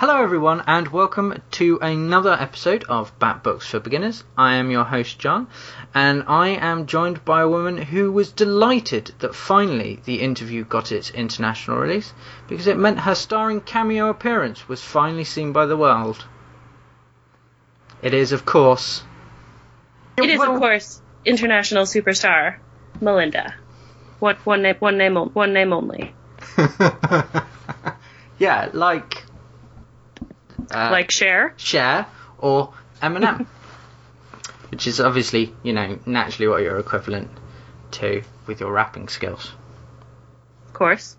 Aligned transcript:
Hello, 0.00 0.16
everyone, 0.22 0.64
and 0.66 0.88
welcome 0.88 1.42
to 1.50 1.78
another 1.82 2.32
episode 2.32 2.84
of 2.84 3.12
Bat 3.18 3.42
Books 3.42 3.66
for 3.68 3.80
Beginners. 3.80 4.24
I 4.34 4.54
am 4.54 4.70
your 4.70 4.84
host, 4.84 5.18
John, 5.18 5.46
and 5.92 6.24
I 6.26 6.48
am 6.48 6.86
joined 6.86 7.22
by 7.26 7.42
a 7.42 7.48
woman 7.50 7.76
who 7.76 8.10
was 8.10 8.32
delighted 8.32 9.12
that 9.18 9.34
finally 9.34 10.00
the 10.06 10.22
interview 10.22 10.64
got 10.64 10.90
its 10.90 11.10
international 11.10 11.76
release 11.76 12.14
because 12.48 12.66
it 12.66 12.78
meant 12.78 13.00
her 13.00 13.14
starring 13.14 13.60
cameo 13.60 14.08
appearance 14.08 14.66
was 14.66 14.82
finally 14.82 15.24
seen 15.24 15.52
by 15.52 15.66
the 15.66 15.76
world. 15.76 16.24
It 18.00 18.14
is, 18.14 18.32
of 18.32 18.46
course. 18.46 19.02
It 20.16 20.30
is, 20.30 20.40
of 20.40 20.58
course, 20.60 21.02
international 21.26 21.84
superstar 21.84 22.56
Melinda. 23.02 23.54
What 24.18 24.46
one 24.46 24.62
name? 24.62 24.76
One 24.78 24.96
name? 24.96 25.16
One 25.16 25.52
name 25.52 25.74
only. 25.74 26.14
yeah, 28.38 28.70
like. 28.72 29.24
Uh, 30.72 30.90
like 30.90 31.10
Cher. 31.10 31.54
Cher 31.56 32.06
or 32.38 32.72
Eminem, 33.02 33.46
which 34.70 34.86
is 34.86 35.00
obviously, 35.00 35.54
you 35.62 35.72
know, 35.72 35.98
naturally 36.06 36.48
what 36.48 36.62
you're 36.62 36.78
equivalent 36.78 37.30
to 37.92 38.22
with 38.46 38.60
your 38.60 38.72
rapping 38.72 39.08
skills. 39.08 39.52
Of 40.68 40.72
course. 40.74 41.16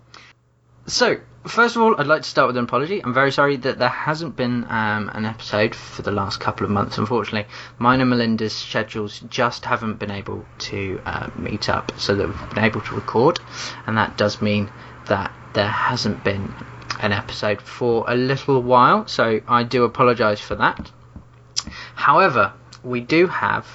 So, 0.86 1.20
first 1.46 1.76
of 1.76 1.82
all, 1.82 2.00
I'd 2.00 2.06
like 2.06 2.22
to 2.22 2.28
start 2.28 2.48
with 2.48 2.56
an 2.56 2.64
apology. 2.64 3.02
I'm 3.04 3.14
very 3.14 3.30
sorry 3.30 3.56
that 3.56 3.78
there 3.78 3.88
hasn't 3.88 4.34
been 4.34 4.64
um, 4.68 5.10
an 5.14 5.24
episode 5.24 5.74
for 5.74 6.02
the 6.02 6.10
last 6.10 6.40
couple 6.40 6.64
of 6.64 6.70
months, 6.72 6.98
unfortunately. 6.98 7.48
Mine 7.78 8.00
and 8.00 8.10
Melinda's 8.10 8.54
schedules 8.54 9.20
just 9.28 9.64
haven't 9.64 9.98
been 9.98 10.10
able 10.10 10.44
to 10.70 11.00
uh, 11.04 11.30
meet 11.36 11.68
up 11.68 11.92
so 11.98 12.16
that 12.16 12.26
we've 12.26 12.50
been 12.50 12.64
able 12.64 12.80
to 12.80 12.94
record, 12.94 13.38
and 13.86 13.96
that 13.96 14.16
does 14.16 14.42
mean 14.42 14.70
that 15.06 15.32
there 15.54 15.68
hasn't 15.68 16.24
been 16.24 16.52
an 17.00 17.12
episode 17.12 17.60
for 17.62 18.04
a 18.08 18.14
little 18.14 18.62
while, 18.62 19.06
so 19.06 19.40
I 19.48 19.62
do 19.64 19.84
apologise 19.84 20.40
for 20.40 20.54
that. 20.56 20.90
However, 21.94 22.52
we 22.82 23.00
do 23.00 23.26
have 23.26 23.66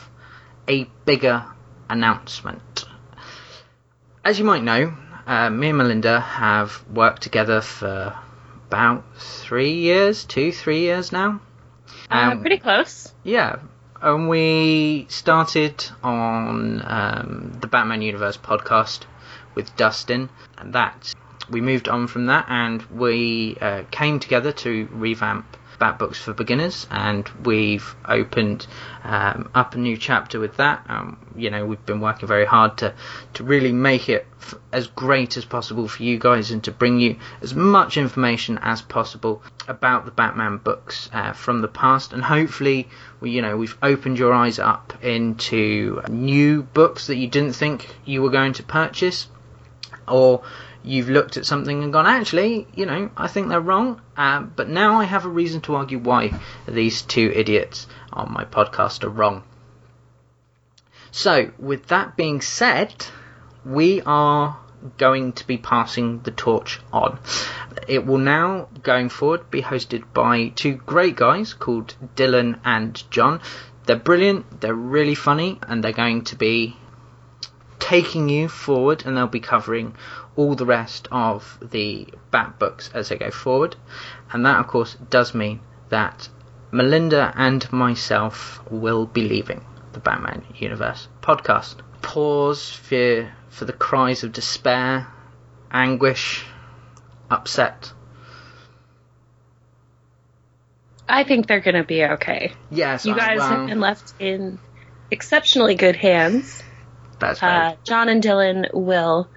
a 0.67 0.85
bigger 1.05 1.45
announcement. 1.89 2.85
As 4.23 4.37
you 4.39 4.45
might 4.45 4.63
know, 4.63 4.93
uh, 5.25 5.49
me 5.49 5.69
and 5.69 5.77
Melinda 5.77 6.19
have 6.19 6.83
worked 6.89 7.21
together 7.21 7.61
for 7.61 8.13
about 8.67 9.03
three 9.17 9.73
years, 9.75 10.25
two, 10.25 10.51
three 10.51 10.81
years 10.81 11.11
now. 11.11 11.39
Uh, 12.11 12.31
Um, 12.31 12.41
pretty 12.41 12.57
close. 12.57 13.13
yeah, 13.23 13.57
and 14.01 14.27
we 14.29 15.05
started 15.09 15.85
on 16.03 16.81
um, 16.85 17.57
the 17.61 17.67
Batman 17.67 18.01
Universe 18.01 18.37
podcast 18.37 19.01
with 19.55 19.75
Dustin, 19.77 20.29
and 20.57 20.73
that 20.73 21.13
we 21.49 21.61
moved 21.61 21.87
on 21.87 22.07
from 22.07 22.27
that, 22.27 22.45
and 22.49 22.81
we 22.83 23.57
uh, 23.59 23.83
came 23.91 24.19
together 24.19 24.51
to 24.51 24.87
revamp 24.91 25.57
Bat 25.79 25.99
Books 25.99 26.19
for 26.19 26.33
Beginners, 26.33 26.87
and 26.89 27.29
we've 27.43 27.95
opened 28.05 28.65
um, 29.03 29.49
up 29.53 29.75
a 29.75 29.77
new 29.77 29.95
chapter 29.95 30.39
with 30.39 30.57
that. 30.57 30.83
Um, 30.89 31.19
you 31.35 31.51
know, 31.51 31.65
we've 31.65 31.85
been 31.85 32.01
working 32.01 32.27
very 32.27 32.45
hard 32.45 32.77
to 32.79 32.95
to 33.35 33.43
really 33.43 33.71
make 33.71 34.09
it 34.09 34.25
f- 34.41 34.55
as 34.71 34.87
great 34.87 35.37
as 35.37 35.45
possible 35.45 35.87
for 35.87 36.01
you 36.01 36.17
guys, 36.17 36.49
and 36.51 36.63
to 36.63 36.71
bring 36.71 36.99
you 36.99 37.17
as 37.41 37.53
much 37.53 37.95
information 37.97 38.57
as 38.61 38.81
possible 38.81 39.43
about 39.67 40.05
the 40.05 40.11
Batman 40.11 40.57
books 40.57 41.09
uh, 41.13 41.33
from 41.33 41.61
the 41.61 41.67
past, 41.67 42.11
and 42.11 42.23
hopefully, 42.23 42.89
we, 43.19 43.31
you 43.31 43.41
know, 43.41 43.55
we've 43.55 43.77
opened 43.83 44.17
your 44.17 44.33
eyes 44.33 44.57
up 44.57 44.93
into 45.03 46.01
new 46.09 46.63
books 46.63 47.07
that 47.07 47.17
you 47.17 47.27
didn't 47.27 47.53
think 47.53 47.87
you 48.03 48.23
were 48.23 48.31
going 48.31 48.53
to 48.53 48.63
purchase, 48.63 49.27
or 50.07 50.41
you've 50.87 51.09
looked 51.09 51.37
at 51.37 51.45
something 51.45 51.83
and 51.83 51.91
gone, 51.91 52.07
actually, 52.07 52.65
you 52.73 52.85
know, 52.85 53.09
I 53.17 53.27
think 53.27 53.49
they're 53.49 53.59
wrong, 53.59 54.01
um, 54.15 54.53
but 54.55 54.69
now 54.69 54.99
I 54.99 55.03
have 55.03 55.25
a 55.25 55.29
reason 55.29 55.61
to 55.61 55.75
argue 55.75 55.99
why 55.99 56.31
these 56.67 57.01
two 57.01 57.31
idiots 57.35 57.87
on 58.13 58.31
my 58.31 58.45
podcast 58.45 59.03
are 59.03 59.09
wrong. 59.09 59.43
So, 61.11 61.51
with 61.59 61.87
that 61.87 62.15
being 62.15 62.41
said, 62.41 62.93
we 63.65 64.01
are 64.01 64.57
going 64.97 65.33
to 65.33 65.47
be 65.47 65.57
passing 65.57 66.19
the 66.21 66.31
torch 66.31 66.79
on. 66.93 67.19
It 67.87 68.05
will 68.05 68.19
now, 68.19 68.69
going 68.83 69.09
forward, 69.09 69.49
be 69.51 69.61
hosted 69.61 70.03
by 70.13 70.49
two 70.49 70.75
great 70.75 71.15
guys 71.15 71.53
called 71.53 71.95
Dylan 72.15 72.59
and 72.63 73.03
John. 73.11 73.41
They're 73.85 73.95
brilliant, 73.95 74.61
they're 74.61 74.73
really 74.73 75.15
funny, 75.15 75.59
and 75.67 75.83
they're 75.83 75.91
going 75.91 76.23
to 76.25 76.35
be 76.35 76.77
taking 77.79 78.27
you 78.27 78.49
forward 78.49 79.05
and 79.05 79.15
they'll 79.15 79.27
be 79.27 79.39
covering 79.39 79.95
all 80.37 80.55
the 80.55 80.65
rest 80.65 81.09
of 81.11 81.57
the 81.61 82.07
Bat 82.31 82.59
books 82.59 82.89
as 82.93 83.09
they 83.09 83.17
go 83.17 83.31
forward. 83.31 83.75
And 84.31 84.45
that, 84.45 84.59
of 84.59 84.67
course, 84.67 84.95
does 85.09 85.33
mean 85.33 85.59
that 85.89 86.29
Melinda 86.71 87.33
and 87.35 87.69
myself 87.73 88.61
will 88.71 89.05
be 89.05 89.27
leaving 89.27 89.65
the 89.93 89.99
Batman 89.99 90.45
Universe 90.55 91.07
podcast. 91.21 91.75
Pause 92.01 92.71
for, 92.71 93.33
for 93.49 93.65
the 93.65 93.73
cries 93.73 94.23
of 94.23 94.31
despair, 94.31 95.07
anguish, 95.71 96.45
upset. 97.29 97.91
I 101.09 101.23
think 101.23 101.47
they're 101.47 101.61
gonna 101.61 101.85
be 101.85 102.03
okay. 102.03 102.51
Yes, 102.69 103.05
You 103.05 103.15
guys 103.15 103.39
well, 103.39 103.49
have 103.49 103.67
been 103.67 103.79
left 103.79 104.13
in 104.19 104.59
exceptionally 105.09 105.75
good 105.75 105.95
hands. 105.95 106.61
That's 107.19 107.39
very 107.39 107.53
Uh, 107.53 107.75
John 107.85 108.09
and 108.09 108.21
Dylan 108.21 108.73
will, 108.73 109.29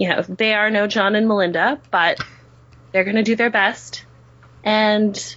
you 0.00 0.08
know, 0.08 0.22
they 0.22 0.54
are 0.54 0.70
no 0.70 0.86
John 0.86 1.14
and 1.14 1.28
Melinda, 1.28 1.78
but 1.90 2.24
they're 2.90 3.04
gonna 3.04 3.22
do 3.22 3.36
their 3.36 3.50
best, 3.50 4.06
and 4.64 5.36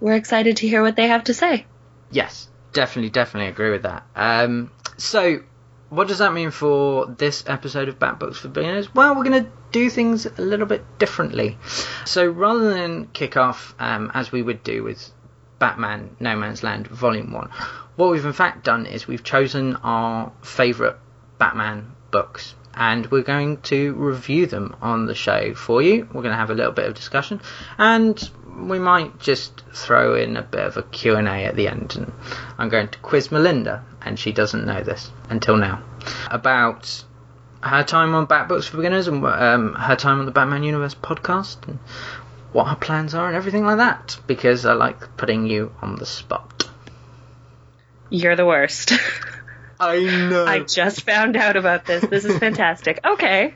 we're 0.00 0.14
excited 0.14 0.58
to 0.58 0.68
hear 0.68 0.82
what 0.82 0.94
they 0.94 1.08
have 1.08 1.24
to 1.24 1.34
say. 1.34 1.66
Yes, 2.12 2.48
definitely, 2.72 3.10
definitely 3.10 3.48
agree 3.48 3.72
with 3.72 3.82
that. 3.82 4.04
Um, 4.14 4.70
so, 4.98 5.40
what 5.88 6.06
does 6.06 6.18
that 6.18 6.32
mean 6.32 6.52
for 6.52 7.06
this 7.06 7.42
episode 7.48 7.88
of 7.88 7.98
Bat 7.98 8.20
Books 8.20 8.38
for 8.38 8.46
Beginners? 8.46 8.94
Well, 8.94 9.16
we're 9.16 9.24
going 9.24 9.44
to 9.44 9.50
do 9.72 9.90
things 9.90 10.26
a 10.26 10.42
little 10.42 10.66
bit 10.66 10.84
differently. 11.00 11.58
So, 12.04 12.24
rather 12.24 12.72
than 12.72 13.08
kick 13.08 13.36
off 13.36 13.74
um, 13.80 14.12
as 14.14 14.30
we 14.30 14.42
would 14.42 14.62
do 14.62 14.84
with 14.84 15.10
Batman 15.58 16.16
No 16.20 16.36
Man's 16.36 16.62
Land 16.62 16.86
Volume 16.86 17.32
1, 17.32 17.50
what 17.96 18.12
we've 18.12 18.24
in 18.24 18.32
fact 18.32 18.64
done 18.64 18.86
is 18.86 19.08
we've 19.08 19.24
chosen 19.24 19.74
our 19.76 20.30
favourite 20.40 20.94
Batman 21.38 21.96
books 22.12 22.54
and 22.76 23.10
we're 23.10 23.22
going 23.22 23.60
to 23.62 23.94
review 23.94 24.46
them 24.46 24.76
on 24.80 25.06
the 25.06 25.14
show 25.14 25.54
for 25.54 25.82
you. 25.82 26.08
We're 26.12 26.22
going 26.22 26.32
to 26.32 26.38
have 26.38 26.50
a 26.50 26.54
little 26.54 26.72
bit 26.72 26.86
of 26.86 26.94
discussion 26.94 27.40
and 27.78 28.30
we 28.56 28.78
might 28.78 29.18
just 29.18 29.62
throw 29.72 30.14
in 30.14 30.36
a 30.36 30.42
bit 30.42 30.64
of 30.64 30.76
a 30.76 30.82
Q&A 30.82 31.44
at 31.44 31.56
the 31.56 31.68
end 31.68 31.96
and 31.96 32.12
I'm 32.58 32.68
going 32.68 32.88
to 32.88 32.98
quiz 32.98 33.32
Melinda 33.32 33.84
and 34.02 34.18
she 34.18 34.32
doesn't 34.32 34.64
know 34.64 34.82
this 34.82 35.10
until 35.28 35.56
now 35.56 35.82
about 36.30 37.04
her 37.62 37.82
time 37.82 38.14
on 38.14 38.26
Bat 38.26 38.48
Books 38.48 38.66
for 38.66 38.76
Beginners 38.76 39.08
and 39.08 39.24
um, 39.24 39.74
her 39.74 39.96
time 39.96 40.20
on 40.20 40.26
the 40.26 40.32
Batman 40.32 40.62
Universe 40.62 40.94
podcast 40.94 41.66
and 41.66 41.78
what 42.52 42.68
her 42.68 42.76
plans 42.76 43.14
are 43.14 43.26
and 43.26 43.36
everything 43.36 43.64
like 43.64 43.78
that 43.78 44.18
because 44.26 44.64
I 44.64 44.74
like 44.74 45.16
putting 45.16 45.46
you 45.46 45.72
on 45.82 45.96
the 45.96 46.06
spot. 46.06 46.68
You're 48.10 48.36
the 48.36 48.46
worst. 48.46 48.92
I 49.80 50.00
know. 50.00 50.44
I 50.46 50.60
just 50.60 51.02
found 51.02 51.36
out 51.36 51.56
about 51.56 51.86
this. 51.86 52.04
This 52.04 52.24
is 52.24 52.38
fantastic. 52.38 53.00
Okay, 53.04 53.54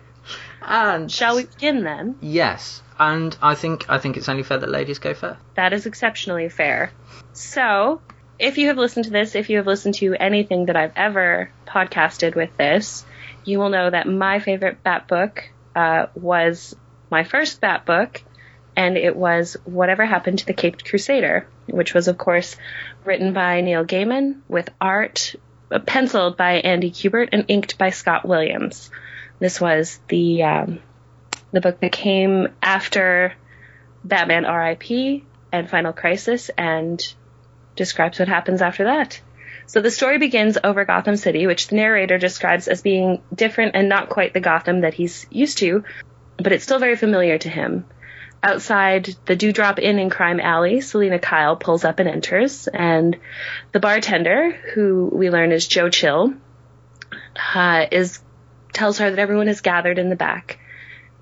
and 0.63 1.11
shall 1.11 1.37
we 1.37 1.45
begin 1.45 1.85
then? 1.85 2.17
Yes, 2.21 2.83
and 2.99 3.37
I 3.41 3.55
think 3.55 3.89
I 3.89 3.99
think 3.99 4.17
it's 4.17 4.29
only 4.29 4.43
fair 4.43 4.59
that 4.59 4.69
ladies 4.69 4.99
go 4.99 5.15
first. 5.15 5.41
That 5.55 5.73
is 5.73 5.87
exceptionally 5.87 6.49
fair. 6.49 6.93
So, 7.33 8.01
if 8.39 8.59
you 8.59 8.69
have 8.69 8.77
listened 8.77 9.07
to 9.07 9.11
this, 9.11 9.35
if 9.35 9.51
you 9.51 9.59
have 9.59 9.67
listened 9.67 9.95
to 9.97 10.15
anything 10.15 10.67
that 10.67 10.77
I've 10.77 10.93
ever 10.97 11.51
podcasted 11.67 12.35
with 12.35 12.57
this, 12.57 13.05
you 13.45 13.59
will 13.59 13.71
know 13.71 13.89
that 13.91 14.07
my 14.07 14.41
favorite 14.41 14.83
Bat 14.83 15.09
book 15.09 15.51
uh, 15.75 16.07
was 16.15 16.75
my 17.11 17.25
first 17.25 17.61
Bat 17.61 17.87
book, 17.87 18.23
and 18.77 18.97
it 18.97 19.17
was 19.17 19.57
Whatever 19.65 20.05
Happened 20.05 20.41
to 20.41 20.47
the 20.47 20.55
Caped 20.55 20.85
Crusader, 20.85 21.47
which 21.67 21.95
was, 21.95 22.09
of 22.09 22.19
course, 22.19 22.57
written 23.05 23.33
by 23.33 23.61
Neil 23.61 23.85
Gaiman 23.85 24.41
with 24.49 24.71
art 24.81 25.35
penciled 25.87 26.37
by 26.37 26.55
Andy 26.55 26.91
Kubert 26.91 27.31
and 27.33 27.45
inked 27.49 27.79
by 27.79 27.91
Scott 27.91 28.27
Williams. 28.27 28.91
This 29.39 29.61
was 29.61 30.01
the 30.09 30.43
um, 30.43 30.81
the 31.53 31.61
book 31.61 31.81
that 31.81 31.93
came 31.93 32.49
after 32.63 33.35
Batman 34.05 34.45
R.I.P. 34.45 35.25
and 35.53 35.71
Final 35.71 35.93
Crisis 35.93 36.51
and 36.57 37.03
describes 37.77 38.19
what 38.19 38.29
happens 38.29 38.63
after 38.63 38.85
that. 38.85 39.21
So 39.67 39.81
the 39.83 39.91
story 39.91 40.19
begins 40.19 40.57
over 40.63 40.85
Gotham 40.85 41.17
City, 41.17 41.47
which 41.47 41.69
the 41.69 41.77
narrator 41.77 42.17
describes 42.17 42.69
as 42.69 42.81
being 42.81 43.21
different 43.35 43.73
and 43.75 43.89
not 43.89 44.09
quite 44.09 44.33
the 44.33 44.41
Gotham 44.41 44.81
that 44.81 44.95
he's 44.95 45.27
used 45.31 45.59
to, 45.59 45.85
but 46.39 46.53
it's 46.53 46.65
still 46.65 46.79
very 46.79 46.97
familiar 46.97 47.37
to 47.39 47.49
him. 47.49 47.85
Outside 48.43 49.17
the 49.27 49.35
Dewdrop 49.35 49.81
Inn 49.81 49.99
in 49.99 50.11
Crime 50.11 50.39
Alley, 50.39 50.81
Selina 50.81 51.19
Kyle 51.19 51.57
pulls 51.57 51.85
up 51.85 51.99
and 51.99 52.09
enters, 52.09 52.69
and 52.69 53.17
the 53.73 53.81
bartender, 53.81 54.53
who 54.53 55.11
we 55.13 55.29
learn 55.29 55.51
is 55.51 55.67
Joe 55.67 55.89
Chill, 55.89 56.35
uh, 57.55 57.87
is 57.91 58.21
tells 58.73 58.99
her 58.99 59.11
that 59.11 59.19
everyone 59.19 59.49
is 59.49 59.61
gathered 59.61 59.99
in 59.99 60.09
the 60.09 60.17
back. 60.17 60.61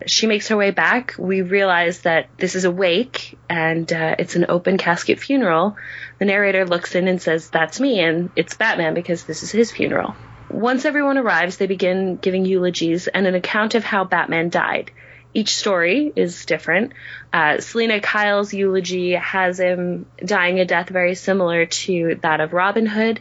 She 0.06 0.26
makes 0.26 0.48
her 0.48 0.56
way 0.56 0.72
back. 0.72 1.14
We 1.18 1.40
realize 1.40 2.02
that 2.02 2.28
this 2.36 2.54
is 2.54 2.64
a 2.64 2.70
wake 2.70 3.38
and 3.48 3.90
uh, 3.90 4.16
it's 4.18 4.36
an 4.36 4.46
open 4.50 4.76
casket 4.76 5.18
funeral. 5.18 5.76
The 6.18 6.26
narrator 6.26 6.66
looks 6.66 6.94
in 6.94 7.08
and 7.08 7.20
says, 7.20 7.48
That's 7.48 7.80
me, 7.80 8.00
and 8.00 8.30
it's 8.36 8.54
Batman 8.54 8.92
because 8.92 9.24
this 9.24 9.42
is 9.42 9.50
his 9.50 9.72
funeral. 9.72 10.14
Once 10.50 10.84
everyone 10.84 11.16
arrives, 11.16 11.56
they 11.56 11.66
begin 11.66 12.16
giving 12.16 12.44
eulogies 12.44 13.08
and 13.08 13.26
an 13.26 13.34
account 13.34 13.74
of 13.74 13.84
how 13.84 14.04
Batman 14.04 14.50
died. 14.50 14.90
Each 15.36 15.54
story 15.54 16.10
is 16.16 16.46
different. 16.46 16.94
Uh, 17.30 17.60
Selina 17.60 18.00
Kyle's 18.00 18.54
eulogy 18.54 19.12
has 19.12 19.60
him 19.60 20.06
dying 20.24 20.60
a 20.60 20.64
death 20.64 20.88
very 20.88 21.14
similar 21.14 21.66
to 21.66 22.18
that 22.22 22.40
of 22.40 22.54
Robin 22.54 22.86
Hood. 22.86 23.20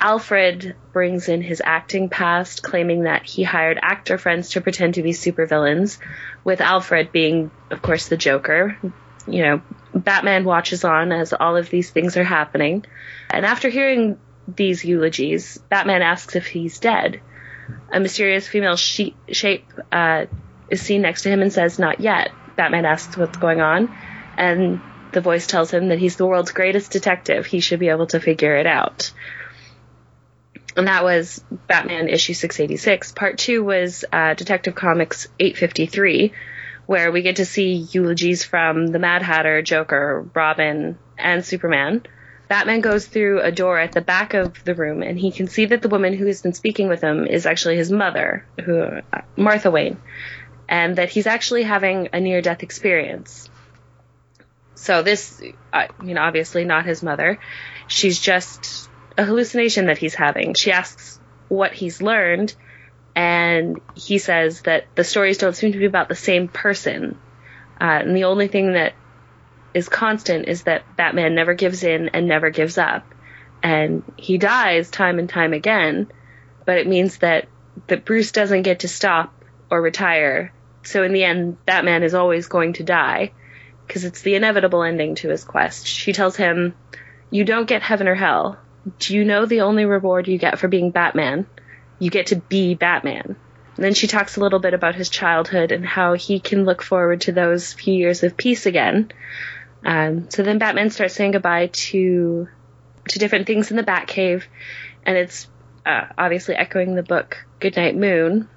Alfred 0.00 0.76
brings 0.92 1.28
in 1.28 1.42
his 1.42 1.60
acting 1.64 2.08
past, 2.08 2.62
claiming 2.62 3.02
that 3.02 3.26
he 3.26 3.42
hired 3.42 3.80
actor 3.82 4.16
friends 4.16 4.50
to 4.50 4.60
pretend 4.60 4.94
to 4.94 5.02
be 5.02 5.10
supervillains, 5.10 5.98
with 6.44 6.60
Alfred 6.60 7.10
being, 7.10 7.50
of 7.72 7.82
course, 7.82 8.06
the 8.06 8.16
Joker. 8.16 8.78
You 9.26 9.42
know, 9.42 9.62
Batman 9.92 10.44
watches 10.44 10.84
on 10.84 11.10
as 11.10 11.32
all 11.32 11.56
of 11.56 11.68
these 11.68 11.90
things 11.90 12.16
are 12.16 12.22
happening. 12.22 12.84
And 13.28 13.44
after 13.44 13.68
hearing 13.70 14.20
these 14.46 14.84
eulogies, 14.84 15.58
Batman 15.68 16.02
asks 16.02 16.36
if 16.36 16.46
he's 16.46 16.78
dead. 16.78 17.20
A 17.92 17.98
mysterious 17.98 18.46
female 18.46 18.76
she- 18.76 19.16
shape 19.32 19.66
uh, 19.90 20.26
is 20.70 20.80
seen 20.80 21.02
next 21.02 21.22
to 21.22 21.30
him 21.30 21.42
and 21.42 21.52
says, 21.52 21.78
Not 21.78 22.00
yet. 22.00 22.30
Batman 22.56 22.84
asks 22.84 23.16
what's 23.16 23.38
going 23.38 23.60
on, 23.60 23.94
and 24.36 24.80
the 25.12 25.20
voice 25.20 25.46
tells 25.46 25.70
him 25.70 25.88
that 25.88 25.98
he's 25.98 26.16
the 26.16 26.26
world's 26.26 26.52
greatest 26.52 26.92
detective. 26.92 27.46
He 27.46 27.60
should 27.60 27.80
be 27.80 27.88
able 27.88 28.06
to 28.08 28.20
figure 28.20 28.56
it 28.56 28.66
out 28.66 29.12
and 30.76 30.86
that 30.86 31.04
was 31.04 31.42
Batman 31.66 32.08
issue 32.08 32.34
686. 32.34 33.12
Part 33.12 33.38
two 33.38 33.64
was 33.64 34.04
uh, 34.12 34.34
Detective 34.34 34.74
Comics 34.74 35.28
853, 35.38 36.32
where 36.86 37.12
we 37.12 37.22
get 37.22 37.36
to 37.36 37.44
see 37.44 37.86
eulogies 37.90 38.44
from 38.44 38.86
the 38.86 38.98
Mad 38.98 39.22
Hatter, 39.22 39.62
Joker, 39.62 40.28
Robin, 40.34 40.98
and 41.18 41.44
Superman. 41.44 42.02
Batman 42.48 42.80
goes 42.80 43.06
through 43.06 43.40
a 43.42 43.52
door 43.52 43.78
at 43.78 43.92
the 43.92 44.00
back 44.00 44.34
of 44.34 44.64
the 44.64 44.74
room, 44.74 45.02
and 45.02 45.18
he 45.18 45.30
can 45.30 45.46
see 45.46 45.66
that 45.66 45.82
the 45.82 45.88
woman 45.88 46.14
who 46.14 46.26
has 46.26 46.42
been 46.42 46.52
speaking 46.52 46.88
with 46.88 47.00
him 47.00 47.26
is 47.26 47.46
actually 47.46 47.76
his 47.76 47.92
mother, 47.92 48.44
who 48.64 48.80
uh, 48.80 49.00
Martha 49.36 49.70
Wayne, 49.70 49.98
and 50.70 50.96
that 50.96 51.10
he's 51.10 51.26
actually 51.26 51.64
having 51.64 52.08
a 52.12 52.20
near-death 52.20 52.62
experience. 52.62 53.50
So 54.76 55.02
this, 55.02 55.42
you 55.42 56.14
know, 56.14 56.22
obviously 56.22 56.64
not 56.64 56.86
his 56.86 57.02
mother. 57.02 57.40
She's 57.88 58.18
just 58.18 58.88
a 59.18 59.24
hallucination 59.24 59.86
that 59.86 59.98
he's 59.98 60.14
having. 60.14 60.54
She 60.54 60.70
asks 60.70 61.18
what 61.48 61.72
he's 61.72 62.00
learned, 62.00 62.54
and 63.16 63.80
he 63.96 64.18
says 64.18 64.62
that 64.62 64.86
the 64.94 65.02
stories 65.02 65.38
don't 65.38 65.56
seem 65.56 65.72
to 65.72 65.78
be 65.78 65.86
about 65.86 66.08
the 66.08 66.14
same 66.14 66.46
person. 66.46 67.18
Uh, 67.80 67.98
and 68.02 68.16
the 68.16 68.24
only 68.24 68.46
thing 68.46 68.74
that 68.74 68.94
is 69.74 69.88
constant 69.88 70.46
is 70.48 70.62
that 70.62 70.96
Batman 70.96 71.34
never 71.34 71.54
gives 71.54 71.82
in 71.82 72.10
and 72.10 72.28
never 72.28 72.50
gives 72.50 72.78
up. 72.78 73.04
And 73.62 74.04
he 74.16 74.38
dies 74.38 74.88
time 74.88 75.18
and 75.18 75.28
time 75.28 75.52
again, 75.52 76.10
but 76.64 76.78
it 76.78 76.86
means 76.86 77.18
that, 77.18 77.48
that 77.88 78.04
Bruce 78.04 78.30
doesn't 78.30 78.62
get 78.62 78.80
to 78.80 78.88
stop 78.88 79.34
or 79.68 79.82
retire. 79.82 80.52
So 80.82 81.02
in 81.02 81.12
the 81.12 81.24
end, 81.24 81.64
Batman 81.66 82.02
is 82.02 82.14
always 82.14 82.48
going 82.48 82.74
to 82.74 82.84
die 82.84 83.32
because 83.86 84.04
it's 84.04 84.22
the 84.22 84.34
inevitable 84.34 84.82
ending 84.82 85.14
to 85.16 85.28
his 85.28 85.44
quest. 85.44 85.86
She 85.86 86.12
tells 86.12 86.36
him, 86.36 86.74
You 87.30 87.44
don't 87.44 87.68
get 87.68 87.82
heaven 87.82 88.08
or 88.08 88.14
hell 88.14 88.58
do 88.98 89.14
you 89.14 89.24
know 89.24 89.46
the 89.46 89.62
only 89.62 89.84
reward 89.84 90.28
you 90.28 90.38
get 90.38 90.58
for 90.58 90.68
being 90.68 90.90
Batman? 90.90 91.46
You 91.98 92.10
get 92.10 92.26
to 92.26 92.36
be 92.36 92.74
Batman. 92.74 93.36
And 93.76 93.84
then 93.84 93.94
she 93.94 94.06
talks 94.06 94.36
a 94.36 94.40
little 94.40 94.58
bit 94.58 94.74
about 94.74 94.94
his 94.94 95.08
childhood 95.08 95.72
and 95.72 95.84
how 95.84 96.14
he 96.14 96.40
can 96.40 96.64
look 96.64 96.82
forward 96.82 97.22
to 97.22 97.32
those 97.32 97.72
few 97.72 97.94
years 97.94 98.22
of 98.22 98.36
peace 98.36 98.66
again. 98.66 99.10
Um, 99.84 100.28
so 100.30 100.42
then 100.42 100.58
Batman 100.58 100.90
starts 100.90 101.14
saying 101.14 101.32
goodbye 101.32 101.68
to 101.72 102.48
to 103.08 103.18
different 103.18 103.46
things 103.46 103.70
in 103.70 103.78
the 103.78 103.82
Batcave, 103.82 104.44
and 105.04 105.16
it's 105.16 105.48
uh, 105.86 106.06
obviously 106.18 106.54
echoing 106.54 106.94
the 106.94 107.02
book 107.02 107.38
Goodnight 107.58 107.96
Moon. 107.96 108.48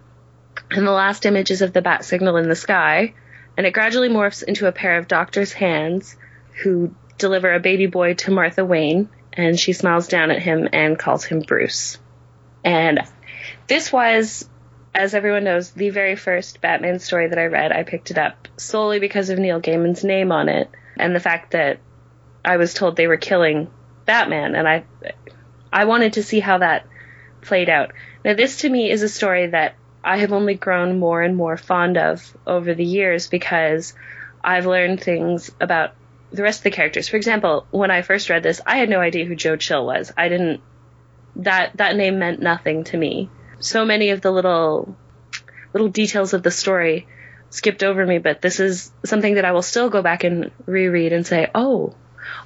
And 0.73 0.87
the 0.87 0.91
last 0.91 1.25
image 1.25 1.51
is 1.51 1.61
of 1.61 1.71
the 1.71 1.81
bat 1.81 2.03
signal 2.03 2.37
in 2.37 2.49
the 2.49 2.55
sky, 2.55 3.13
and 3.55 3.67
it 3.67 3.73
gradually 3.73 4.09
morphs 4.09 4.43
into 4.43 4.67
a 4.67 4.71
pair 4.71 4.97
of 4.97 5.07
doctor's 5.07 5.53
hands 5.53 6.15
who 6.63 6.93
deliver 7.17 7.53
a 7.53 7.59
baby 7.59 7.85
boy 7.85 8.15
to 8.15 8.31
Martha 8.31 8.65
Wayne, 8.65 9.07
and 9.31 9.59
she 9.59 9.73
smiles 9.73 10.07
down 10.07 10.31
at 10.31 10.41
him 10.41 10.67
and 10.73 10.97
calls 10.97 11.25
him 11.25 11.41
Bruce. 11.41 11.99
And 12.63 13.01
this 13.67 13.91
was, 13.91 14.49
as 14.95 15.13
everyone 15.13 15.43
knows, 15.43 15.71
the 15.71 15.89
very 15.89 16.15
first 16.15 16.59
Batman 16.59 16.99
story 16.99 17.27
that 17.27 17.39
I 17.39 17.45
read. 17.45 17.71
I 17.71 17.83
picked 17.83 18.09
it 18.09 18.17
up 18.17 18.47
solely 18.57 18.99
because 18.99 19.29
of 19.29 19.37
Neil 19.37 19.59
Gaiman's 19.59 20.03
name 20.03 20.31
on 20.31 20.49
it 20.49 20.69
and 20.97 21.15
the 21.15 21.19
fact 21.19 21.51
that 21.51 21.79
I 22.43 22.57
was 22.57 22.73
told 22.73 22.95
they 22.95 23.07
were 23.07 23.17
killing 23.17 23.69
Batman, 24.05 24.55
and 24.55 24.67
I, 24.67 24.85
I 25.71 25.85
wanted 25.85 26.13
to 26.13 26.23
see 26.23 26.39
how 26.39 26.57
that 26.57 26.87
played 27.41 27.69
out. 27.69 27.91
Now, 28.25 28.33
this 28.33 28.57
to 28.57 28.69
me 28.69 28.89
is 28.89 29.03
a 29.03 29.09
story 29.09 29.47
that 29.47 29.75
I 30.03 30.17
have 30.17 30.33
only 30.33 30.55
grown 30.55 30.99
more 30.99 31.21
and 31.21 31.35
more 31.35 31.57
fond 31.57 31.97
of 31.97 32.35
over 32.45 32.73
the 32.73 32.83
years 32.83 33.27
because 33.27 33.93
I've 34.43 34.65
learned 34.65 35.01
things 35.01 35.51
about 35.61 35.93
the 36.31 36.43
rest 36.43 36.59
of 36.59 36.63
the 36.63 36.71
characters. 36.71 37.07
For 37.07 37.15
example, 37.15 37.65
when 37.71 37.91
I 37.91 38.01
first 38.01 38.29
read 38.29 38.43
this, 38.43 38.59
I 38.65 38.77
had 38.77 38.89
no 38.89 38.99
idea 38.99 39.25
who 39.25 39.35
Joe 39.35 39.55
Chill 39.55 39.85
was. 39.85 40.11
I 40.17 40.29
didn't 40.29 40.61
that 41.37 41.77
that 41.77 41.95
name 41.95 42.19
meant 42.19 42.41
nothing 42.41 42.83
to 42.85 42.97
me. 42.97 43.29
So 43.59 43.85
many 43.85 44.09
of 44.09 44.21
the 44.21 44.31
little 44.31 44.95
little 45.73 45.89
details 45.89 46.33
of 46.33 46.43
the 46.43 46.51
story 46.51 47.07
skipped 47.49 47.83
over 47.83 48.05
me, 48.05 48.17
but 48.17 48.41
this 48.41 48.59
is 48.59 48.91
something 49.05 49.35
that 49.35 49.45
I 49.45 49.51
will 49.51 49.61
still 49.61 49.89
go 49.89 50.01
back 50.01 50.23
and 50.23 50.51
reread 50.65 51.13
and 51.13 51.25
say, 51.25 51.49
"Oh, 51.55 51.95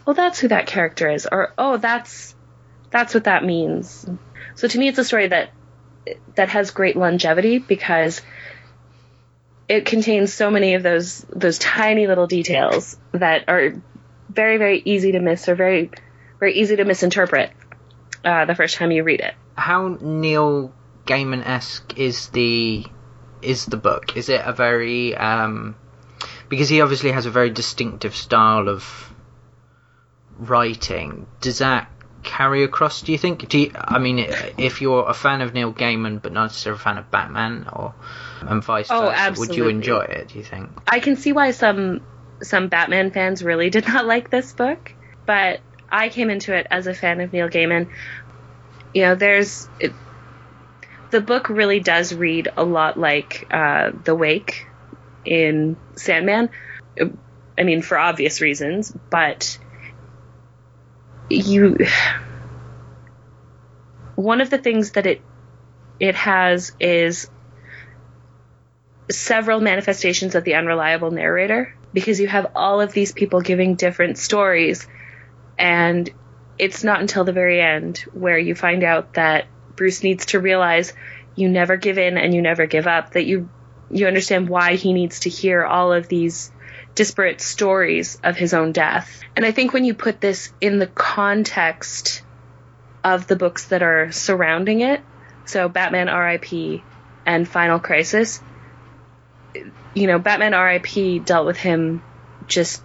oh 0.06 0.14
that's 0.14 0.40
who 0.40 0.50
that 0.50 0.68
character 0.68 1.10
is," 1.10 1.28
or 1.30 1.54
"Oh, 1.58 1.78
that's 1.78 2.36
that's 2.92 3.14
what 3.14 3.24
that 3.26 3.44
means." 3.44 4.06
So 4.56 4.68
to 4.68 4.78
me, 4.78 4.90
it's 4.90 5.00
a 5.00 5.04
story 5.04 5.28
that 5.28 5.50
that 6.36 6.50
has 6.50 6.72
great 6.72 6.96
longevity 6.96 7.60
because 7.60 8.22
it 9.68 9.86
contains 9.86 10.34
so 10.34 10.50
many 10.50 10.76
of 10.76 10.84
those 10.84 11.26
those 11.30 11.60
tiny 11.60 12.08
little 12.08 12.28
details 12.28 12.98
that 13.12 13.46
are 13.48 13.82
very 14.30 14.58
very 14.58 14.82
easy 14.86 15.12
to 15.14 15.20
miss 15.20 15.48
or 15.50 15.56
very 15.56 15.92
very 16.40 16.54
easy 16.54 16.76
to 16.76 16.86
misinterpret 16.86 17.52
uh, 18.24 18.46
the 18.46 18.56
first 18.56 18.76
time 18.76 18.92
you 18.92 19.04
read 19.04 19.22
it. 19.22 19.34
How 19.56 19.98
Neil 20.00 20.74
Gaiman 21.06 21.46
esque 21.46 21.98
is 21.98 22.30
the 22.30 22.86
is 23.42 23.66
the 23.66 23.78
book? 23.78 24.16
Is 24.16 24.30
it 24.30 24.42
a 24.44 24.54
very 24.54 25.16
um, 25.16 25.76
because 26.50 26.70
he 26.70 26.82
obviously 26.82 27.12
has 27.12 27.26
a 27.26 27.32
very 27.32 27.50
distinctive 27.50 28.16
style 28.16 28.70
of 28.70 29.14
writing. 30.38 31.28
Does 31.42 31.60
that 31.60 31.90
carry 32.28 32.64
across? 32.64 33.02
Do 33.02 33.12
you 33.12 33.18
think? 33.18 33.48
Do 33.48 33.58
you, 33.58 33.72
I 33.76 34.00
mean, 34.00 34.20
if 34.58 34.82
you're 34.82 35.08
a 35.08 35.14
fan 35.14 35.42
of 35.42 35.54
Neil 35.54 35.74
Gaiman 35.74 36.22
but 36.22 36.34
not 36.34 36.44
necessarily 36.44 36.80
a 36.80 36.84
fan 36.84 36.98
of 36.98 37.10
Batman, 37.10 37.68
or 37.72 37.94
and 38.42 38.64
vice 38.64 38.90
Oh, 38.92 39.10
versa, 39.10 39.36
would 39.40 39.56
you 39.56 39.68
enjoy 39.70 40.02
it? 40.02 40.30
Do 40.30 40.38
you 40.38 40.44
think? 40.44 40.70
I 40.88 41.00
can 41.00 41.16
see 41.16 41.32
why 41.32 41.52
some 41.52 42.02
some 42.42 42.68
Batman 42.68 43.12
fans 43.12 43.44
really 43.44 43.70
did 43.78 43.88
not 43.88 44.06
like 44.06 44.30
this 44.30 44.54
book, 44.54 44.94
but 45.26 45.62
I 45.90 46.10
came 46.10 46.30
into 46.30 46.54
it 46.56 46.68
as 46.70 46.88
a 46.88 46.94
fan 46.94 47.22
of 47.22 47.34
Neil 47.34 47.50
Gaiman. 47.50 47.90
You 48.94 49.02
know, 49.04 49.16
there's 49.16 49.68
it, 49.80 49.94
the 51.12 51.22
book 51.22 51.50
really 51.50 51.80
does 51.80 52.14
read 52.14 52.50
a 52.58 52.64
lot 52.64 53.00
like 53.00 53.48
uh, 53.52 53.92
The 54.04 54.16
Wake 54.16 54.68
in 55.26 55.78
Sandman. 55.96 56.50
I 57.58 57.64
mean, 57.64 57.82
for 57.82 57.98
obvious 57.98 58.42
reasons, 58.42 58.94
but 59.10 59.58
you 61.30 61.78
one 64.16 64.42
of 64.42 64.50
the 64.50 64.58
things 64.58 64.92
that 64.92 65.06
it 65.06 65.22
it 66.00 66.16
has 66.16 66.72
is 66.80 67.30
several 69.10 69.60
manifestations 69.60 70.36
of 70.36 70.44
the 70.44 70.56
unreliable 70.56 71.12
narrator 71.12 71.74
because 71.94 72.20
you 72.20 72.28
have 72.28 72.52
all 72.56 72.82
of 72.82 72.92
these 72.92 73.12
people 73.12 73.42
giving 73.42 73.76
different 73.76 74.18
stories 74.18 74.88
and 75.58 76.10
it's 76.58 76.84
not 76.84 77.00
until 77.02 77.24
the 77.24 77.32
very 77.32 77.62
end 77.62 78.00
where 78.14 78.38
you 78.38 78.56
find 78.56 78.84
out 78.84 79.14
that 79.14 79.46
Bruce 79.76 80.04
needs 80.04 80.28
to 80.28 80.40
realize 80.40 80.94
you 81.36 81.48
never 81.48 81.78
give 81.78 81.98
in 81.98 82.18
and 82.18 82.34
you 82.34 82.42
never 82.42 82.66
give 82.66 82.88
up 82.88 83.14
that 83.14 83.26
you 83.26 83.50
you 83.90 84.08
understand 84.08 84.50
why 84.50 84.76
he 84.76 84.92
needs 84.92 85.22
to 85.22 85.30
hear 85.30 85.64
all 85.64 85.94
of 85.94 86.08
these 86.08 86.52
disparate 86.98 87.42
stories 87.42 88.20
of 88.24 88.36
his 88.36 88.56
own 88.56 88.72
death. 88.72 89.22
And 89.36 89.46
I 89.46 89.52
think 89.52 89.72
when 89.72 89.86
you 89.86 89.94
put 89.94 90.20
this 90.20 90.52
in 90.60 90.80
the 90.80 90.88
context 90.88 92.24
of 93.04 93.28
the 93.28 93.36
books 93.36 93.66
that 93.66 93.84
are 93.84 94.12
surrounding 94.12 94.82
it, 94.82 95.02
so 95.46 95.70
Batman 95.70 96.08
RIP 96.08 96.82
and 97.24 97.48
Final 97.48 97.80
Crisis, 97.80 98.42
you 99.94 100.08
know, 100.08 100.18
Batman 100.18 100.54
RIP 100.54 101.24
dealt 101.24 101.46
with 101.46 101.58
him 101.58 102.02
just 102.48 102.82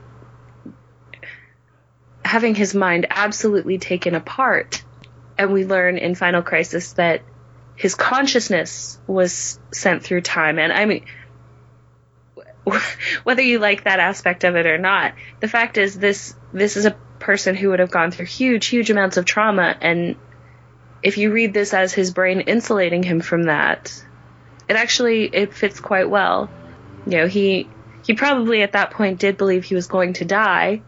having 2.23 2.54
his 2.54 2.75
mind 2.75 3.07
absolutely 3.09 3.78
taken 3.78 4.14
apart. 4.14 4.85
And 5.38 5.54
we 5.54 5.64
learn 5.64 5.97
in 5.97 6.14
Final 6.14 6.42
Crisis 6.42 6.92
that 6.95 7.23
his 7.76 7.95
consciousness 7.95 9.00
was 9.07 9.59
sent 9.73 10.02
through 10.02 10.21
time. 10.21 10.59
And 10.59 10.71
I 10.71 10.85
mean, 10.85 11.07
whether 13.25 13.42
you 13.42 13.59
like 13.59 13.85
that 13.85 14.00
aspect 14.00 14.45
of 14.45 14.57
it 14.57 14.66
or 14.66 14.78
not, 14.78 15.14
the 15.40 15.49
fact 15.49 15.78
is 15.78 15.99
this 15.99 16.35
this 16.52 16.76
is 16.76 16.87
a 16.87 16.97
person 17.19 17.54
who 17.54 17.71
would 17.71 17.81
have 17.81 17.90
gone 17.90 18.11
through 18.11 18.26
huge, 18.26 18.66
huge 18.66 18.90
amounts 18.90 19.16
of 19.16 19.25
trauma, 19.25 19.76
and 19.81 20.16
if 21.02 21.19
you 21.19 21.33
read 21.33 21.52
this 21.52 21.75
as 21.75 21.92
his 21.92 22.12
brain 22.12 22.40
insulating 22.40 23.02
him 23.02 23.21
from 23.21 23.45
that, 23.45 24.04
it 24.69 24.76
actually 24.76 25.25
it 25.25 25.54
fits 25.54 25.81
quite 25.81 26.09
well. 26.09 26.50
You 27.07 27.19
know, 27.19 27.26
he 27.26 27.69
he 28.04 28.14
probably 28.14 28.62
at 28.62 28.73
that 28.73 28.92
point 28.92 29.19
did 29.19 29.37
believe 29.37 29.64
he 29.64 29.75
was 29.75 29.87
going 29.87 30.14
to 30.14 30.25
die. 30.25 30.83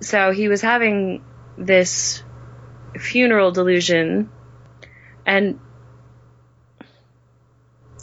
So 0.00 0.30
he 0.30 0.48
was 0.48 0.60
having 0.60 1.24
this 1.56 2.22
funeral 2.98 3.50
delusion 3.50 4.30
and 5.24 5.58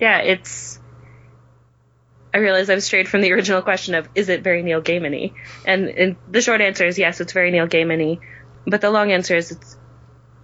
yeah, 0.01 0.19
it's 0.19 0.79
I 2.33 2.39
realize 2.39 2.69
I've 2.69 2.83
strayed 2.83 3.07
from 3.07 3.21
the 3.21 3.31
original 3.31 3.61
question 3.61 3.95
of 3.95 4.09
is 4.15 4.29
it 4.29 4.41
very 4.41 4.63
Neil 4.63 4.81
Gaiman 4.81 5.33
and, 5.65 5.89
and 5.89 6.15
the 6.29 6.41
short 6.41 6.61
answer 6.61 6.85
is 6.85 6.97
yes, 6.97 7.21
it's 7.21 7.33
very 7.33 7.51
Neil 7.51 7.67
Gaiman 7.67 8.19
but 8.65 8.81
the 8.81 8.89
long 8.89 9.11
answer 9.11 9.35
is 9.35 9.51
it's 9.51 9.77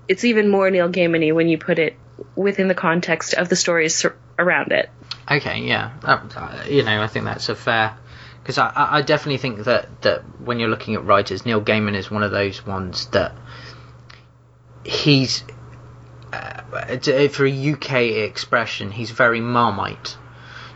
it's 0.08 0.24
even 0.24 0.50
more 0.50 0.70
Neil 0.70 0.90
Gaiman 0.90 1.34
when 1.34 1.48
you 1.48 1.58
put 1.58 1.80
it 1.80 1.96
within 2.36 2.68
the 2.68 2.76
context 2.76 3.34
of 3.34 3.48
the 3.48 3.56
stories 3.56 4.06
around 4.38 4.72
it. 4.72 4.90
Okay, 5.30 5.60
yeah, 5.60 5.92
uh, 6.04 6.64
you 6.68 6.84
know, 6.84 7.02
I 7.02 7.08
think 7.08 7.26
that's 7.26 7.50
a 7.50 7.56
fair 7.56 7.96
because 8.42 8.58
I, 8.58 8.72
I 8.76 9.02
definitely 9.04 9.38
think 9.38 9.66
that 9.66 10.02
that 10.02 10.22
when 10.40 10.60
you're 10.60 10.70
looking 10.70 10.96
at 10.96 11.06
writers, 11.06 11.46
Neil 11.46 11.62
Gaiman 11.62 11.96
is 11.96 12.10
one 12.10 12.24
of 12.24 12.32
those 12.32 12.66
ones 12.66 13.06
that 13.08 13.34
he's 14.84 15.44
uh, 16.34 16.62
for 17.30 17.46
a 17.46 17.72
UK 17.72 17.94
expression, 18.28 18.92
he's 18.92 19.12
very 19.12 19.42
marmite. 19.42 20.18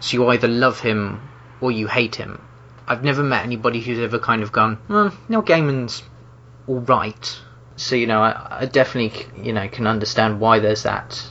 So 0.04 0.18
you 0.18 0.28
either 0.28 0.50
love 0.50 0.82
him 0.82 1.22
or 1.62 1.72
you 1.72 1.88
hate 1.88 2.16
him. 2.16 2.42
I've 2.86 3.06
never 3.06 3.24
met 3.24 3.46
anybody 3.46 3.80
who's 3.80 4.00
ever 4.00 4.20
kind 4.20 4.44
of 4.44 4.52
gone, 4.52 4.78
well, 4.90 5.18
Neil 5.30 5.42
Gaiman's 5.42 6.04
all 6.68 6.82
right. 6.82 7.40
So 7.78 7.96
you 7.96 8.06
know, 8.06 8.22
I, 8.22 8.60
I 8.64 8.66
definitely 8.66 9.26
you 9.42 9.54
know 9.54 9.70
can 9.70 9.88
understand 9.88 10.42
why 10.42 10.60
there's 10.60 10.84
that 10.84 11.26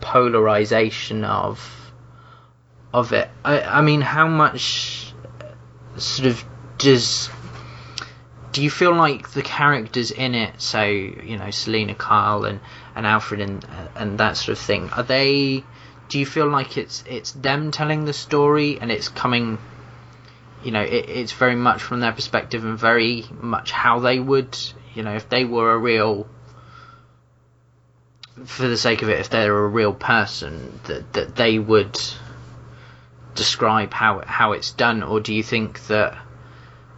polarization 0.00 1.22
of 1.22 1.92
of 2.94 3.12
it. 3.12 3.28
I, 3.44 3.60
I 3.60 3.82
mean, 3.82 4.00
how 4.00 4.26
much 4.26 5.12
uh, 5.42 5.98
sort 6.00 6.28
of 6.28 6.42
does 6.78 7.28
do 8.52 8.62
you 8.62 8.70
feel 8.70 8.94
like 8.94 9.32
the 9.32 9.42
characters 9.42 10.12
in 10.12 10.34
it, 10.34 10.62
so 10.62 10.82
you 10.82 11.36
know 11.36 11.50
Selina 11.50 11.94
Kyle 11.94 12.46
and, 12.46 12.60
and 12.96 13.06
Alfred 13.06 13.42
and 13.42 13.62
uh, 13.66 13.88
and 13.96 14.18
that 14.18 14.38
sort 14.38 14.56
of 14.56 14.64
thing, 14.64 14.88
are 14.96 15.02
they? 15.02 15.62
Do 16.08 16.18
you 16.18 16.26
feel 16.26 16.48
like 16.48 16.76
it's 16.76 17.04
it's 17.06 17.32
them 17.32 17.70
telling 17.70 18.04
the 18.04 18.12
story 18.12 18.78
and 18.80 18.90
it's 18.90 19.08
coming, 19.08 19.58
you 20.64 20.70
know, 20.70 20.82
it, 20.82 21.08
it's 21.08 21.32
very 21.32 21.54
much 21.54 21.82
from 21.82 22.00
their 22.00 22.12
perspective 22.12 22.64
and 22.64 22.78
very 22.78 23.24
much 23.40 23.70
how 23.70 24.00
they 24.00 24.18
would, 24.18 24.58
you 24.94 25.02
know, 25.02 25.14
if 25.14 25.28
they 25.28 25.44
were 25.44 25.72
a 25.72 25.78
real, 25.78 26.26
for 28.44 28.68
the 28.68 28.76
sake 28.76 29.02
of 29.02 29.08
it, 29.10 29.20
if 29.20 29.30
they're 29.30 29.56
a 29.56 29.68
real 29.68 29.92
person, 29.92 30.80
that 30.84 31.12
that 31.12 31.36
they 31.36 31.58
would 31.58 31.98
describe 33.34 33.92
how 33.92 34.22
how 34.26 34.52
it's 34.52 34.72
done, 34.72 35.02
or 35.02 35.20
do 35.20 35.34
you 35.34 35.42
think 35.42 35.86
that 35.86 36.14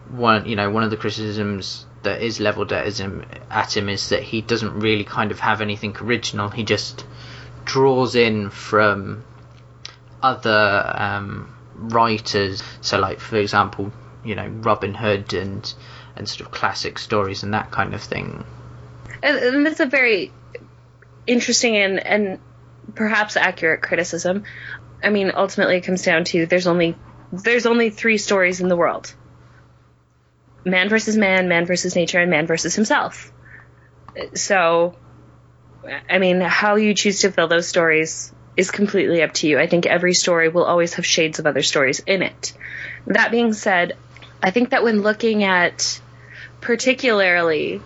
one 0.08 0.46
you 0.46 0.56
know 0.56 0.70
one 0.70 0.82
of 0.82 0.90
the 0.90 0.96
criticisms 0.96 1.86
that 2.02 2.22
is 2.22 2.40
leveled 2.40 2.72
at 2.72 2.98
him 2.98 3.24
at 3.50 3.76
him 3.76 3.88
is 3.88 4.08
that 4.08 4.22
he 4.22 4.40
doesn't 4.40 4.80
really 4.80 5.04
kind 5.04 5.30
of 5.30 5.40
have 5.40 5.60
anything 5.60 5.96
original. 6.00 6.48
He 6.48 6.64
just 6.64 7.04
draws 7.64 8.14
in 8.14 8.50
from 8.50 9.24
other 10.22 10.92
um, 10.94 11.54
writers. 11.74 12.62
So, 12.80 12.98
like 12.98 13.20
for 13.20 13.36
example, 13.36 13.92
you 14.24 14.34
know 14.34 14.46
Robin 14.48 14.94
Hood 14.94 15.32
and 15.32 15.72
and 16.16 16.28
sort 16.28 16.42
of 16.42 16.50
classic 16.50 16.98
stories 16.98 17.42
and 17.42 17.54
that 17.54 17.70
kind 17.70 17.94
of 17.94 18.02
thing. 18.02 18.44
And, 19.22 19.38
and 19.38 19.66
that's 19.66 19.80
a 19.80 19.86
very 19.86 20.32
interesting 21.26 21.76
and 21.76 21.98
and 21.98 22.38
perhaps 22.94 23.36
accurate 23.36 23.82
criticism. 23.82 24.44
I 25.02 25.10
mean, 25.10 25.32
ultimately, 25.34 25.76
it 25.76 25.82
comes 25.82 26.02
down 26.02 26.24
to 26.24 26.46
there's 26.46 26.66
only 26.66 26.96
there's 27.32 27.66
only 27.66 27.90
three 27.90 28.18
stories 28.18 28.60
in 28.60 28.68
the 28.68 28.76
world: 28.76 29.14
man 30.64 30.88
versus 30.88 31.16
man, 31.16 31.48
man 31.48 31.66
versus 31.66 31.96
nature, 31.96 32.18
and 32.18 32.30
man 32.30 32.46
versus 32.46 32.74
himself. 32.74 33.32
So, 34.34 34.96
I 36.08 36.18
mean, 36.18 36.40
how 36.40 36.76
you 36.76 36.94
choose 36.94 37.20
to 37.20 37.32
fill 37.32 37.48
those 37.48 37.68
stories 37.68 38.32
is 38.56 38.70
completely 38.70 39.22
up 39.22 39.32
to 39.34 39.48
you. 39.48 39.58
I 39.58 39.66
think 39.66 39.86
every 39.86 40.14
story 40.14 40.48
will 40.48 40.64
always 40.64 40.94
have 40.94 41.06
shades 41.06 41.38
of 41.38 41.46
other 41.46 41.62
stories 41.62 42.00
in 42.00 42.22
it. 42.22 42.52
That 43.06 43.30
being 43.30 43.52
said, 43.52 43.96
I 44.42 44.50
think 44.50 44.70
that 44.70 44.82
when 44.82 45.02
looking 45.02 45.44
at 45.44 46.00
particularly 46.60 47.80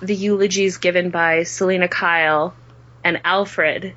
the 0.00 0.14
eulogies 0.14 0.78
given 0.78 1.10
by 1.10 1.42
Selina 1.42 1.88
Kyle 1.88 2.54
and 3.02 3.20
Alfred 3.24 3.94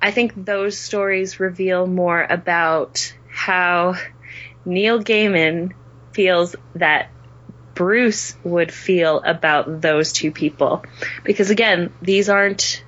I 0.00 0.10
think 0.10 0.32
those 0.44 0.78
stories 0.78 1.40
reveal 1.40 1.86
more 1.86 2.24
about 2.28 3.12
how 3.28 3.96
Neil 4.64 5.02
Gaiman 5.02 5.72
feels 6.12 6.54
that 6.76 7.10
Bruce 7.78 8.34
would 8.42 8.72
feel 8.72 9.22
about 9.24 9.80
those 9.80 10.12
two 10.12 10.32
people. 10.32 10.82
Because 11.22 11.50
again, 11.50 11.92
these 12.02 12.28
aren't 12.28 12.82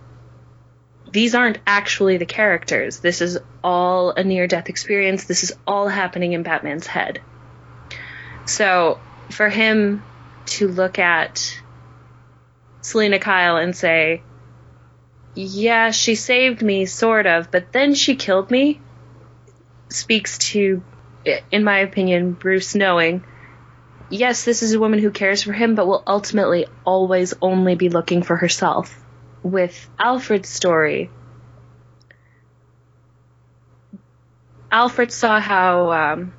these 1.13 1.37
aren't 1.37 1.59
actually 1.65 2.17
the 2.17 2.27
characters. 2.27 2.99
This 2.99 3.21
is 3.21 3.39
all 3.63 4.11
a 4.11 4.25
near 4.25 4.49
death 4.49 4.69
experience. 4.69 5.27
This 5.27 5.45
is 5.45 5.53
all 5.65 5.87
happening 5.87 6.33
in 6.33 6.43
Batman's 6.43 6.89
head. 6.89 7.21
So, 8.47 8.99
for 9.31 9.49
him 9.49 10.03
to 10.47 10.67
look 10.67 10.99
at 10.99 11.57
Selina 12.81 13.21
Kyle 13.21 13.59
and 13.59 13.77
say, 13.77 14.23
yeah, 15.37 15.93
she 15.93 16.17
saved 16.17 16.63
me, 16.63 16.87
sort 16.87 17.27
of, 17.27 17.53
but 17.53 17.71
then 17.71 17.95
she 17.95 18.17
killed 18.17 18.51
me, 18.51 18.81
speaks 19.89 20.39
to, 20.39 20.83
in 21.53 21.63
my 21.63 21.79
opinion, 21.79 22.33
Bruce 22.33 22.75
knowing, 22.75 23.23
yes, 24.11 24.45
this 24.45 24.63
is 24.63 24.75
a 24.75 24.81
woman 24.81 24.99
who 24.99 25.11
cares 25.11 25.43
for 25.43 25.53
him, 25.53 25.75
but 25.75 25.87
will 25.87 26.03
ultimately 26.07 26.67
always 26.85 27.33
only 27.41 27.77
be 27.77 27.89
looking 27.89 28.23
for 28.23 28.37
herself. 28.37 28.95
With 29.43 29.89
Alfred's 29.99 30.49
story, 30.51 31.11
Alfred 34.71 35.13
saw 35.13 35.41
how 35.41 35.91
um, 35.93 36.35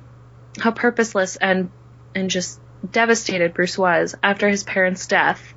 how 0.58 0.70
purposeless 0.70 1.36
and 1.36 1.70
and 2.14 2.30
just 2.30 2.60
devastated 2.88 3.54
Bruce 3.54 3.76
was 3.76 4.14
after 4.22 4.48
his 4.48 4.62
parents' 4.62 5.06
death, 5.06 5.54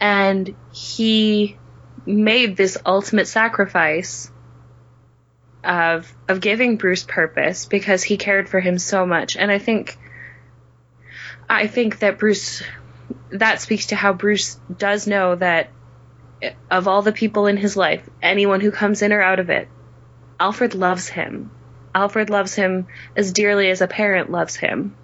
and 0.00 0.54
he 0.72 1.56
made 2.04 2.56
this 2.56 2.78
ultimate 2.84 3.26
sacrifice 3.26 4.30
of 5.64 6.12
of 6.28 6.40
giving 6.40 6.76
Bruce 6.76 7.04
purpose 7.04 7.66
because 7.66 8.02
he 8.02 8.16
cared 8.16 8.48
for 8.48 8.60
him 8.60 8.78
so 8.78 9.06
much. 9.06 9.36
And 9.36 9.50
I 9.50 9.58
think 9.58 9.98
I 11.48 11.66
think 11.66 12.00
that 12.00 12.18
Bruce 12.18 12.62
that 13.30 13.60
speaks 13.60 13.86
to 13.86 13.96
how 13.96 14.12
Bruce 14.12 14.58
does 14.76 15.06
know 15.06 15.34
that 15.34 15.70
of 16.70 16.86
all 16.86 17.02
the 17.02 17.12
people 17.12 17.46
in 17.46 17.56
his 17.56 17.76
life, 17.76 18.08
anyone 18.22 18.60
who 18.60 18.70
comes 18.70 19.02
in 19.02 19.12
or 19.12 19.20
out 19.20 19.40
of 19.40 19.50
it, 19.50 19.68
Alfred 20.38 20.74
loves 20.74 21.08
him. 21.08 21.50
Alfred 21.94 22.30
loves 22.30 22.54
him 22.54 22.86
as 23.16 23.32
dearly 23.32 23.70
as 23.70 23.80
a 23.80 23.88
parent 23.88 24.30
loves 24.30 24.56
him. 24.56 24.94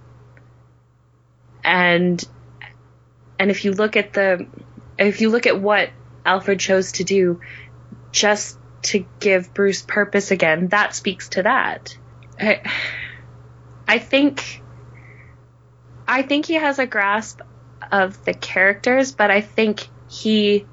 And 1.63 2.23
and 3.39 3.51
if 3.51 3.65
you 3.65 3.73
look 3.73 3.97
at 3.97 4.13
the 4.13 4.47
if 4.99 5.21
you 5.21 5.31
look 5.31 5.47
at 5.47 5.61
what 5.61 5.91
Alfred 6.25 6.61
chose 6.61 6.93
to 6.93 7.05
do 7.05 7.41
just 8.13 8.59
to 8.83 9.05
give 9.19 9.55
Bruce 9.55 9.83
purpose 9.83 10.31
again, 10.31 10.69
that 10.69 10.95
speaks 10.95 11.31
to 11.31 11.43
that. 11.43 11.97
I, 12.39 12.61
I 13.89 13.99
think 13.99 14.63
I 16.07 16.23
think 16.23 16.47
he 16.47 16.55
has 16.55 16.79
a 16.79 16.87
grasp 16.87 17.41
of 17.91 18.25
the 18.25 18.35
characters, 18.35 19.13
but 19.13 19.31
I 19.31 19.41
think 19.41 19.89
he 20.11 20.67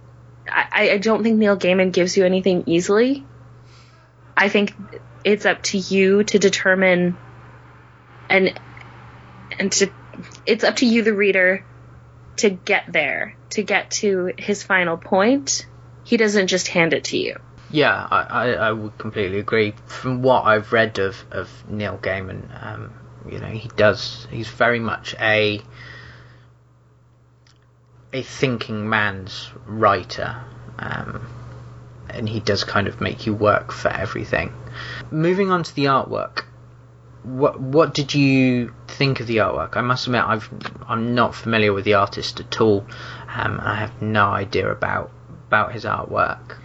I, 0.49 0.91
I 0.91 0.97
don't 0.97 1.23
think 1.23 1.37
Neil 1.37 1.57
Gaiman 1.57 1.91
gives 1.91 2.17
you 2.17 2.25
anything 2.25 2.63
easily. 2.65 3.25
I 4.35 4.49
think 4.49 4.73
it's 5.23 5.45
up 5.45 5.61
to 5.63 5.77
you 5.77 6.23
to 6.23 6.39
determine 6.39 7.15
and 8.29 8.59
and 9.59 9.71
to 9.73 9.91
it's 10.45 10.63
up 10.63 10.77
to 10.77 10.85
you 10.85 11.03
the 11.03 11.13
reader 11.13 11.63
to 12.37 12.49
get 12.49 12.91
there 12.91 13.35
to 13.51 13.61
get 13.61 13.91
to 13.91 14.33
his 14.37 14.63
final 14.63 14.97
point 14.97 15.67
he 16.03 16.17
doesn't 16.17 16.47
just 16.47 16.67
hand 16.67 16.93
it 16.93 17.05
to 17.05 17.17
you 17.17 17.37
Yeah, 17.69 18.07
I, 18.09 18.21
I, 18.21 18.51
I 18.53 18.71
would 18.71 18.97
completely 18.97 19.39
agree. 19.39 19.73
From 19.85 20.21
what 20.21 20.43
I've 20.43 20.73
read 20.73 20.99
of, 20.99 21.23
of 21.31 21.49
Neil 21.69 21.97
Gaiman, 21.97 22.43
um, 22.61 22.93
you 23.29 23.39
know, 23.39 23.47
he 23.47 23.69
does. 23.75 24.27
He's 24.31 24.47
very 24.47 24.79
much 24.79 25.15
a 25.19 25.61
a 28.13 28.21
thinking 28.21 28.89
man's 28.89 29.49
writer, 29.65 30.43
um, 30.79 31.27
and 32.09 32.27
he 32.27 32.39
does 32.39 32.63
kind 32.63 32.87
of 32.87 32.99
make 32.99 33.25
you 33.25 33.33
work 33.33 33.71
for 33.71 33.89
everything. 33.89 34.53
Moving 35.11 35.51
on 35.51 35.63
to 35.63 35.75
the 35.75 35.85
artwork, 35.85 36.45
what 37.23 37.59
what 37.59 37.93
did 37.93 38.13
you 38.13 38.73
think 38.87 39.19
of 39.19 39.27
the 39.27 39.37
artwork? 39.37 39.77
I 39.77 39.81
must 39.81 40.07
admit, 40.07 40.23
I've 40.25 40.49
I'm 40.87 41.15
not 41.15 41.35
familiar 41.35 41.73
with 41.73 41.85
the 41.85 41.95
artist 41.95 42.39
at 42.39 42.59
all. 42.59 42.85
Um, 43.33 43.59
I 43.61 43.75
have 43.75 44.01
no 44.01 44.25
idea 44.25 44.69
about 44.71 45.11
about 45.47 45.73
his 45.73 45.85
artwork. 45.85 46.57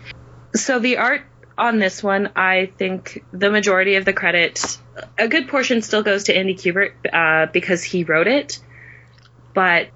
So 0.55 0.79
the 0.79 0.97
art 0.97 1.23
on 1.59 1.79
this 1.79 2.03
one, 2.03 2.31
I 2.37 2.67
think 2.77 3.25
the 3.33 3.51
majority 3.51 3.97
of 3.97 4.05
the 4.05 4.13
credit, 4.13 4.79
a 5.19 5.29
good 5.29 5.49
portion 5.49 5.83
still 5.83 6.03
goes 6.03 6.25
to 6.25 6.37
Andy 6.37 6.55
Kubert 6.55 6.93
uh, 7.13 7.51
because 7.51 7.83
he 7.83 8.05
wrote 8.05 8.27
it, 8.27 8.59
but 9.55 9.89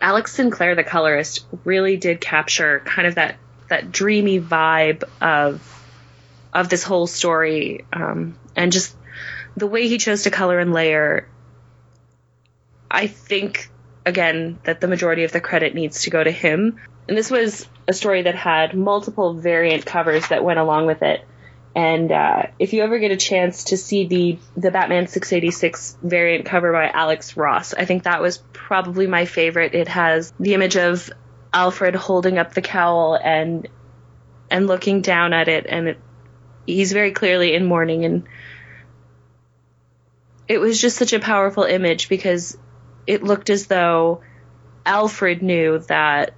Alex 0.00 0.32
Sinclair, 0.32 0.74
the 0.74 0.84
colorist, 0.84 1.46
really 1.64 1.96
did 1.96 2.20
capture 2.20 2.80
kind 2.84 3.08
of 3.08 3.16
that 3.16 3.36
that 3.68 3.90
dreamy 3.90 4.38
vibe 4.38 5.02
of 5.20 5.66
of 6.52 6.68
this 6.68 6.82
whole 6.82 7.06
story, 7.06 7.84
um, 7.92 8.38
and 8.54 8.70
just 8.72 8.94
the 9.56 9.66
way 9.66 9.88
he 9.88 9.98
chose 9.98 10.24
to 10.24 10.30
color 10.30 10.58
and 10.58 10.72
layer. 10.72 11.28
I 12.90 13.06
think 13.06 13.70
again 14.04 14.58
that 14.64 14.80
the 14.80 14.88
majority 14.88 15.24
of 15.24 15.32
the 15.32 15.40
credit 15.40 15.74
needs 15.74 16.02
to 16.02 16.10
go 16.10 16.22
to 16.22 16.30
him. 16.30 16.78
And 17.08 17.16
this 17.16 17.30
was 17.30 17.68
a 17.88 17.92
story 17.92 18.22
that 18.22 18.34
had 18.34 18.74
multiple 18.74 19.34
variant 19.34 19.84
covers 19.84 20.28
that 20.28 20.44
went 20.44 20.58
along 20.58 20.86
with 20.86 21.02
it. 21.02 21.24
And 21.74 22.12
uh, 22.12 22.44
if 22.58 22.74
you 22.74 22.82
ever 22.82 22.98
get 22.98 23.12
a 23.12 23.16
chance 23.16 23.64
to 23.64 23.76
see 23.78 24.06
the 24.06 24.38
the 24.56 24.70
Batman 24.70 25.06
686 25.06 25.96
variant 26.02 26.44
cover 26.44 26.70
by 26.70 26.88
Alex 26.88 27.36
Ross, 27.36 27.72
I 27.72 27.86
think 27.86 28.02
that 28.02 28.20
was 28.20 28.42
probably 28.52 29.06
my 29.06 29.24
favorite. 29.24 29.74
It 29.74 29.88
has 29.88 30.32
the 30.38 30.52
image 30.54 30.76
of 30.76 31.10
Alfred 31.52 31.94
holding 31.94 32.38
up 32.38 32.52
the 32.52 32.60
cowl 32.60 33.18
and 33.22 33.68
and 34.50 34.66
looking 34.66 35.00
down 35.00 35.32
at 35.32 35.48
it, 35.48 35.64
and 35.66 35.88
it, 35.88 35.98
he's 36.66 36.92
very 36.92 37.12
clearly 37.12 37.54
in 37.54 37.64
mourning. 37.64 38.04
And 38.04 38.24
it 40.46 40.58
was 40.58 40.78
just 40.78 40.98
such 40.98 41.14
a 41.14 41.20
powerful 41.20 41.64
image 41.64 42.10
because 42.10 42.58
it 43.06 43.22
looked 43.22 43.48
as 43.48 43.66
though 43.66 44.20
Alfred 44.84 45.42
knew 45.42 45.78
that 45.88 46.34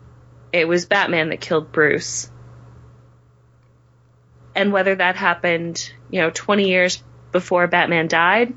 it 0.54 0.68
was 0.68 0.86
Batman 0.86 1.30
that 1.30 1.40
killed 1.40 1.72
Bruce. 1.72 2.30
And 4.54 4.72
whether 4.72 4.94
that 4.94 5.16
happened, 5.16 5.92
you 6.10 6.20
know, 6.20 6.30
20 6.32 6.68
years 6.68 7.02
before 7.32 7.66
Batman 7.66 8.06
died, 8.06 8.54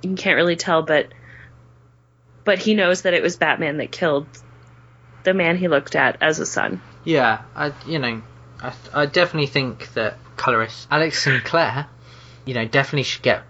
you 0.00 0.14
can't 0.14 0.36
really 0.36 0.54
tell, 0.54 0.82
but 0.82 1.08
but 2.44 2.60
he 2.60 2.74
knows 2.74 3.02
that 3.02 3.14
it 3.14 3.22
was 3.22 3.36
Batman 3.36 3.78
that 3.78 3.90
killed 3.90 4.28
the 5.24 5.34
man 5.34 5.56
he 5.56 5.66
looked 5.66 5.96
at 5.96 6.22
as 6.22 6.38
a 6.38 6.46
son. 6.46 6.80
Yeah, 7.02 7.42
I 7.56 7.72
you 7.84 7.98
know, 7.98 8.22
I 8.62 8.72
I 8.94 9.06
definitely 9.06 9.48
think 9.48 9.92
that 9.94 10.16
colorist 10.36 10.86
Alex 10.88 11.24
Sinclair, 11.24 11.88
you 12.44 12.54
know, 12.54 12.64
definitely 12.64 13.02
should 13.02 13.22
get 13.22 13.42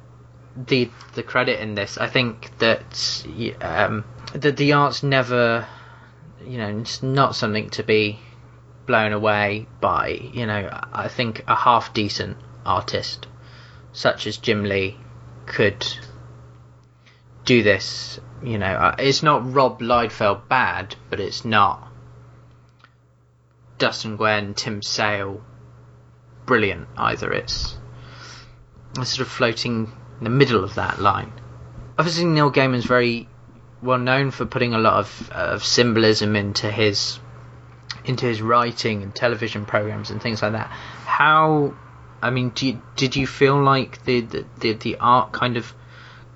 the 0.56 0.90
the 1.14 1.22
credit 1.22 1.60
in 1.60 1.74
this. 1.74 1.98
I 1.98 2.06
think 2.06 2.56
that 2.60 3.26
um 3.60 4.04
that 4.32 4.56
the 4.56 4.72
art's 4.72 5.02
never, 5.02 5.66
you 6.46 6.58
know, 6.58 6.78
it's 6.78 7.02
not 7.02 7.34
something 7.34 7.70
to 7.70 7.82
be 7.82 8.18
blown 8.86 9.12
away 9.12 9.66
by. 9.80 10.08
You 10.08 10.46
know, 10.46 10.68
I 10.92 11.08
think 11.08 11.44
a 11.46 11.54
half 11.54 11.92
decent 11.92 12.36
artist 12.64 13.26
such 13.92 14.26
as 14.26 14.36
Jim 14.36 14.64
Lee 14.64 14.96
could 15.46 15.86
do 17.44 17.62
this. 17.62 18.20
You 18.42 18.58
know, 18.58 18.66
uh, 18.66 18.96
it's 18.98 19.22
not 19.22 19.52
Rob 19.52 19.80
Liefeld 19.80 20.48
bad, 20.48 20.94
but 21.08 21.20
it's 21.20 21.44
not 21.44 21.88
Dustin 23.78 24.18
Nguyen, 24.18 24.54
Tim 24.54 24.82
Sale 24.82 25.42
brilliant 26.44 26.88
either. 26.96 27.32
It's, 27.32 27.76
it's 28.98 29.10
sort 29.10 29.26
of 29.26 29.32
floating 29.32 29.90
in 30.18 30.24
the 30.24 30.30
middle 30.30 30.62
of 30.62 30.74
that 30.74 31.00
line. 31.00 31.32
Obviously, 31.98 32.24
Neil 32.26 32.52
Gaiman's 32.52 32.84
very 32.84 33.28
well 33.86 33.98
known 33.98 34.30
for 34.30 34.44
putting 34.44 34.74
a 34.74 34.78
lot 34.78 34.94
of, 34.94 35.30
of 35.30 35.64
symbolism 35.64 36.36
into 36.36 36.70
his 36.70 37.18
into 38.04 38.26
his 38.26 38.42
writing 38.42 39.02
and 39.02 39.14
television 39.14 39.64
programs 39.64 40.10
and 40.10 40.22
things 40.22 40.42
like 40.42 40.52
that. 40.52 40.68
How, 41.04 41.74
I 42.22 42.30
mean, 42.30 42.52
you, 42.60 42.82
did 42.96 43.16
you 43.16 43.26
feel 43.26 43.60
like 43.62 44.04
the, 44.04 44.20
the 44.20 44.44
the 44.60 44.72
the 44.74 44.96
art 45.00 45.32
kind 45.32 45.56
of 45.56 45.72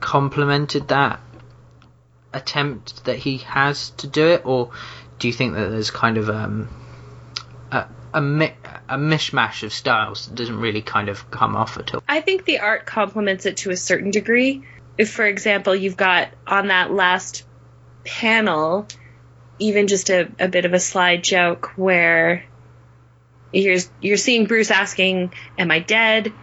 complemented 0.00 0.88
that 0.88 1.20
attempt 2.32 3.04
that 3.04 3.16
he 3.16 3.38
has 3.38 3.90
to 3.90 4.06
do 4.06 4.28
it, 4.28 4.42
or 4.44 4.70
do 5.18 5.28
you 5.28 5.34
think 5.34 5.54
that 5.54 5.70
there's 5.70 5.90
kind 5.90 6.16
of 6.16 6.30
um, 6.30 6.68
a 7.70 7.86
a, 8.12 8.20
mi- 8.20 8.54
a 8.88 8.96
mishmash 8.96 9.62
of 9.62 9.72
styles 9.72 10.26
that 10.26 10.34
doesn't 10.34 10.58
really 10.58 10.82
kind 10.82 11.08
of 11.08 11.30
come 11.30 11.56
off 11.56 11.78
at 11.78 11.94
all? 11.94 12.02
I 12.08 12.20
think 12.20 12.44
the 12.44 12.60
art 12.60 12.86
complements 12.86 13.46
it 13.46 13.58
to 13.58 13.70
a 13.70 13.76
certain 13.76 14.10
degree. 14.10 14.64
If, 15.00 15.08
for 15.08 15.24
example, 15.24 15.74
you've 15.74 15.96
got 15.96 16.28
on 16.46 16.66
that 16.66 16.92
last 16.92 17.46
panel, 18.04 18.86
even 19.58 19.86
just 19.86 20.10
a, 20.10 20.30
a 20.38 20.46
bit 20.46 20.66
of 20.66 20.74
a 20.74 20.78
slide 20.78 21.24
joke 21.24 21.72
where 21.76 22.44
you're 23.50 23.78
you're 24.02 24.18
seeing 24.18 24.44
Bruce 24.44 24.70
asking, 24.70 25.32
"Am 25.56 25.70
I 25.70 25.78
dead? 25.78 26.34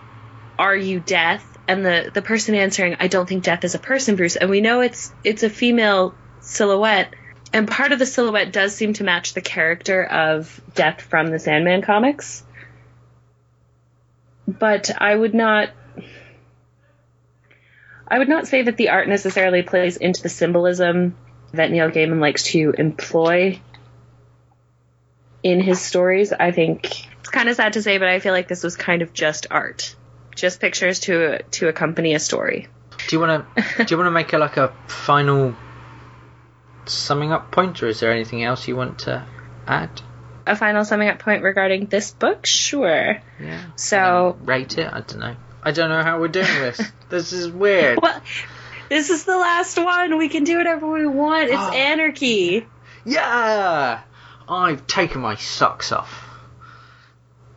Are 0.58 0.76
you 0.76 1.00
death?" 1.00 1.46
And 1.68 1.86
the 1.86 2.10
the 2.12 2.24
person 2.24 2.56
answering, 2.56 2.98
"I 3.00 3.10
don't 3.10 3.30
think 3.30 3.44
death 3.44 3.64
is 3.64 3.76
a 3.76 3.80
person, 3.80 4.16
Bruce." 4.16 4.38
And 4.38 4.50
we 4.50 4.60
know 4.60 4.82
it's 4.82 5.14
it's 5.24 5.44
a 5.44 5.52
female 5.52 6.16
silhouette, 6.40 7.14
and 7.54 7.68
part 7.68 7.92
of 7.92 8.00
the 8.00 8.08
silhouette 8.08 8.52
does 8.52 8.74
seem 8.74 8.94
to 8.94 9.04
match 9.04 9.36
the 9.36 9.42
character 9.42 10.04
of 10.04 10.60
Death 10.74 11.02
from 11.02 11.28
the 11.28 11.38
Sandman 11.38 11.84
comics. 11.84 12.44
But 14.48 14.90
I 15.00 15.16
would 15.16 15.36
not 15.36 15.70
I 18.10 18.20
would 18.20 18.30
not 18.30 18.48
say 18.48 18.62
that 18.64 18.78
the 18.78 18.90
art 18.90 19.08
necessarily 19.08 19.64
plays 19.64 19.98
into 19.98 20.22
the 20.22 20.30
symbolism 20.30 21.16
that 21.54 21.72
Neil 21.72 21.90
Gaiman 21.90 22.20
likes 22.20 22.44
to 22.44 22.74
employ 22.78 23.60
in 25.44 25.60
his 25.62 25.82
stories. 25.82 26.32
I 26.32 26.52
think 26.52 27.08
it's 27.20 27.30
kind 27.30 27.50
of 27.50 27.56
sad 27.56 27.74
to 27.74 27.82
say, 27.82 27.98
but 27.98 28.08
I 28.08 28.20
feel 28.20 28.34
like 28.34 28.48
this 28.48 28.64
was 28.64 28.76
kind 28.76 29.02
of 29.02 29.14
just 29.14 29.48
art, 29.52 29.96
just 30.36 30.60
pictures 30.60 31.00
to 31.02 31.44
to 31.44 31.68
accompany 31.68 32.14
a 32.16 32.20
story. 32.20 32.68
Do 33.08 33.16
you 33.16 33.20
want 33.20 33.56
to 33.56 33.84
do 33.86 33.94
you 33.94 33.98
want 33.98 34.08
to 34.08 34.12
make 34.12 34.34
a, 34.34 34.38
like 34.38 34.58
a 34.58 34.74
final 34.88 35.56
summing 36.86 37.32
up 37.32 37.52
point, 37.52 37.82
or 37.84 37.88
is 37.88 38.00
there 38.00 38.12
anything 38.12 38.44
else 38.44 38.68
you 38.68 38.76
want 38.76 39.00
to 39.00 39.26
add? 39.68 40.02
A 40.46 40.56
final 40.56 40.86
summing 40.86 41.10
up 41.10 41.20
point 41.20 41.44
regarding 41.44 41.88
this 41.88 42.12
book, 42.12 42.46
sure. 42.46 43.22
Yeah. 43.40 43.66
So 43.76 44.38
rate 44.42 44.78
it. 44.78 44.88
I 44.88 45.02
don't 45.02 45.20
know. 45.20 45.36
I 45.68 45.72
don't 45.72 45.90
know 45.90 46.02
how 46.02 46.18
we're 46.22 46.30
doing 46.30 46.46
this. 46.48 46.80
this 47.10 47.34
is 47.34 47.50
weird. 47.52 48.00
well, 48.02 48.22
this 48.90 49.10
is 49.10 49.26
the 49.26 49.36
last 49.36 49.78
one. 49.78 50.18
We 50.18 50.30
can 50.30 50.46
do 50.46 50.58
whatever 50.58 50.90
we 50.90 51.06
want. 51.06 51.50
It's 51.50 51.58
Oh. 51.58 51.72
anarchy. 51.74 52.66
Yeah. 53.04 54.00
I've 54.48 54.88
taken 54.88 55.20
my 55.20 55.36
socks 55.36 55.92
off. 55.92 56.24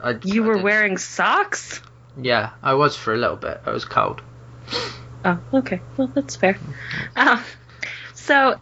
I, 0.03 0.19
You 0.25 0.43
I 0.43 0.47
were 0.49 0.55
did. 0.55 0.65
wearing 0.65 0.99
socks? 0.99 1.81
Yeah, 2.21 2.51
I 2.65 2.75
was 2.75 2.97
for 2.97 3.15
a 3.15 3.17
little 3.17 3.37
bit. 3.37 3.61
I 3.65 3.71
was 3.71 3.85
cold. 3.85 4.23
Oh, 5.25 5.39
okay. 5.55 5.81
Well, 5.97 6.09
that's 6.09 6.35
fair. 6.35 6.59
Um, 7.15 7.41
so, 8.15 8.59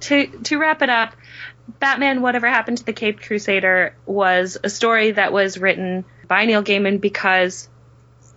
to 0.00 0.26
to 0.26 0.58
wrap 0.58 0.82
it 0.82 0.90
up, 0.90 1.14
Batman: 1.78 2.20
Whatever 2.20 2.48
Happened 2.50 2.76
to 2.78 2.84
the 2.84 2.92
Caped 2.92 3.22
Crusader 3.24 3.94
was 4.04 4.58
a 4.62 4.68
story 4.68 5.12
that 5.12 5.32
was 5.32 5.56
written 5.56 6.04
by 6.28 6.44
Neil 6.44 6.62
Gaiman 6.62 7.00
because 7.00 7.66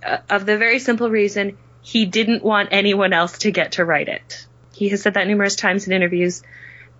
uh, 0.05 0.17
of 0.29 0.45
the 0.45 0.57
very 0.57 0.79
simple 0.79 1.09
reason 1.09 1.57
he 1.81 2.05
didn't 2.05 2.43
want 2.43 2.69
anyone 2.71 3.13
else 3.13 3.39
to 3.39 3.51
get 3.51 3.73
to 3.73 3.85
write 3.85 4.07
it. 4.07 4.45
He 4.73 4.89
has 4.89 5.01
said 5.01 5.15
that 5.15 5.27
numerous 5.27 5.55
times 5.55 5.85
in 5.85 5.93
interviews, 5.93 6.43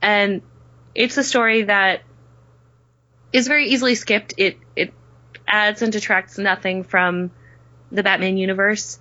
and 0.01 0.41
it's 0.93 1.17
a 1.17 1.23
story 1.23 1.63
that 1.63 2.01
is 3.31 3.47
very 3.47 3.69
easily 3.69 3.95
skipped. 3.95 4.35
It 4.37 4.57
it 4.75 4.93
adds 5.47 5.81
and 5.81 5.91
detracts 5.91 6.37
nothing 6.37 6.83
from 6.83 7.31
the 7.91 8.03
Batman 8.03 8.37
universe 8.37 8.99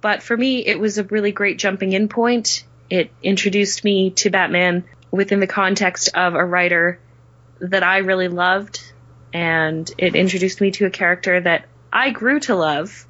but 0.00 0.22
for 0.22 0.36
me, 0.36 0.64
it 0.64 0.80
was 0.80 0.98
a 0.98 1.04
really 1.04 1.32
great 1.32 1.58
jumping 1.58 1.92
in 1.92 2.08
point. 2.08 2.64
It 2.88 3.10
introduced 3.22 3.84
me 3.84 4.10
to 4.10 4.30
Batman 4.30 4.84
within 5.10 5.40
the 5.40 5.46
context 5.46 6.10
of 6.14 6.34
a 6.34 6.44
writer 6.44 6.98
that 7.60 7.82
I 7.82 7.98
really 7.98 8.28
loved, 8.28 8.80
and 9.32 9.90
it 9.98 10.14
introduced 10.14 10.60
me 10.60 10.70
to 10.72 10.86
a 10.86 10.90
character 10.90 11.40
that 11.40 11.66
I 11.92 12.10
grew 12.10 12.40
to 12.40 12.54
love 12.54 13.06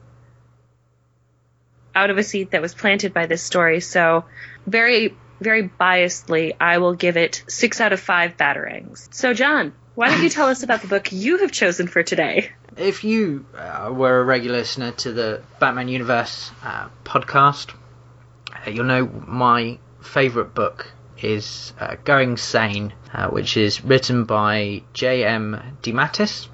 out 1.95 2.11
of 2.11 2.19
a 2.19 2.23
seed 2.23 2.53
that 2.53 2.63
was 2.63 2.75
planted 2.75 3.13
by 3.13 3.27
this 3.27 3.43
story. 3.43 3.81
So, 3.81 4.25
very, 4.67 5.17
very 5.41 5.69
biasedly, 5.69 6.57
I 6.61 6.79
will 6.79 6.95
give 6.95 7.17
it 7.17 7.43
six 7.49 7.81
out 7.81 7.93
of 7.93 8.01
five 8.01 8.37
batarangs. 8.37 9.13
So, 9.13 9.35
John, 9.35 9.73
why 9.95 10.09
don't 10.09 10.23
you 10.23 10.31
tell 10.31 10.49
us 10.49 10.63
about 10.63 10.83
the 10.83 10.89
book 10.89 11.13
you 11.13 11.39
have 11.39 11.53
chosen 11.53 11.89
for 11.89 12.03
today? 12.03 12.51
If 12.77 13.05
you 13.05 13.45
uh, 13.57 13.91
were 13.93 14.21
a 14.21 14.25
regular 14.25 14.59
listener 14.59 14.93
to 14.93 15.13
the 15.13 15.43
Batman 15.59 15.89
Universe 15.89 16.51
uh, 16.63 16.89
podcast, 17.05 17.75
uh, 18.67 18.71
you'll 18.71 18.85
know 18.85 19.07
my 19.27 19.79
favourite 20.01 20.55
book 20.55 20.91
is 21.21 21.75
uh, 21.79 21.97
Going 22.05 22.37
Sane, 22.37 22.95
uh, 23.13 23.29
which 23.29 23.57
is 23.57 23.85
written 23.85 24.25
by 24.25 24.83
J.M. 24.95 25.79
DeMatteis 25.83 26.49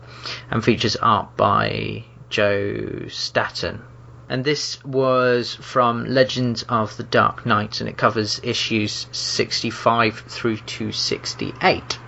and 0.51 0.65
features 0.65 0.97
art 0.97 1.37
by 1.37 2.05
Joe 2.29 3.09
Staton. 3.09 3.83
And 4.29 4.45
this 4.45 4.83
was 4.85 5.55
from 5.55 6.05
Legends 6.07 6.65
of 6.65 6.97
the 6.97 7.05
Dark 7.05 7.47
Knight, 7.47 7.81
and 7.81 7.89
it 7.89 7.97
covers 7.97 8.41
issues 8.43 9.07
65 9.13 10.25
through 10.27 10.57
to 10.57 10.91
68. 10.91 11.99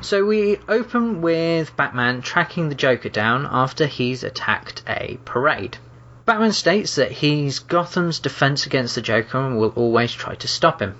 So 0.00 0.24
we 0.24 0.58
open 0.66 1.20
with 1.20 1.76
Batman 1.76 2.22
tracking 2.22 2.70
the 2.70 2.74
Joker 2.74 3.10
down 3.10 3.46
after 3.50 3.86
he's 3.86 4.24
attacked 4.24 4.82
a 4.88 5.18
parade. 5.26 5.76
Batman 6.24 6.52
states 6.52 6.94
that 6.94 7.12
he's 7.12 7.58
Gotham's 7.58 8.18
defense 8.18 8.64
against 8.64 8.94
the 8.94 9.02
Joker 9.02 9.38
and 9.38 9.58
will 9.58 9.74
always 9.76 10.12
try 10.12 10.36
to 10.36 10.48
stop 10.48 10.80
him. 10.80 10.94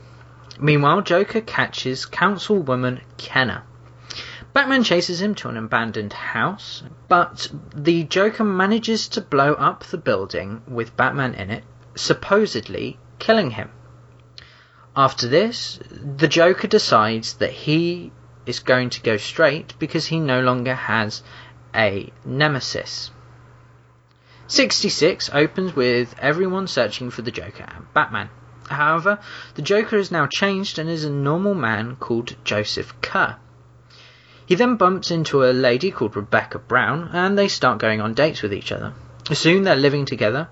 Meanwhile, 0.59 1.01
Joker 1.01 1.41
catches 1.41 2.05
Councilwoman 2.05 3.01
Kenner. 3.17 3.63
Batman 4.53 4.83
chases 4.83 5.23
him 5.23 5.35
to 5.37 5.49
an 5.49 5.57
abandoned 5.57 6.13
house, 6.13 6.83
but 7.09 7.49
the 7.75 8.03
Joker 8.05 8.43
manages 8.43 9.07
to 9.09 9.21
blow 9.21 9.55
up 9.55 9.85
the 9.85 9.99
building 9.99 10.63
with 10.67 10.97
Batman 10.97 11.35
in 11.35 11.51
it, 11.51 11.65
supposedly 11.95 12.99
killing 13.21 13.53
him. 13.53 13.71
After 14.97 15.29
this, 15.29 15.79
the 15.91 16.27
Joker 16.27 16.67
decides 16.67 17.35
that 17.35 17.53
he 17.53 18.11
is 18.45 18.59
going 18.59 18.91
to 18.91 19.03
go 19.03 19.17
straight 19.17 19.75
because 19.79 20.07
he 20.07 20.19
no 20.19 20.41
longer 20.41 20.75
has 20.75 21.23
a 21.73 22.13
nemesis. 22.25 23.13
66 24.49 25.31
opens 25.33 25.77
with 25.77 26.17
everyone 26.19 26.67
searching 26.67 27.11
for 27.11 27.23
the 27.23 27.31
Joker 27.31 27.67
and 27.73 27.87
Batman. 27.95 28.31
However, 28.69 29.21
the 29.55 29.63
Joker 29.63 29.97
has 29.97 30.11
now 30.11 30.27
changed 30.27 30.79
and 30.81 30.91
is 30.91 31.05
a 31.05 31.11
normal 31.11 31.55
man 31.55 31.95
called 31.95 32.35
Joseph 32.43 33.01
Kerr. 33.01 33.37
He 34.51 34.57
then 34.57 34.75
bumps 34.75 35.13
into 35.13 35.45
a 35.45 35.55
lady 35.55 35.93
called 35.93 36.17
Rebecca 36.17 36.59
Brown 36.59 37.11
and 37.13 37.39
they 37.39 37.47
start 37.47 37.79
going 37.79 38.01
on 38.01 38.15
dates 38.15 38.43
with 38.43 38.53
each 38.53 38.73
other. 38.73 38.95
Soon 39.33 39.63
they're 39.63 39.77
living 39.77 40.07
together, 40.07 40.49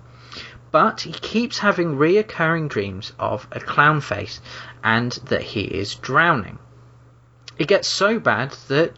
but 0.71 1.01
he 1.01 1.11
keeps 1.11 1.57
having 1.57 1.97
reoccurring 1.97 2.69
dreams 2.69 3.11
of 3.19 3.45
a 3.51 3.59
clown 3.59 3.99
face 3.99 4.39
and 4.85 5.11
that 5.25 5.41
he 5.41 5.63
is 5.63 5.95
drowning. 5.95 6.59
It 7.57 7.67
gets 7.67 7.89
so 7.89 8.19
bad 8.21 8.51
that 8.69 8.93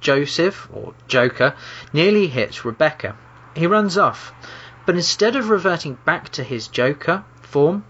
Joseph, 0.00 0.68
or 0.72 0.94
Joker, 1.08 1.56
nearly 1.92 2.28
hits 2.28 2.64
Rebecca. 2.64 3.16
He 3.56 3.66
runs 3.66 3.98
off, 3.98 4.32
but 4.86 4.94
instead 4.94 5.34
of 5.34 5.50
reverting 5.50 5.98
back 6.04 6.28
to 6.28 6.44
his 6.44 6.68
Joker 6.68 7.24
form, 7.42 7.84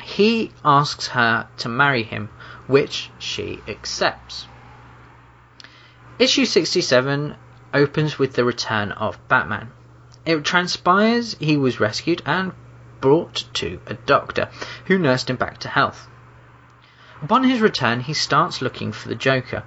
he 0.00 0.52
asks 0.64 1.08
her 1.08 1.48
to 1.56 1.68
marry 1.68 2.04
him, 2.04 2.28
which 2.68 3.10
she 3.18 3.60
accepts. 3.66 4.46
Issue 6.18 6.46
67 6.46 7.36
opens 7.74 8.18
with 8.18 8.32
the 8.32 8.44
return 8.44 8.90
of 8.92 9.18
Batman. 9.28 9.70
It 10.24 10.42
transpires 10.44 11.36
he 11.38 11.58
was 11.58 11.78
rescued 11.78 12.22
and 12.24 12.52
brought 13.02 13.44
to 13.52 13.80
a 13.86 13.92
doctor, 13.92 14.48
who 14.86 14.98
nursed 14.98 15.28
him 15.28 15.36
back 15.36 15.58
to 15.58 15.68
health. 15.68 16.08
Upon 17.20 17.44
his 17.44 17.60
return, 17.60 18.00
he 18.00 18.14
starts 18.14 18.62
looking 18.62 18.92
for 18.92 19.08
the 19.08 19.14
Joker, 19.14 19.64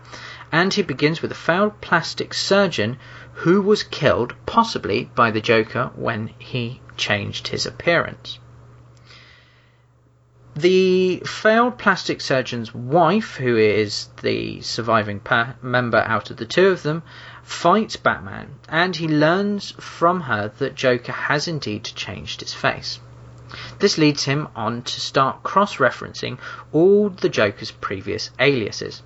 and 0.52 0.74
he 0.74 0.82
begins 0.82 1.22
with 1.22 1.32
a 1.32 1.36
failed 1.36 1.82
plastic 1.82 2.34
surgeon 2.34 2.98
who 3.34 3.62
was 3.62 3.84
killed, 3.84 4.34
possibly 4.48 5.12
by 5.14 5.30
the 5.30 5.42
Joker, 5.42 5.92
when 5.96 6.32
he 6.40 6.82
changed 6.98 7.50
his 7.50 7.68
appearance. 7.68 8.40
The 10.60 11.22
failed 11.26 11.78
plastic 11.78 12.20
surgeon's 12.20 12.76
wife, 12.76 13.38
who 13.38 13.56
is 13.56 14.10
the 14.22 14.60
surviving 14.60 15.22
pa- 15.22 15.54
member 15.62 16.00
out 16.00 16.32
of 16.32 16.36
the 16.36 16.46
two 16.46 16.68
of 16.68 16.84
them, 16.84 17.02
fights 17.44 17.96
Batman, 17.96 18.56
and 18.68 18.94
he 18.94 19.08
learns 19.08 19.72
from 19.80 20.20
her 20.20 20.52
that 20.58 20.76
Joker 20.76 21.14
has 21.14 21.48
indeed 21.48 21.86
changed 21.86 22.42
his 22.42 22.54
face. 22.54 23.00
This 23.80 23.98
leads 23.98 24.26
him 24.26 24.50
on 24.54 24.82
to 24.82 25.00
start 25.00 25.44
cross 25.44 25.78
referencing 25.78 26.40
all 26.74 27.10
the 27.10 27.30
Joker's 27.30 27.72
previous 27.72 28.30
aliases. 28.38 29.02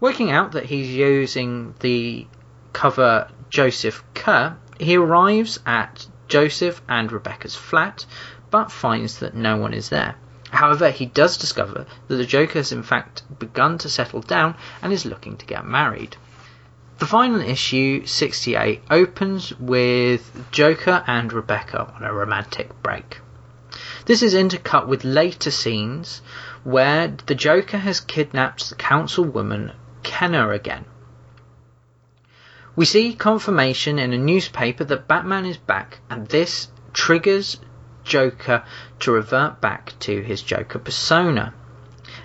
Working 0.00 0.30
out 0.30 0.52
that 0.52 0.66
he's 0.66 0.90
using 0.90 1.76
the 1.80 2.26
cover 2.74 3.30
Joseph 3.48 4.04
Kerr, 4.12 4.58
he 4.78 4.96
arrives 4.96 5.60
at 5.64 6.06
Joseph 6.26 6.82
and 6.86 7.10
Rebecca's 7.10 7.56
flat, 7.56 8.04
but 8.50 8.70
finds 8.70 9.20
that 9.20 9.34
no 9.34 9.56
one 9.56 9.72
is 9.72 9.88
there. 9.88 10.16
However, 10.50 10.90
he 10.90 11.06
does 11.06 11.36
discover 11.36 11.86
that 12.06 12.16
the 12.16 12.24
Joker 12.24 12.58
has 12.60 12.72
in 12.72 12.82
fact 12.82 13.22
begun 13.38 13.78
to 13.78 13.88
settle 13.88 14.22
down 14.22 14.54
and 14.82 14.92
is 14.92 15.04
looking 15.04 15.36
to 15.36 15.46
get 15.46 15.66
married. 15.66 16.16
The 16.98 17.06
final 17.06 17.40
issue, 17.40 18.06
68, 18.06 18.82
opens 18.90 19.52
with 19.58 20.50
Joker 20.50 21.04
and 21.06 21.32
Rebecca 21.32 21.92
on 21.94 22.02
a 22.02 22.12
romantic 22.12 22.82
break. 22.82 23.20
This 24.06 24.22
is 24.22 24.34
intercut 24.34 24.88
with 24.88 25.04
later 25.04 25.50
scenes 25.50 26.22
where 26.64 27.08
the 27.26 27.34
Joker 27.34 27.78
has 27.78 28.00
kidnapped 28.00 28.68
the 28.68 28.74
councilwoman 28.74 29.74
Kenner 30.02 30.52
again. 30.52 30.86
We 32.74 32.84
see 32.84 33.14
confirmation 33.14 33.98
in 33.98 34.12
a 34.12 34.18
newspaper 34.18 34.84
that 34.84 35.06
Batman 35.06 35.44
is 35.44 35.56
back, 35.56 35.98
and 36.08 36.26
this 36.28 36.68
triggers 36.92 37.60
Joker 38.08 38.64
to 39.00 39.12
revert 39.12 39.60
back 39.60 39.94
to 40.00 40.22
his 40.22 40.42
Joker 40.42 40.78
persona. 40.78 41.54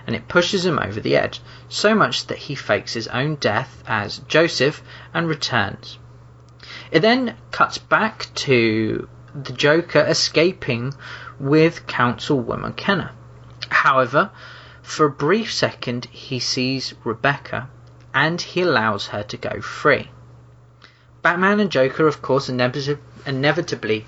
And 0.06 0.16
it 0.16 0.28
pushes 0.28 0.66
him 0.66 0.78
over 0.78 1.00
the 1.00 1.16
edge, 1.16 1.40
so 1.68 1.94
much 1.94 2.26
that 2.26 2.38
he 2.38 2.54
fakes 2.54 2.94
his 2.94 3.08
own 3.08 3.36
death 3.36 3.84
as 3.86 4.18
Joseph 4.18 4.82
and 5.12 5.28
returns. 5.28 5.98
It 6.90 7.00
then 7.00 7.36
cuts 7.50 7.78
back 7.78 8.28
to 8.46 9.08
the 9.34 9.52
Joker 9.52 10.00
escaping 10.00 10.94
with 11.38 11.86
Councilwoman 11.86 12.76
Kenner. 12.76 13.10
However, 13.68 14.30
for 14.82 15.06
a 15.06 15.10
brief 15.10 15.52
second, 15.52 16.06
he 16.06 16.38
sees 16.38 16.94
Rebecca 17.04 17.68
and 18.14 18.40
he 18.40 18.62
allows 18.62 19.08
her 19.08 19.22
to 19.24 19.36
go 19.36 19.60
free. 19.60 20.10
Batman 21.20 21.58
and 21.60 21.70
Joker, 21.70 22.06
of 22.06 22.22
course, 22.22 22.48
inevitably 22.48 23.02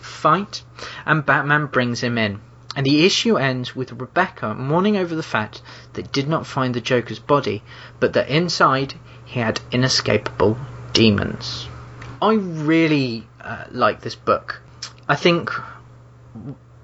fight, 0.00 0.62
and 1.04 1.26
Batman 1.26 1.66
brings 1.66 2.02
him 2.02 2.18
in. 2.18 2.40
And 2.76 2.84
the 2.84 3.06
issue 3.06 3.38
ends 3.38 3.74
with 3.74 3.92
Rebecca 3.92 4.54
mourning 4.54 4.98
over 4.98 5.14
the 5.14 5.22
fact 5.22 5.62
that 5.94 6.12
did 6.12 6.28
not 6.28 6.46
find 6.46 6.74
the 6.74 6.80
Joker's 6.80 7.18
body, 7.18 7.62
but 8.00 8.12
that 8.12 8.28
inside 8.28 8.94
he 9.24 9.40
had 9.40 9.60
inescapable 9.72 10.58
demons. 10.92 11.68
I 12.20 12.34
really 12.34 13.26
uh, 13.40 13.64
like 13.70 14.00
this 14.02 14.14
book. 14.14 14.60
I 15.08 15.16
think 15.16 15.50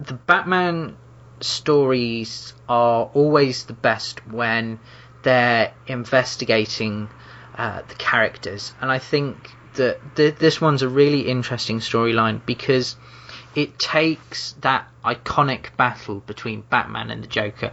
the 0.01 0.15
Batman 0.15 0.97
stories 1.41 2.55
are 2.69 3.11
always 3.13 3.65
the 3.65 3.73
best 3.73 4.27
when 4.27 4.79
they're 5.23 5.75
investigating 5.87 7.09
uh, 7.57 7.83
the 7.87 7.95
characters, 7.95 8.73
and 8.81 8.91
I 8.91 8.99
think 8.99 9.55
that 9.75 10.17
th- 10.17 10.37
this 10.37 10.61
one's 10.61 10.83
a 10.83 10.89
really 10.89 11.29
interesting 11.29 11.81
storyline 11.81 12.45
because 12.45 12.97
it 13.55 13.79
takes 13.79 14.53
that 14.61 14.89
iconic 15.05 15.77
battle 15.77 16.21
between 16.21 16.63
Batman 16.63 17.11
and 17.11 17.23
the 17.23 17.29
Joker. 17.29 17.73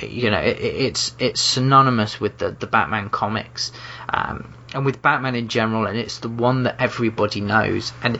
You 0.00 0.30
know, 0.30 0.40
it, 0.40 0.58
it's 0.60 1.14
it's 1.18 1.40
synonymous 1.40 2.20
with 2.20 2.38
the 2.38 2.50
the 2.50 2.66
Batman 2.66 3.10
comics, 3.10 3.72
um, 4.08 4.54
and 4.72 4.84
with 4.84 5.02
Batman 5.02 5.34
in 5.34 5.48
general, 5.48 5.86
and 5.86 5.98
it's 5.98 6.18
the 6.18 6.28
one 6.28 6.64
that 6.64 6.80
everybody 6.80 7.40
knows, 7.40 7.92
and 8.02 8.18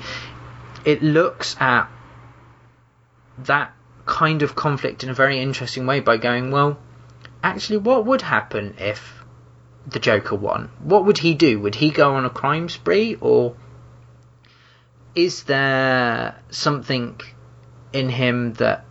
it 0.85 1.03
looks 1.03 1.57
at 1.61 1.89
that 3.45 3.73
kind 4.07 4.43
of 4.43 4.55
conflict 4.55 5.05
in 5.05 5.11
a 5.11 5.15
very 5.15 5.39
interesting 5.39 5.87
way 5.87 6.01
by 6.01 6.17
going, 6.17 6.51
well, 6.51 6.79
actually, 7.43 7.79
what 7.79 8.07
would 8.07 8.23
happen 8.23 8.75
if 8.79 9.18
the 9.87 9.99
Joker 9.99 10.35
won? 10.35 10.71
What 10.81 11.05
would 11.05 11.19
he 11.19 11.35
do? 11.35 11.61
Would 11.61 11.77
he 11.77 11.91
go 11.91 12.15
on 12.15 12.25
a 12.25 12.31
crime 12.31 12.69
spree, 12.69 13.17
or 13.21 13.57
is 15.15 15.45
there 15.45 16.37
something 16.51 17.21
in 17.93 18.09
him 18.09 18.55
that 18.55 18.85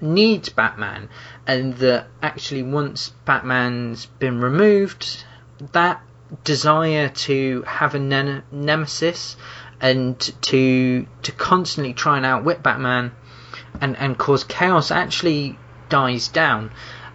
needs 0.00 0.48
Batman, 0.48 1.08
and 1.46 1.74
that 1.78 2.08
actually, 2.22 2.62
once 2.62 3.12
Batman's 3.24 4.06
been 4.06 4.40
removed, 4.40 5.24
that 5.72 6.02
desire 6.44 7.08
to 7.08 7.62
have 7.66 7.94
a 7.94 7.98
ne- 7.98 8.42
nemesis 8.50 9.36
and 9.80 10.18
to 10.42 11.06
to 11.22 11.32
constantly 11.32 11.92
try 11.92 12.16
and 12.16 12.24
outwit 12.26 12.62
Batman 12.62 13.12
and 13.80 13.96
and 13.96 14.16
cause 14.16 14.44
chaos 14.44 14.90
actually 14.90 15.58
dies 15.88 16.28
down, 16.28 16.70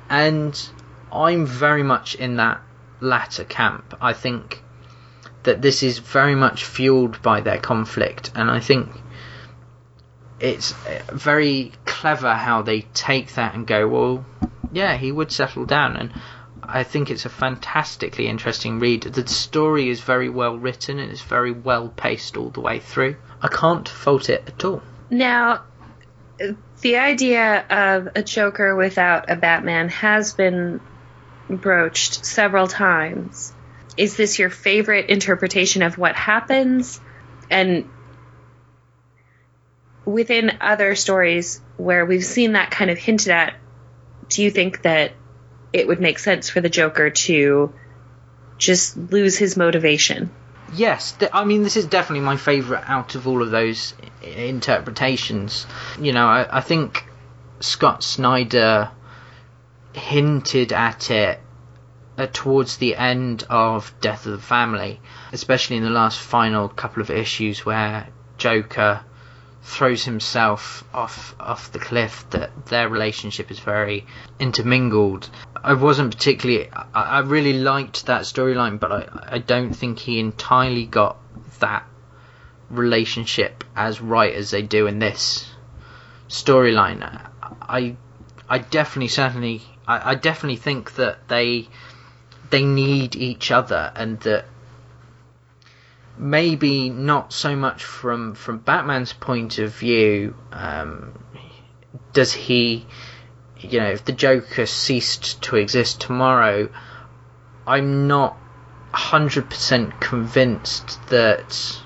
and 0.10 0.70
I'm 1.12 1.46
very 1.46 1.84
much 1.84 2.16
in 2.16 2.38
that 2.38 2.62
latter 3.00 3.44
camp. 3.44 3.96
I 4.02 4.14
think 4.14 4.64
that 5.44 5.62
this 5.62 5.84
is 5.84 6.00
very 6.00 6.36
much 6.36 6.66
fueled 6.66 7.22
by 7.22 7.42
their 7.42 7.60
conflict, 7.60 8.32
and 8.36 8.50
I 8.50 8.60
think 8.60 8.90
it's 10.40 10.74
uh, 10.74 11.02
very 11.14 11.72
clever 11.86 12.34
how 12.34 12.62
they 12.62 12.82
take 12.94 13.34
that 13.36 13.56
and 13.56 13.66
go, 13.66 13.88
well, 13.88 14.26
yeah, 14.72 14.98
he 14.98 15.12
would 15.12 15.32
settle 15.32 15.66
down, 15.66 15.96
and 15.96 16.14
I 16.70 16.84
think 16.84 17.10
it's 17.10 17.26
a 17.26 17.30
fantastically 17.30 18.28
interesting 18.28 18.80
read. 18.80 19.04
The 19.04 19.26
story 19.28 19.90
is 19.90 20.02
very 20.02 20.28
well 20.30 20.58
written 20.58 21.00
and 21.00 21.10
it's 21.10 21.22
very 21.22 21.52
well 21.52 21.88
paced 21.88 22.36
all 22.36 22.50
the 22.50 22.60
way 22.60 22.80
through. 22.80 23.16
I 23.42 23.48
can't 23.48 23.88
fault 23.88 24.30
it 24.30 24.44
at 24.48 24.66
all. 24.66 24.82
Now, 25.10 25.64
the 26.82 26.98
idea 26.98 27.66
of 27.70 28.10
a 28.16 28.22
Joker 28.22 28.76
without 28.76 29.30
a 29.30 29.36
Batman 29.38 29.88
has 29.90 30.34
been 30.34 30.82
broached 31.50 32.26
several 32.26 32.68
times. 32.68 33.54
Is 33.96 34.16
this 34.16 34.38
your 34.38 34.50
favorite 34.50 35.10
interpretation 35.10 35.82
of 35.82 35.98
what 35.98 36.16
happens? 36.16 37.00
And 37.50 37.90
within 40.06 40.58
other 40.62 40.96
stories 40.96 41.62
where 41.78 42.06
we've 42.06 42.26
seen 42.26 42.54
that 42.54 42.72
kind 42.72 42.92
of 42.92 42.98
hinted 42.98 43.32
at, 43.32 43.56
do 44.30 44.44
you 44.44 44.52
think 44.52 44.84
that 44.84 45.14
it 45.74 45.88
would 45.88 46.00
make 46.00 46.20
sense 46.20 46.50
for 46.50 46.62
the 46.62 46.70
Joker 46.70 47.10
to 47.10 47.74
just 48.58 48.98
lose 48.98 49.38
his 49.38 49.58
motivation? 49.58 50.32
Yes, 50.74 51.18
I 51.32 51.46
mean 51.46 51.64
this 51.64 51.78
is 51.78 51.86
definitely 51.86 52.26
my 52.26 52.36
favourite 52.36 52.84
out 52.88 53.16
of 53.16 53.28
all 53.28 53.42
of 53.42 53.52
those 53.52 53.94
interpretations. 54.22 55.66
You 56.00 56.12
know, 56.12 56.26
I, 56.26 56.58
I 56.58 56.62
think 56.62 57.06
Scott 57.60 58.04
Snyder 58.04 58.92
hinted 59.98 60.72
at 60.72 61.12
it 61.12 61.40
uh, 62.18 62.28
towards 62.32 62.78
the 62.78 62.96
end 62.96 63.46
of 63.50 63.94
Death 64.02 64.26
of 64.26 64.32
the 64.32 64.38
Family, 64.38 65.00
especially 65.32 65.78
in 65.78 65.84
the 65.84 65.90
last 65.90 66.20
final 66.20 66.70
couple 66.70 67.02
of 67.02 67.10
issues 67.10 67.66
where 67.66 68.08
Joker 68.38 69.02
throws 69.68 70.06
himself 70.06 70.86
off 70.94 71.36
off 71.42 71.74
the 71.74 71.80
cliff 71.80 72.26
that 72.30 72.68
their 72.68 72.88
relationship 72.88 73.52
is 73.52 73.60
very 73.60 74.06
intermingled. 74.40 75.30
I 75.62 75.74
wasn't 75.74 76.16
particularly 76.16 76.70
I, 76.72 77.18
I 77.18 77.20
really 77.20 77.54
liked 77.54 78.06
that 78.06 78.22
storyline 78.22 78.80
but 78.80 78.92
I, 78.94 79.08
I 79.36 79.38
don't 79.40 79.74
think 79.74 80.00
he 80.00 80.20
entirely 80.20 80.86
got 80.86 81.18
that 81.60 81.86
relationship 82.70 83.66
as 83.76 84.00
right 84.00 84.34
as 84.34 84.52
they 84.52 84.62
do 84.62 84.88
in 84.88 85.00
this 85.00 85.50
storyline. 86.30 87.02
I 87.62 87.98
I 88.50 88.60
definitely 88.60 89.10
certainly 89.10 89.62
I, 89.88 90.12
I 90.12 90.16
definitely 90.16 90.58
think 90.58 90.96
that 90.96 91.28
they 91.28 91.68
they 92.50 92.64
need 92.64 93.16
each 93.16 93.52
other 93.52 93.92
and 93.96 94.20
that 94.22 94.46
maybe 96.18 96.90
not 96.90 97.32
so 97.32 97.56
much 97.56 97.84
from 97.84 98.36
from 98.36 98.60
Batman's 98.60 99.14
point 99.14 99.60
of 99.60 99.74
view. 99.74 100.36
Um, 100.52 101.24
does 102.14 102.34
he, 102.34 102.86
you 103.60 103.80
know, 103.80 103.90
if 103.90 104.06
the 104.06 104.12
Joker 104.12 104.66
ceased 104.66 105.42
to 105.44 105.56
exist 105.56 106.02
tomorrow, 106.02 106.70
I'm 107.66 108.08
not 108.08 108.38
hundred 108.92 109.50
percent 109.50 110.00
convinced 110.00 111.00
that 111.10 111.82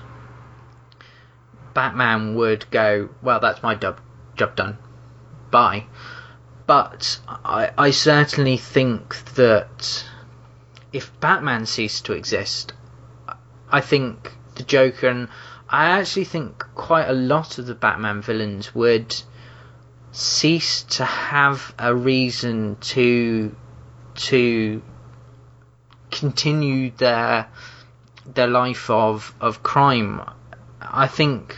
Batman 1.74 2.34
would 2.34 2.70
go. 2.70 3.10
Well, 3.22 3.40
that's 3.40 3.62
my 3.62 3.74
job 3.74 4.00
job 4.36 4.56
done. 4.56 4.78
Bye. 5.50 5.86
But 6.66 7.18
I, 7.28 7.70
I 7.76 7.90
certainly 7.90 8.56
think 8.56 9.16
that 9.34 10.04
if 10.92 11.18
Batman 11.20 11.66
ceased 11.66 12.04
to 12.06 12.12
exist, 12.12 12.72
I 13.70 13.80
think 13.80 14.32
the 14.54 14.62
Joker 14.62 15.08
and 15.08 15.28
I 15.68 15.86
actually 15.86 16.24
think 16.24 16.64
quite 16.74 17.08
a 17.08 17.14
lot 17.14 17.58
of 17.58 17.66
the 17.66 17.74
Batman 17.74 18.20
villains 18.20 18.74
would 18.74 19.22
cease 20.12 20.82
to 20.82 21.04
have 21.04 21.74
a 21.78 21.94
reason 21.94 22.76
to 22.80 23.56
to 24.14 24.82
continue 26.10 26.90
their 26.90 27.48
their 28.26 28.46
life 28.46 28.90
of 28.90 29.34
of 29.40 29.62
crime. 29.62 30.20
I 30.80 31.06
think 31.06 31.56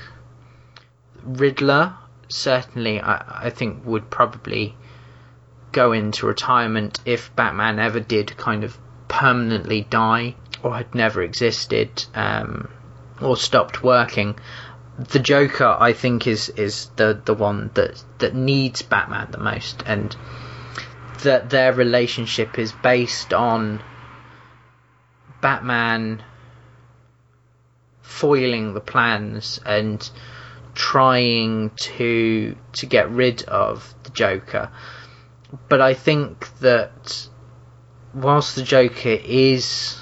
Riddler 1.24 1.94
certainly 2.28 3.00
I, 3.00 3.46
I 3.46 3.50
think 3.50 3.84
would 3.84 4.10
probably 4.10 4.76
go 5.74 5.92
into 5.92 6.26
retirement 6.26 7.00
if 7.04 7.34
Batman 7.36 7.78
ever 7.78 8.00
did 8.00 8.36
kind 8.36 8.64
of 8.64 8.78
permanently 9.08 9.82
die 9.82 10.36
or 10.62 10.74
had 10.74 10.94
never 10.94 11.22
existed 11.22 12.04
um, 12.14 12.70
or 13.20 13.36
stopped 13.36 13.82
working. 13.82 14.38
The 14.98 15.18
Joker, 15.18 15.76
I 15.78 15.92
think, 15.92 16.26
is 16.26 16.48
is 16.48 16.88
the 16.96 17.20
the 17.22 17.34
one 17.34 17.70
that 17.74 18.02
that 18.18 18.34
needs 18.34 18.82
Batman 18.82 19.32
the 19.32 19.38
most, 19.38 19.82
and 19.84 20.16
that 21.24 21.50
their 21.50 21.72
relationship 21.72 22.58
is 22.58 22.72
based 22.72 23.34
on 23.34 23.82
Batman 25.40 26.22
foiling 28.02 28.74
the 28.74 28.80
plans 28.80 29.60
and 29.66 30.08
trying 30.74 31.70
to 31.70 32.56
to 32.74 32.86
get 32.86 33.10
rid 33.10 33.42
of 33.42 33.94
the 34.04 34.10
Joker. 34.10 34.70
But 35.68 35.80
I 35.80 35.94
think 35.94 36.48
that 36.58 37.28
whilst 38.12 38.56
the 38.56 38.62
Joker 38.62 39.18
is 39.24 39.98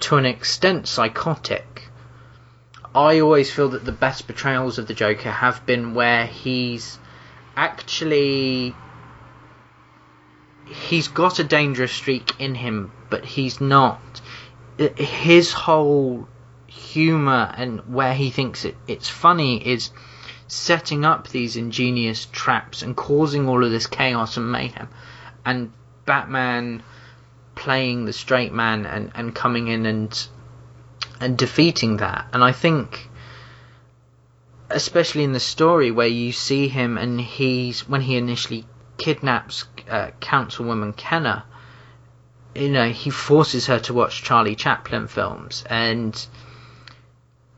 to 0.00 0.16
an 0.16 0.26
extent 0.26 0.88
psychotic, 0.88 1.88
I 2.94 3.20
always 3.20 3.50
feel 3.50 3.70
that 3.70 3.84
the 3.84 3.92
best 3.92 4.26
portrayals 4.26 4.78
of 4.78 4.86
the 4.86 4.94
Joker 4.94 5.30
have 5.30 5.64
been 5.64 5.94
where 5.94 6.26
he's 6.26 6.98
actually 7.56 8.74
he's 10.66 11.08
got 11.08 11.38
a 11.38 11.44
dangerous 11.44 11.92
streak 11.92 12.38
in 12.40 12.54
him, 12.54 12.92
but 13.10 13.24
he's 13.24 13.60
not. 13.60 14.20
His 14.96 15.52
whole 15.52 16.28
humor 16.66 17.52
and 17.56 17.80
where 17.92 18.14
he 18.14 18.30
thinks 18.30 18.64
it, 18.64 18.76
it's 18.86 19.08
funny 19.08 19.66
is 19.66 19.90
setting 20.52 21.02
up 21.02 21.28
these 21.28 21.56
ingenious 21.56 22.26
traps 22.26 22.82
and 22.82 22.94
causing 22.94 23.48
all 23.48 23.64
of 23.64 23.70
this 23.70 23.86
chaos 23.86 24.36
and 24.36 24.52
mayhem. 24.52 24.88
And 25.46 25.72
Batman 26.04 26.82
playing 27.54 28.04
the 28.04 28.12
straight 28.12 28.52
man 28.52 28.84
and, 28.84 29.10
and 29.14 29.34
coming 29.34 29.68
in 29.68 29.86
and 29.86 30.28
and 31.20 31.38
defeating 31.38 31.98
that. 31.98 32.26
And 32.34 32.44
I 32.44 32.52
think 32.52 33.08
especially 34.68 35.24
in 35.24 35.32
the 35.32 35.40
story 35.40 35.90
where 35.90 36.06
you 36.06 36.32
see 36.32 36.68
him 36.68 36.98
and 36.98 37.18
he's 37.18 37.88
when 37.88 38.02
he 38.02 38.16
initially 38.16 38.66
kidnaps 38.98 39.64
uh, 39.88 40.10
Councilwoman 40.20 40.94
Kenner, 40.94 41.44
you 42.54 42.68
know, 42.68 42.90
he 42.90 43.08
forces 43.08 43.66
her 43.66 43.78
to 43.80 43.94
watch 43.94 44.22
Charlie 44.22 44.56
Chaplin 44.56 45.08
films 45.08 45.64
and 45.70 46.26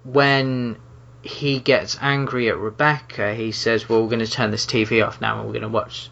when 0.04 0.76
he 1.24 1.58
gets 1.58 1.96
angry 2.02 2.50
at 2.50 2.58
Rebecca, 2.58 3.34
he 3.34 3.50
says, 3.50 3.88
"Well, 3.88 4.02
we're 4.02 4.10
going 4.10 4.18
to 4.18 4.30
turn 4.30 4.50
this 4.50 4.66
TV 4.66 5.04
off 5.04 5.22
now, 5.22 5.38
and 5.38 5.46
we're 5.46 5.54
going 5.54 5.62
to 5.62 5.68
watch 5.68 6.10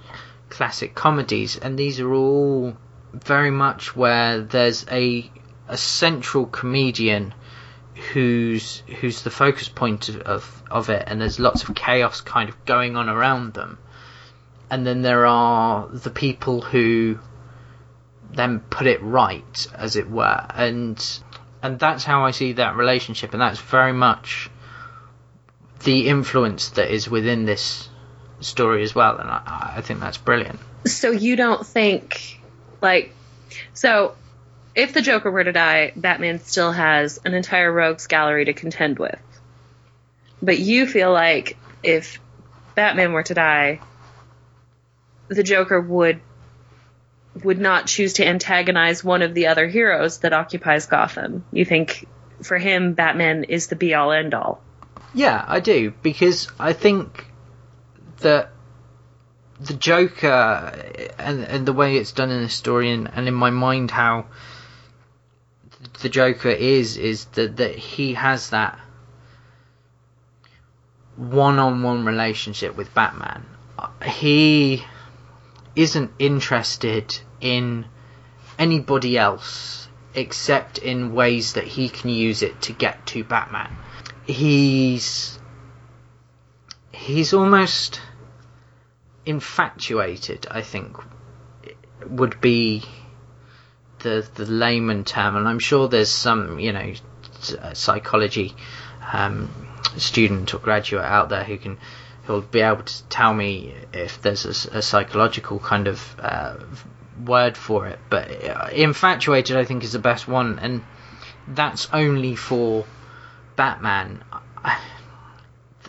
classic 0.49 0.95
comedies." 0.95 1.57
And 1.57 1.79
these 1.79 2.01
are 2.01 2.13
all 2.13 2.77
very 3.13 3.51
much 3.51 3.95
where 3.95 4.41
there's 4.41 4.87
a 4.91 5.31
a 5.69 5.77
central 5.77 6.47
comedian 6.47 7.35
who's 8.13 8.83
who's 9.01 9.23
the 9.23 9.31
focus 9.31 9.69
point 9.69 10.09
of, 10.09 10.17
of, 10.23 10.63
of 10.71 10.91
it 10.91 11.05
and 11.07 11.21
there's 11.21 11.39
lots 11.39 11.63
of 11.63 11.75
chaos 11.75 12.21
kind 12.21 12.49
of 12.49 12.65
going 12.65 12.97
on 12.97 13.09
around 13.09 13.53
them 13.53 13.79
and 14.71 14.87
then 14.87 15.03
there 15.03 15.27
are 15.27 15.89
the 15.89 16.11
people 16.11 16.63
who 16.63 17.19
then 18.33 18.61
put 18.61 18.87
it 18.87 19.03
right 19.03 19.67
as 19.75 19.97
it 19.97 20.11
were 20.11 20.47
and 20.55 21.21
and 21.63 21.79
that's 21.79 22.03
how 22.03 22.25
I 22.25 22.31
see 22.31 22.55
that 22.55 22.77
relationship 22.77 23.35
and 23.35 23.41
that's 23.41 23.61
very 23.61 23.93
much 23.93 24.51
the 25.85 26.09
influence 26.09 26.71
that 26.71 26.91
is 26.93 27.09
within 27.09 27.45
this 27.45 27.89
story 28.41 28.83
as 28.83 28.95
well 28.95 29.17
and 29.19 29.31
I, 29.31 29.75
I 29.77 29.81
think 29.81 30.01
that's 30.01 30.19
brilliant 30.19 30.59
So 30.85 31.11
you 31.11 31.37
don't 31.37 31.65
think 31.65 32.41
like 32.81 33.15
so 33.73 34.15
if 34.75 34.95
the 34.95 35.03
Joker 35.03 35.31
were 35.31 35.45
to 35.45 35.53
die, 35.53 35.93
Batman 35.95 36.41
still 36.41 36.73
has 36.73 37.21
an 37.25 37.35
entire 37.35 37.71
rogues 37.71 38.07
gallery 38.07 38.47
to 38.47 38.53
contend 38.53 38.99
with. 38.99 39.21
But 40.41 40.59
you 40.59 40.87
feel 40.87 41.13
like 41.13 41.57
if 41.83 42.19
Batman 42.75 43.13
were 43.13 43.23
to 43.25 43.35
die, 43.35 43.81
the 45.29 45.43
Joker 45.43 45.81
would 45.81 46.21
would 47.45 47.59
not 47.59 47.87
choose 47.87 48.15
to 48.15 48.27
antagonize 48.27 49.03
one 49.03 49.23
of 49.23 49.33
the 49.33 49.47
other 49.47 49.67
heroes 49.67 50.19
that 50.19 50.35
occupies 50.35 50.87
Gotham. 50.87 51.45
You 51.51 51.65
think 51.65 52.07
for 52.43 52.59
him 52.59 52.93
Batman 52.93 53.45
is 53.45 53.69
the 53.69 53.77
be 53.77 53.95
all 53.95 54.13
end 54.13 54.35
all. 54.35 54.63
Yeah, 55.15 55.45
I 55.47 55.61
do 55.61 55.93
because 56.03 56.49
I 56.59 56.73
think 56.73 57.27
that 58.21 58.51
the 59.61 59.75
Joker 59.75 60.73
and 61.19 61.45
and 61.45 61.67
the 61.67 61.73
way 61.73 61.97
it's 61.97 62.13
done 62.13 62.31
in 62.31 62.43
the 62.43 62.49
story 62.49 62.91
and, 62.91 63.11
and 63.13 63.29
in 63.29 63.35
my 63.35 63.51
mind 63.51 63.91
how 63.91 64.27
the 66.01 66.09
Joker 66.09 66.49
is 66.49 66.97
is 66.97 67.27
that 67.37 67.57
that 67.59 67.77
he 67.77 68.15
has 68.15 68.51
that 68.51 68.79
one-on-one 71.17 72.05
relationship 72.05 72.77
with 72.77 72.95
Batman. 72.95 73.45
He 74.05 74.85
isn't 75.77 76.11
interested 76.19 77.19
in 77.41 77.85
anybody 78.59 79.19
else 79.19 79.89
except 80.15 80.79
in 80.79 81.15
ways 81.15 81.55
that 81.55 81.65
he 81.65 81.89
can 81.89 82.11
use 82.11 82.43
it 82.43 82.61
to 82.63 82.73
get 82.73 83.07
to 83.07 83.25
Batman. 83.25 83.77
He's 84.27 85.39
he's 86.93 87.33
almost 87.33 88.01
infatuated, 89.27 90.47
I 90.51 90.63
think 90.63 90.97
would 92.07 92.41
be 92.41 92.83
the 94.01 94.27
the 94.35 94.47
layman 94.47 95.05
term, 95.05 95.37
and 95.37 95.49
I'm 95.49 95.59
sure 95.59 95.89
there's 95.89 96.11
some 96.11 96.59
you 96.59 96.73
know 96.73 96.93
psychology 97.73 98.55
um, 99.13 99.51
student 99.97 100.55
or 100.55 100.59
graduate 100.59 101.05
out 101.05 101.29
there 101.29 101.45
who 101.45 101.59
can 101.59 101.79
who'll 102.25 102.41
be 102.41 102.61
able 102.61 102.85
to 102.85 103.03
tell 103.05 103.35
me 103.35 103.75
if 103.93 104.23
there's 104.23 104.45
a, 104.45 104.79
a 104.79 104.83
psychological 104.83 105.59
kind 105.59 105.89
of 105.89 106.17
uh, 106.21 106.57
word 107.25 107.57
for 107.57 107.89
it. 107.89 107.99
But 108.09 108.45
uh, 108.45 108.69
infatuated, 108.73 109.57
I 109.57 109.65
think, 109.65 109.83
is 109.83 109.93
the 109.93 109.99
best 109.99 110.29
one, 110.29 110.59
and 110.61 110.85
that's 111.49 111.89
only 111.93 112.37
for 112.37 112.85
Batman. 113.63 114.25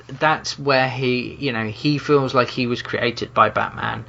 That's 0.07 0.59
where 0.59 0.88
he, 0.88 1.33
you 1.39 1.51
know, 1.51 1.65
he 1.65 1.97
feels 1.97 2.36
like 2.36 2.49
he 2.51 2.67
was 2.67 2.83
created 2.83 3.33
by 3.33 3.49
Batman, 3.49 4.05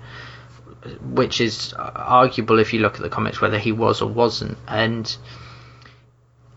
which 1.00 1.40
is 1.40 1.72
arguable 1.72 2.58
if 2.58 2.74
you 2.74 2.80
look 2.80 2.96
at 2.96 3.00
the 3.00 3.08
comics 3.08 3.40
whether 3.40 3.58
he 3.58 3.72
was 3.72 4.02
or 4.02 4.10
wasn't, 4.10 4.58
and 4.68 5.16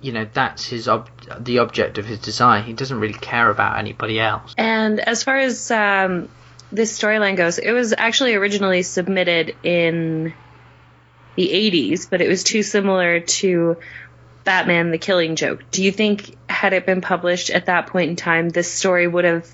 you 0.01 0.11
know 0.11 0.27
that's 0.33 0.65
his 0.65 0.89
ob- 0.89 1.09
the 1.39 1.59
object 1.59 1.97
of 1.97 2.05
his 2.05 2.19
design. 2.19 2.65
He 2.65 2.73
doesn't 2.73 2.99
really 2.99 3.13
care 3.13 3.49
about 3.49 3.77
anybody 3.77 4.19
else. 4.19 4.53
And 4.57 4.99
as 4.99 5.23
far 5.23 5.37
as 5.37 5.71
um, 5.71 6.27
this 6.73 6.99
storyline 6.99 7.37
goes, 7.37 7.57
it 7.57 7.71
was 7.71 7.93
actually 7.97 8.35
originally 8.35 8.83
submitted 8.83 9.55
in 9.63 10.33
the 11.35 11.47
80s, 11.47 12.09
but 12.09 12.19
it 12.19 12.27
was 12.27 12.43
too 12.43 12.63
similar 12.63 13.21
to 13.21 13.77
Batman: 14.43 14.91
The 14.91 14.97
Killing 14.97 15.37
Joke. 15.37 15.63
Do 15.71 15.81
you 15.81 15.93
think 15.93 16.35
had 16.57 16.73
it 16.73 16.85
been 16.85 17.01
published 17.01 17.49
at 17.49 17.67
that 17.67 17.87
point 17.87 18.09
in 18.09 18.15
time, 18.15 18.49
this 18.49 18.71
story 18.71 19.07
would 19.07 19.25
have 19.25 19.47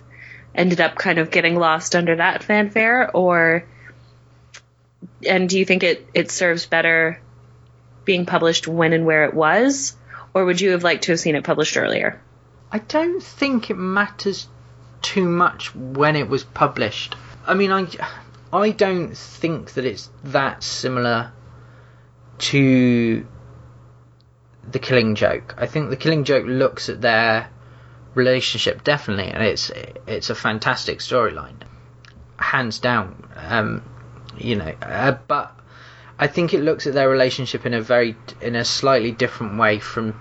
ended 0.56 0.80
up 0.80 0.96
kind 0.96 1.20
of 1.20 1.32
getting 1.32 1.56
lost 1.56 1.96
under 1.96 2.16
that 2.16 2.44
fanfare, 2.44 3.12
or 3.13 3.66
and 5.28 5.50
do 5.50 5.60
you 5.60 5.66
think 5.66 5.84
it 5.84 6.08
it 6.13 6.32
serves 6.32 6.66
better 6.66 7.20
being 8.06 8.26
published 8.26 8.68
when 8.68 8.94
and 8.94 9.06
where 9.06 9.26
it 9.26 9.34
was? 9.34 9.96
or 10.34 10.46
would 10.46 10.60
you 10.60 10.72
have 10.72 10.84
liked 10.84 11.04
to 11.04 11.12
have 11.12 11.20
seen 11.20 11.36
it 11.36 11.44
published 11.44 11.78
earlier? 11.78 12.20
I 12.72 12.80
don't 12.80 13.22
think 13.22 13.70
it 13.70 13.78
matters 13.78 14.48
too 15.02 15.28
much 15.28 15.76
when 15.76 16.16
it 16.16 16.28
was 16.28 16.44
published. 16.44 17.16
I 17.46 17.54
mean, 17.54 17.72
I 17.72 17.88
I 18.52 18.72
don't 18.72 19.16
think 19.16 19.74
that 19.74 19.86
it's 19.86 20.10
that 20.24 20.63
similar 20.63 21.32
to 22.39 23.28
the 24.71 24.80
Killing 24.80 25.15
Joke. 25.15 25.56
I 25.58 25.67
think 25.67 25.89
the 25.89 25.97
Killing 25.97 26.23
Joke 26.23 26.45
looks 26.45 26.89
at 26.89 27.02
their 27.02 27.49
relationship 28.15 28.84
definitely, 28.84 29.32
and 29.32 29.43
it's 29.43 29.71
it's 30.08 30.30
a 30.30 30.36
fantastic 30.36 30.99
storyline, 30.99 31.56
hands 32.38 32.80
down. 32.80 33.28
Um, 33.36 33.84
you 34.38 34.56
know, 34.56 34.73
uh, 34.82 35.17
but 35.28 35.56
I 36.17 36.28
think 36.28 36.54
it 36.54 36.62
looks 36.62 36.88
at 36.88 36.93
their 36.93 37.10
relationship 37.10 37.65
in 37.65 37.73
a 37.73 37.82
very 37.82 38.15
in 38.41 38.56
a 38.56 38.65
slightly 38.65 39.12
different 39.12 39.58
way 39.60 39.80
from 39.80 40.19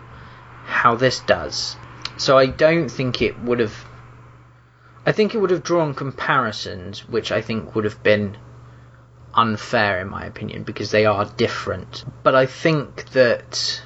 how 0.64 0.94
this 0.94 1.20
does. 1.20 1.76
So 2.16 2.38
I 2.38 2.46
don't 2.46 2.88
think 2.88 3.22
it 3.22 3.38
would 3.40 3.60
have. 3.60 3.84
I 5.04 5.12
think 5.12 5.34
it 5.34 5.38
would 5.38 5.50
have 5.50 5.64
drawn 5.64 5.94
comparisons, 5.94 7.08
which 7.08 7.32
I 7.32 7.40
think 7.40 7.74
would 7.74 7.84
have 7.84 8.02
been 8.02 8.36
unfair 9.34 10.00
in 10.00 10.08
my 10.08 10.24
opinion 10.26 10.62
because 10.62 10.90
they 10.90 11.06
are 11.06 11.24
different. 11.24 12.04
But 12.22 12.34
I 12.34 12.46
think 12.46 13.10
that 13.10 13.82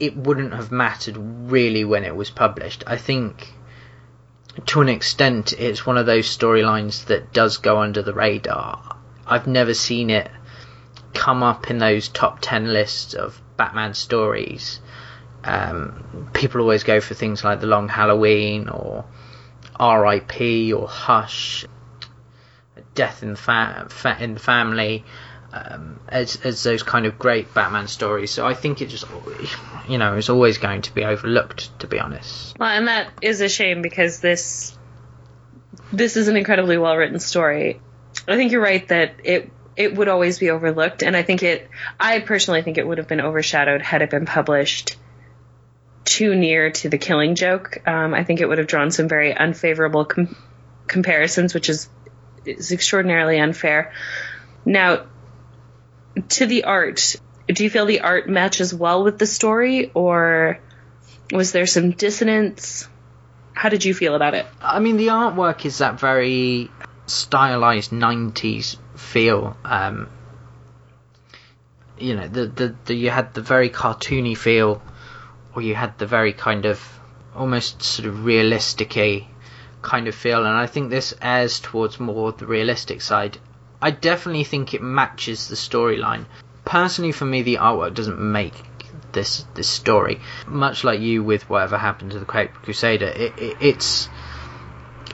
it 0.00 0.16
wouldn't 0.16 0.54
have 0.54 0.70
mattered 0.70 1.16
really 1.16 1.84
when 1.84 2.04
it 2.04 2.14
was 2.14 2.30
published. 2.30 2.84
I 2.86 2.96
think 2.96 3.52
to 4.66 4.80
an 4.80 4.88
extent 4.88 5.52
it's 5.52 5.86
one 5.86 5.98
of 5.98 6.06
those 6.06 6.26
storylines 6.26 7.06
that 7.06 7.32
does 7.32 7.58
go 7.58 7.78
under 7.78 8.02
the 8.02 8.14
radar. 8.14 8.96
I've 9.26 9.46
never 9.46 9.74
seen 9.74 10.10
it 10.10 10.30
come 11.14 11.42
up 11.42 11.70
in 11.70 11.78
those 11.78 12.08
top 12.08 12.38
10 12.40 12.72
lists 12.72 13.14
of 13.14 13.40
Batman 13.56 13.94
stories. 13.94 14.80
Um, 15.44 16.30
people 16.32 16.60
always 16.60 16.84
go 16.84 17.00
for 17.00 17.14
things 17.14 17.44
like 17.44 17.60
The 17.60 17.66
Long 17.66 17.88
Halloween 17.88 18.68
or 18.68 19.04
R.I.P. 19.78 20.72
or 20.72 20.88
Hush, 20.88 21.64
Death 22.94 23.22
in 23.22 23.30
the, 23.30 23.36
fa- 23.36 24.16
in 24.20 24.34
the 24.34 24.40
Family. 24.40 25.04
Um, 25.50 25.98
as 26.06 26.36
as 26.44 26.62
those 26.62 26.82
kind 26.82 27.06
of 27.06 27.18
great 27.18 27.54
Batman 27.54 27.88
stories. 27.88 28.30
So 28.30 28.46
I 28.46 28.52
think 28.52 28.82
it 28.82 28.90
just, 28.90 29.06
you 29.88 29.96
know, 29.96 30.14
is 30.16 30.28
always 30.28 30.58
going 30.58 30.82
to 30.82 30.94
be 30.94 31.04
overlooked, 31.04 31.78
to 31.80 31.86
be 31.86 31.98
honest. 31.98 32.58
Well, 32.58 32.68
and 32.68 32.88
that 32.88 33.10
is 33.22 33.40
a 33.40 33.48
shame 33.48 33.80
because 33.80 34.20
this 34.20 34.76
this 35.90 36.18
is 36.18 36.28
an 36.28 36.36
incredibly 36.36 36.76
well 36.76 36.96
written 36.96 37.18
story. 37.18 37.80
I 38.26 38.36
think 38.36 38.52
you're 38.52 38.62
right 38.62 38.86
that 38.88 39.14
it 39.24 39.50
it 39.74 39.94
would 39.94 40.08
always 40.08 40.38
be 40.38 40.50
overlooked, 40.50 41.02
and 41.02 41.16
I 41.16 41.22
think 41.22 41.42
it. 41.42 41.68
I 41.98 42.20
personally 42.20 42.62
think 42.62 42.76
it 42.76 42.86
would 42.86 42.98
have 42.98 43.08
been 43.08 43.20
overshadowed 43.20 43.80
had 43.80 44.02
it 44.02 44.10
been 44.10 44.26
published 44.26 44.96
too 46.04 46.34
near 46.34 46.70
to 46.70 46.88
the 46.88 46.98
Killing 46.98 47.36
Joke. 47.36 47.86
Um, 47.86 48.12
I 48.12 48.24
think 48.24 48.40
it 48.40 48.48
would 48.48 48.58
have 48.58 48.66
drawn 48.66 48.90
some 48.90 49.08
very 49.08 49.34
unfavorable 49.34 50.04
com- 50.04 50.36
comparisons, 50.86 51.54
which 51.54 51.68
is 51.68 51.88
is 52.44 52.72
extraordinarily 52.72 53.38
unfair. 53.38 53.92
Now, 54.64 55.06
to 56.22 56.46
the 56.46 56.64
art, 56.64 57.16
do 57.46 57.64
you 57.64 57.70
feel 57.70 57.86
the 57.86 58.00
art 58.00 58.28
matches 58.28 58.74
well 58.74 59.04
with 59.04 59.18
the 59.18 59.26
story, 59.26 59.90
or 59.94 60.60
was 61.32 61.52
there 61.52 61.66
some 61.66 61.92
dissonance? 61.92 62.88
How 63.52 63.68
did 63.68 63.84
you 63.84 63.94
feel 63.94 64.14
about 64.14 64.34
it? 64.34 64.46
I 64.60 64.78
mean, 64.78 64.96
the 64.96 65.08
artwork 65.08 65.64
is 65.64 65.78
that 65.78 65.98
very 65.98 66.70
stylized 67.06 67.90
90s 67.90 68.76
feel. 68.96 69.56
Um, 69.64 70.08
you 71.98 72.14
know, 72.14 72.28
the, 72.28 72.46
the, 72.46 72.74
the 72.84 72.94
you 72.94 73.10
had 73.10 73.34
the 73.34 73.40
very 73.40 73.70
cartoony 73.70 74.36
feel, 74.36 74.82
or 75.54 75.62
you 75.62 75.74
had 75.74 75.98
the 75.98 76.06
very 76.06 76.32
kind 76.32 76.66
of 76.66 76.80
almost 77.34 77.82
sort 77.82 78.08
of 78.08 78.24
realistic 78.24 78.92
kind 79.82 80.08
of 80.08 80.14
feel, 80.14 80.44
and 80.44 80.56
I 80.56 80.66
think 80.66 80.90
this 80.90 81.14
airs 81.20 81.60
towards 81.60 81.98
more 82.00 82.32
the 82.32 82.46
realistic 82.46 83.00
side. 83.00 83.38
I 83.80 83.90
definitely 83.90 84.44
think 84.44 84.74
it 84.74 84.82
matches 84.82 85.48
the 85.48 85.54
storyline. 85.54 86.26
Personally, 86.64 87.12
for 87.12 87.24
me, 87.24 87.42
the 87.42 87.56
artwork 87.56 87.94
doesn't 87.94 88.20
make 88.20 88.54
this 89.12 89.44
this 89.54 89.68
story. 89.68 90.20
Much 90.46 90.84
like 90.84 91.00
you 91.00 91.22
with 91.22 91.48
whatever 91.48 91.78
happened 91.78 92.12
to 92.12 92.18
the 92.18 92.26
Crusader, 92.26 93.06
it, 93.06 93.38
it, 93.38 93.56
it's 93.60 94.08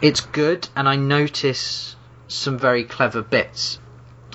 it's 0.03 0.21
good, 0.21 0.69
and 0.75 0.89
I 0.89 0.97
notice 0.97 1.97
some 2.29 2.59
very 2.59 2.85
clever 2.85 3.23
bits. 3.23 3.79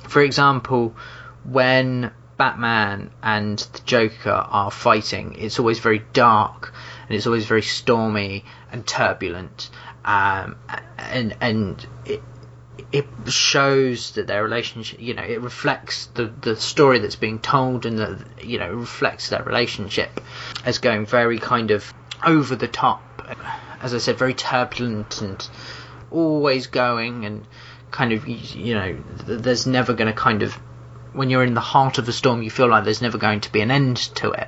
For 0.07 0.21
example, 0.21 0.95
when 1.43 2.11
Batman 2.37 3.11
and 3.21 3.59
the 3.59 3.81
Joker 3.85 4.31
are 4.31 4.71
fighting, 4.71 5.35
it's 5.37 5.59
always 5.59 5.79
very 5.79 6.03
dark 6.13 6.73
and 7.07 7.15
it's 7.17 7.27
always 7.27 7.45
very 7.45 7.61
stormy 7.61 8.45
and 8.71 8.85
turbulent, 8.87 9.69
um, 10.05 10.55
and 10.97 11.35
and 11.41 11.85
it 12.05 12.21
it 12.91 13.05
shows 13.27 14.11
that 14.11 14.27
their 14.27 14.43
relationship, 14.43 14.99
you 14.99 15.13
know, 15.13 15.23
it 15.23 15.41
reflects 15.41 16.07
the 16.07 16.25
the 16.41 16.55
story 16.55 16.99
that's 16.99 17.15
being 17.15 17.39
told, 17.39 17.85
and 17.85 17.99
that 17.99 18.43
you 18.43 18.59
know 18.59 18.71
reflects 18.73 19.29
their 19.29 19.43
relationship 19.43 20.21
as 20.65 20.79
going 20.79 21.05
very 21.05 21.39
kind 21.39 21.71
of 21.71 21.93
over 22.25 22.55
the 22.55 22.67
top, 22.67 23.01
as 23.81 23.93
I 23.93 23.99
said, 23.99 24.17
very 24.17 24.33
turbulent 24.33 25.21
and 25.21 25.47
always 26.11 26.67
going 26.67 27.25
and 27.25 27.45
kind 27.91 28.13
of 28.13 28.27
you 28.27 28.73
know 28.73 28.97
there's 29.25 29.67
never 29.67 29.93
going 29.93 30.11
to 30.11 30.19
kind 30.19 30.43
of 30.43 30.53
when 31.13 31.29
you're 31.29 31.43
in 31.43 31.53
the 31.53 31.59
heart 31.59 31.97
of 31.97 32.07
a 32.07 32.11
storm 32.11 32.41
you 32.41 32.49
feel 32.49 32.69
like 32.69 32.83
there's 32.83 33.01
never 33.01 33.17
going 33.17 33.41
to 33.41 33.51
be 33.51 33.61
an 33.61 33.71
end 33.71 33.97
to 33.97 34.31
it. 34.31 34.47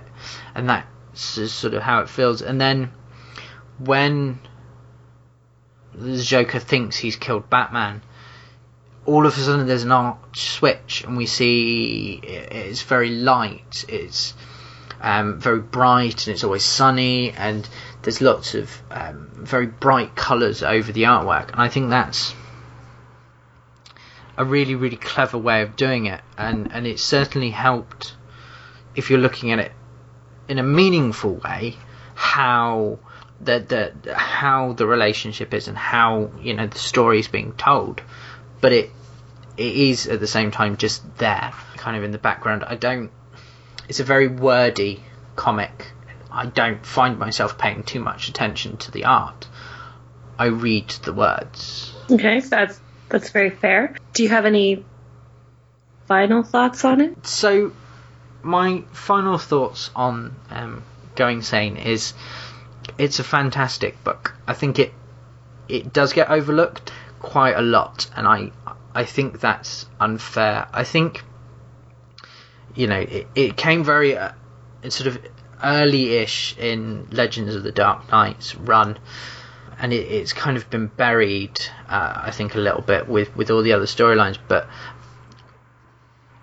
And 0.53 0.69
that's 0.69 1.19
sort 1.51 1.73
of 1.73 1.81
how 1.81 2.01
it 2.01 2.09
feels. 2.09 2.41
And 2.41 2.59
then 2.61 2.91
when 3.79 4.39
the 5.93 6.21
Joker 6.21 6.59
thinks 6.59 6.97
he's 6.97 7.15
killed 7.15 7.49
Batman 7.49 8.01
all 9.05 9.25
of 9.25 9.37
a 9.37 9.39
sudden 9.39 9.67
there's 9.67 9.83
an 9.83 9.91
arc 9.91 10.35
switch 10.35 11.03
and 11.05 11.17
we 11.17 11.25
see 11.25 12.19
it's 12.23 12.83
very 12.83 13.09
light 13.09 13.85
it's 13.87 14.33
um, 15.01 15.39
very 15.39 15.59
bright 15.59 16.27
and 16.27 16.35
it's 16.35 16.43
always 16.43 16.63
sunny 16.63 17.31
and 17.31 17.67
there's 18.01 18.21
lots 18.21 18.55
of 18.55 18.81
um, 18.89 19.29
very 19.33 19.67
bright 19.67 20.15
colours 20.15 20.63
over 20.63 20.91
the 20.91 21.03
artwork, 21.03 21.51
and 21.51 21.61
I 21.61 21.69
think 21.69 21.89
that's 21.89 22.33
a 24.37 24.45
really 24.45 24.75
really 24.75 24.97
clever 24.97 25.37
way 25.37 25.61
of 25.61 25.75
doing 25.75 26.07
it, 26.07 26.21
and 26.37 26.71
and 26.71 26.87
it 26.87 26.99
certainly 26.99 27.51
helped 27.51 28.15
if 28.95 29.09
you're 29.09 29.19
looking 29.19 29.51
at 29.51 29.59
it 29.59 29.71
in 30.47 30.57
a 30.57 30.63
meaningful 30.63 31.35
way 31.35 31.75
how 32.15 32.99
the 33.39 33.93
the 34.03 34.15
how 34.15 34.73
the 34.73 34.87
relationship 34.87 35.53
is 35.53 35.67
and 35.67 35.77
how 35.77 36.31
you 36.41 36.53
know 36.53 36.67
the 36.67 36.79
story 36.79 37.19
is 37.19 37.27
being 37.27 37.53
told, 37.53 38.01
but 38.61 38.71
it 38.71 38.91
it 39.57 39.75
is 39.75 40.07
at 40.07 40.19
the 40.19 40.27
same 40.27 40.51
time 40.51 40.77
just 40.77 41.17
there, 41.17 41.51
kind 41.77 41.97
of 41.97 42.03
in 42.03 42.11
the 42.11 42.17
background. 42.17 42.63
I 42.65 42.75
don't. 42.75 43.11
It's 43.89 43.99
a 43.99 44.03
very 44.03 44.27
wordy 44.27 45.03
comic. 45.35 45.91
I 46.31 46.45
don't 46.45 46.85
find 46.85 47.19
myself 47.19 47.57
paying 47.57 47.83
too 47.83 47.99
much 47.99 48.29
attention 48.29 48.77
to 48.77 48.91
the 48.91 49.05
art. 49.05 49.47
I 50.39 50.45
read 50.45 50.89
the 51.03 51.13
words. 51.13 51.93
Okay, 52.09 52.39
that's 52.39 52.79
that's 53.09 53.29
very 53.29 53.49
fair. 53.49 53.95
Do 54.13 54.23
you 54.23 54.29
have 54.29 54.45
any 54.45 54.85
final 56.07 56.43
thoughts 56.43 56.85
on 56.85 57.01
it? 57.01 57.27
So, 57.27 57.73
my 58.41 58.83
final 58.93 59.37
thoughts 59.37 59.91
on 59.95 60.35
um, 60.49 60.83
Going 61.15 61.41
Sane 61.41 61.77
is 61.77 62.13
it's 62.97 63.19
a 63.19 63.23
fantastic 63.23 64.01
book. 64.03 64.33
I 64.47 64.53
think 64.53 64.79
it 64.79 64.93
it 65.67 65.93
does 65.93 66.13
get 66.13 66.29
overlooked 66.29 66.91
quite 67.21 67.55
a 67.55 67.61
lot, 67.61 68.09
and 68.15 68.27
I 68.27 68.51
I 68.93 69.05
think 69.05 69.39
that's 69.39 69.85
unfair. 69.99 70.67
I 70.73 70.83
think 70.83 71.23
you 72.75 72.87
know 72.87 72.99
it, 72.99 73.27
it 73.35 73.57
came 73.57 73.83
very 73.83 74.17
uh, 74.17 74.31
sort 74.89 75.07
of 75.07 75.19
early-ish 75.63 76.57
in 76.57 77.07
Legends 77.11 77.55
of 77.55 77.63
the 77.63 77.71
Dark 77.71 78.11
Knight's 78.11 78.55
run, 78.55 78.97
and 79.79 79.93
it, 79.93 80.07
it's 80.07 80.33
kind 80.33 80.57
of 80.57 80.69
been 80.69 80.87
buried. 80.87 81.59
Uh, 81.87 82.21
I 82.25 82.31
think 82.31 82.55
a 82.55 82.59
little 82.59 82.81
bit 82.81 83.07
with 83.07 83.35
with 83.35 83.51
all 83.51 83.61
the 83.61 83.73
other 83.73 83.85
storylines, 83.85 84.37
but 84.47 84.67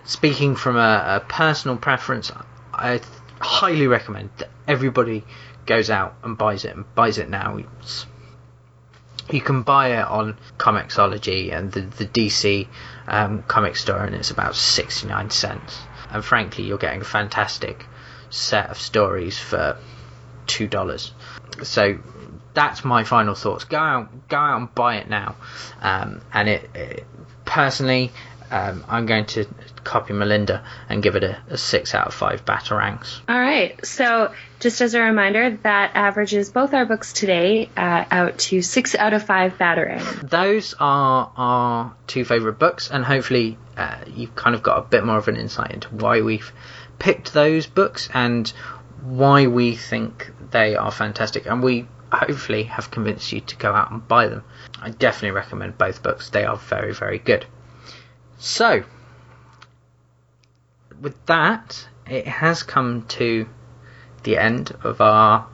speaking 0.04 0.56
from 0.56 0.76
a, 0.76 1.20
a 1.20 1.24
personal 1.28 1.76
preference, 1.76 2.30
I 2.72 3.00
highly 3.40 3.86
recommend 3.86 4.30
that 4.38 4.50
everybody 4.66 5.24
goes 5.66 5.90
out 5.90 6.14
and 6.22 6.38
buys 6.38 6.64
it 6.64 6.74
and 6.74 6.84
buys 6.94 7.18
it 7.18 7.28
now. 7.28 7.58
It's, 7.80 8.06
you 9.30 9.40
can 9.40 9.62
buy 9.62 9.98
it 10.00 10.06
on 10.06 10.36
Comixology 10.58 11.52
and 11.52 11.70
the, 11.72 11.82
the 11.82 12.06
DC 12.06 12.66
um, 13.06 13.42
comic 13.42 13.76
store, 13.76 14.04
and 14.04 14.14
it's 14.14 14.30
about 14.30 14.56
69 14.56 15.30
cents. 15.30 15.78
And 16.10 16.24
frankly, 16.24 16.64
you're 16.64 16.78
getting 16.78 17.02
a 17.02 17.04
fantastic 17.04 17.86
set 18.30 18.70
of 18.70 18.78
stories 18.78 19.38
for 19.38 19.76
$2. 20.46 21.10
So 21.62 21.98
that's 22.54 22.84
my 22.84 23.04
final 23.04 23.34
thoughts. 23.34 23.64
Go 23.64 23.78
out, 23.78 24.28
go 24.28 24.36
out 24.36 24.58
and 24.58 24.74
buy 24.74 24.96
it 24.96 25.08
now. 25.08 25.36
Um, 25.80 26.20
and 26.32 26.48
it, 26.48 26.70
it 26.74 27.04
personally, 27.44 28.12
um, 28.50 28.84
I'm 28.88 29.06
going 29.06 29.26
to 29.26 29.46
copy 29.88 30.12
Melinda 30.12 30.62
and 30.88 31.02
give 31.02 31.16
it 31.16 31.24
a, 31.24 31.38
a, 31.48 31.56
six 31.56 31.94
out 31.94 32.06
of 32.06 32.14
five 32.14 32.44
batarangs. 32.44 33.20
All 33.28 33.38
right. 33.38 33.84
So, 33.86 34.32
just 34.60 34.82
as 34.82 34.94
a 34.94 35.00
reminder, 35.00 35.56
that 35.62 35.92
averages 35.94 36.50
both 36.50 36.74
our 36.74 36.84
books 36.84 37.14
today 37.14 37.70
uh, 37.76 38.04
out 38.10 38.38
to 38.38 38.60
six 38.60 38.94
out 38.94 39.14
of 39.14 39.24
five 39.24 39.56
batarangs. 39.56 40.28
Those 40.28 40.74
are 40.78 41.32
our 41.36 41.96
two 42.06 42.24
favourite 42.24 42.58
books, 42.58 42.90
and 42.90 43.04
hopefully, 43.04 43.56
uh, 43.76 43.96
you've 44.06 44.34
kind 44.34 44.54
of 44.54 44.62
got 44.62 44.78
a 44.78 44.82
bit 44.82 45.04
more 45.04 45.16
of 45.16 45.26
an 45.28 45.36
insight 45.36 45.72
into 45.72 45.88
why 45.88 46.20
we've 46.20 46.52
picked 46.98 47.32
those 47.32 47.66
books 47.66 48.10
and 48.12 48.48
why 49.02 49.46
we 49.46 49.74
think 49.74 50.30
they 50.50 50.76
are 50.76 50.92
fantastic. 50.92 51.46
And 51.46 51.62
we 51.62 51.86
hopefully 52.12 52.64
have 52.64 52.90
convinced 52.90 53.32
you 53.32 53.40
to 53.40 53.56
go 53.56 53.72
out 53.72 53.90
and 53.90 54.06
buy 54.06 54.28
them. 54.28 54.44
I 54.80 54.90
definitely 54.90 55.30
recommend 55.30 55.78
both 55.78 56.02
books. 56.02 56.30
They 56.30 56.44
are 56.44 56.56
very, 56.56 56.92
very 56.92 57.18
good. 57.18 57.46
So, 58.38 58.84
with 61.00 61.26
that, 61.26 61.88
it 62.06 62.26
has 62.26 62.62
come 62.62 63.04
to 63.08 63.48
the 64.22 64.38
end 64.38 64.76
of 64.82 65.00
our 65.00 65.46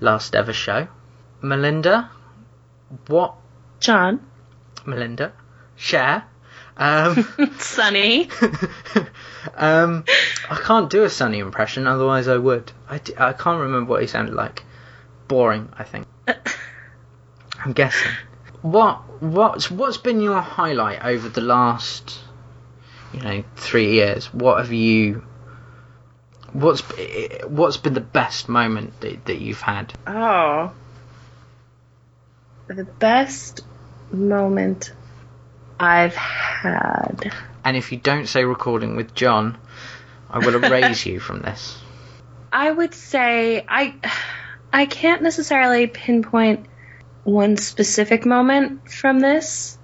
last 0.00 0.34
ever 0.34 0.52
show. 0.52 0.88
Melinda, 1.42 2.10
what? 3.06 3.34
John. 3.80 4.26
Melinda, 4.86 5.32
share. 5.76 6.24
Um, 6.76 7.26
Sunny. 7.58 8.28
um, 9.54 10.04
I 10.50 10.56
can't 10.56 10.90
do 10.90 11.04
a 11.04 11.10
Sunny 11.10 11.38
impression, 11.38 11.86
otherwise 11.86 12.28
I 12.28 12.36
would. 12.36 12.72
I 12.88 12.98
d- 12.98 13.14
I 13.16 13.32
can't 13.32 13.60
remember 13.60 13.90
what 13.90 14.00
he 14.00 14.06
sounded 14.06 14.34
like. 14.34 14.64
Boring, 15.28 15.70
I 15.78 15.84
think. 15.84 16.06
I'm 17.64 17.72
guessing. 17.72 18.10
What 18.62 19.22
what's 19.22 19.70
what's 19.70 19.96
been 19.98 20.20
your 20.20 20.40
highlight 20.40 21.04
over 21.04 21.28
the 21.28 21.40
last 21.40 22.18
you 23.14 23.20
know 23.20 23.44
three 23.56 23.92
years? 23.94 24.26
What 24.32 24.58
have 24.58 24.72
you? 24.72 25.24
What's 26.52 26.82
what's 27.46 27.76
been 27.76 27.94
the 27.94 28.00
best 28.00 28.48
moment 28.48 29.00
that, 29.00 29.24
that 29.26 29.40
you've 29.40 29.60
had? 29.60 29.92
Oh, 30.06 30.72
the 32.66 32.84
best 32.84 33.62
moment 34.12 34.92
I've 35.78 36.14
had. 36.14 37.32
And 37.64 37.76
if 37.76 37.92
you 37.92 37.98
don't 37.98 38.26
say 38.26 38.44
recording 38.44 38.96
with 38.96 39.14
John, 39.14 39.58
I 40.30 40.38
will 40.38 40.62
erase 40.62 41.06
you 41.06 41.20
from 41.20 41.40
this. 41.40 41.78
I 42.52 42.70
would 42.70 42.94
say 42.94 43.64
I 43.68 43.94
I 44.72 44.86
can't 44.86 45.22
necessarily 45.22 45.88
pinpoint 45.88 46.66
one 47.24 47.56
specific 47.56 48.24
moment 48.24 48.90
from 48.90 49.18
this 49.18 49.76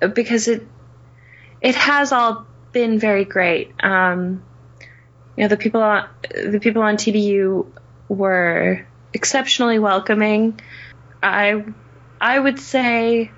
because 0.00 0.48
it 0.48 0.66
it 1.60 1.76
has 1.76 2.10
all 2.12 2.47
been 2.72 2.98
very 2.98 3.24
great. 3.24 3.72
Um, 3.80 4.42
you 5.36 5.44
know, 5.44 5.48
the 5.48 5.56
people 5.56 5.82
on 5.82 6.08
the 6.30 6.58
people 6.60 6.82
on 6.82 6.96
TBU 6.96 7.66
were 8.08 8.86
exceptionally 9.12 9.78
welcoming. 9.78 10.60
I 11.22 11.64
I 12.20 12.38
would 12.38 12.58
say, 12.58 13.30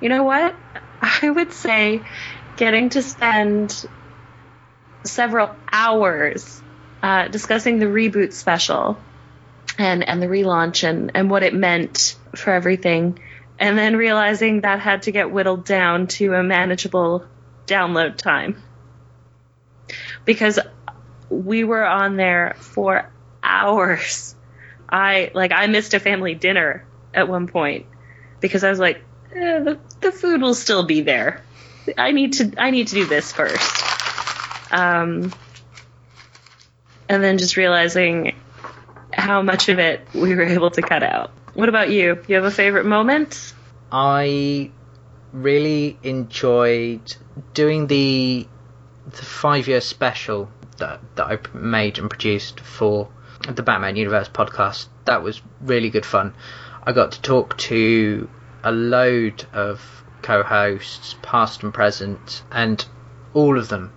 you 0.00 0.08
know 0.08 0.24
what? 0.24 0.54
I 1.02 1.30
would 1.30 1.52
say 1.52 2.02
getting 2.56 2.88
to 2.90 3.02
spend 3.02 3.86
several 5.04 5.54
hours 5.70 6.62
uh, 7.02 7.28
discussing 7.28 7.78
the 7.78 7.86
reboot 7.86 8.32
special 8.32 8.98
and 9.78 10.08
and 10.08 10.22
the 10.22 10.26
relaunch 10.26 10.88
and 10.88 11.12
and 11.14 11.30
what 11.30 11.42
it 11.42 11.54
meant 11.54 12.16
for 12.34 12.52
everything 12.52 13.18
and 13.58 13.78
then 13.78 13.96
realizing 13.96 14.62
that 14.62 14.80
had 14.80 15.02
to 15.02 15.12
get 15.12 15.30
whittled 15.30 15.64
down 15.64 16.06
to 16.06 16.34
a 16.34 16.42
manageable 16.42 17.24
download 17.66 18.16
time 18.16 18.62
because 20.24 20.58
we 21.28 21.64
were 21.64 21.84
on 21.84 22.16
there 22.16 22.54
for 22.58 23.10
hours 23.42 24.34
i 24.88 25.30
like 25.34 25.52
i 25.52 25.66
missed 25.66 25.94
a 25.94 26.00
family 26.00 26.34
dinner 26.34 26.84
at 27.14 27.28
one 27.28 27.46
point 27.46 27.86
because 28.40 28.64
i 28.64 28.70
was 28.70 28.78
like 28.78 29.02
eh, 29.34 29.60
the, 29.60 29.78
the 30.00 30.12
food 30.12 30.40
will 30.40 30.54
still 30.54 30.84
be 30.84 31.00
there 31.00 31.42
i 31.96 32.12
need 32.12 32.34
to 32.34 32.52
i 32.58 32.70
need 32.70 32.88
to 32.88 32.94
do 32.94 33.04
this 33.04 33.32
first 33.32 34.72
um 34.72 35.32
and 37.08 37.22
then 37.22 37.38
just 37.38 37.56
realizing 37.56 38.34
how 39.12 39.42
much 39.42 39.68
of 39.68 39.78
it 39.78 40.06
we 40.14 40.34
were 40.34 40.42
able 40.42 40.70
to 40.70 40.82
cut 40.82 41.02
out. 41.02 41.30
What 41.54 41.68
about 41.68 41.90
you? 41.90 42.22
You 42.28 42.34
have 42.36 42.44
a 42.44 42.50
favorite 42.50 42.86
moment? 42.86 43.54
I 43.90 44.70
really 45.36 45.98
enjoyed 46.02 47.14
doing 47.52 47.86
the 47.86 48.46
the 49.10 49.24
five 49.24 49.68
year 49.68 49.80
special 49.80 50.48
that 50.78 51.00
that 51.16 51.26
I 51.26 51.56
made 51.56 51.98
and 51.98 52.08
produced 52.08 52.60
for 52.60 53.08
the 53.48 53.62
Batman 53.62 53.96
Universe 53.96 54.28
podcast. 54.28 54.88
That 55.04 55.22
was 55.22 55.42
really 55.60 55.90
good 55.90 56.06
fun. 56.06 56.34
I 56.84 56.92
got 56.92 57.12
to 57.12 57.22
talk 57.22 57.56
to 57.58 58.28
a 58.64 58.72
load 58.72 59.44
of 59.52 60.04
co-hosts, 60.22 61.16
past 61.22 61.62
and 61.62 61.72
present, 61.72 62.42
and 62.50 62.84
all 63.34 63.58
of 63.58 63.68
them 63.68 63.92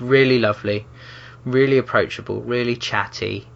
really 0.00 0.38
lovely, 0.38 0.86
really 1.44 1.78
approachable, 1.78 2.40
really 2.42 2.76
chatty. 2.76 3.46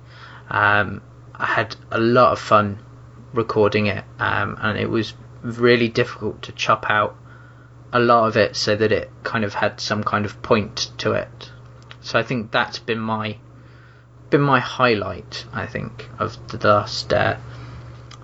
Um, 0.48 1.02
I 1.34 1.46
had 1.46 1.76
a 1.90 1.98
lot 1.98 2.32
of 2.32 2.38
fun 2.38 2.78
recording 3.32 3.86
it, 3.86 4.04
um, 4.18 4.58
and 4.60 4.78
it 4.78 4.90
was 4.90 5.14
really 5.42 5.88
difficult 5.88 6.42
to 6.42 6.52
chop 6.52 6.88
out 6.88 7.16
a 7.92 7.98
lot 7.98 8.28
of 8.28 8.36
it 8.36 8.56
so 8.56 8.76
that 8.76 8.92
it 8.92 9.10
kind 9.24 9.44
of 9.44 9.54
had 9.54 9.80
some 9.80 10.04
kind 10.04 10.24
of 10.24 10.42
point 10.42 10.90
to 10.98 11.12
it. 11.12 11.50
So 12.00 12.18
I 12.18 12.22
think 12.22 12.50
that's 12.50 12.78
been 12.78 12.98
my 12.98 13.38
been 14.30 14.40
my 14.40 14.60
highlight. 14.60 15.44
I 15.52 15.66
think 15.66 16.08
of 16.18 16.48
the 16.48 16.68
last 16.68 17.12
uh, 17.12 17.36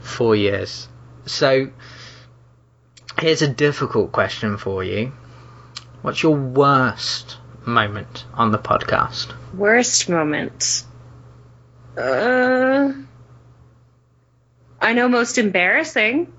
four 0.01 0.37
years. 0.37 0.89
So 1.27 1.71
here's 3.19 3.43
a 3.43 3.49
difficult 3.49 4.13
question 4.13 4.57
for 4.57 4.85
you. 4.85 5.13
What's 6.03 6.23
your 6.23 6.37
worst 6.37 7.39
moment 7.67 8.25
on 8.35 8.53
the 8.53 8.59
podcast? 8.59 9.33
Worst 9.53 10.09
moment. 10.09 10.85
Uh, 11.99 12.93
I 14.81 14.93
know 14.93 15.09
most 15.09 15.39
embarrassing. 15.39 16.33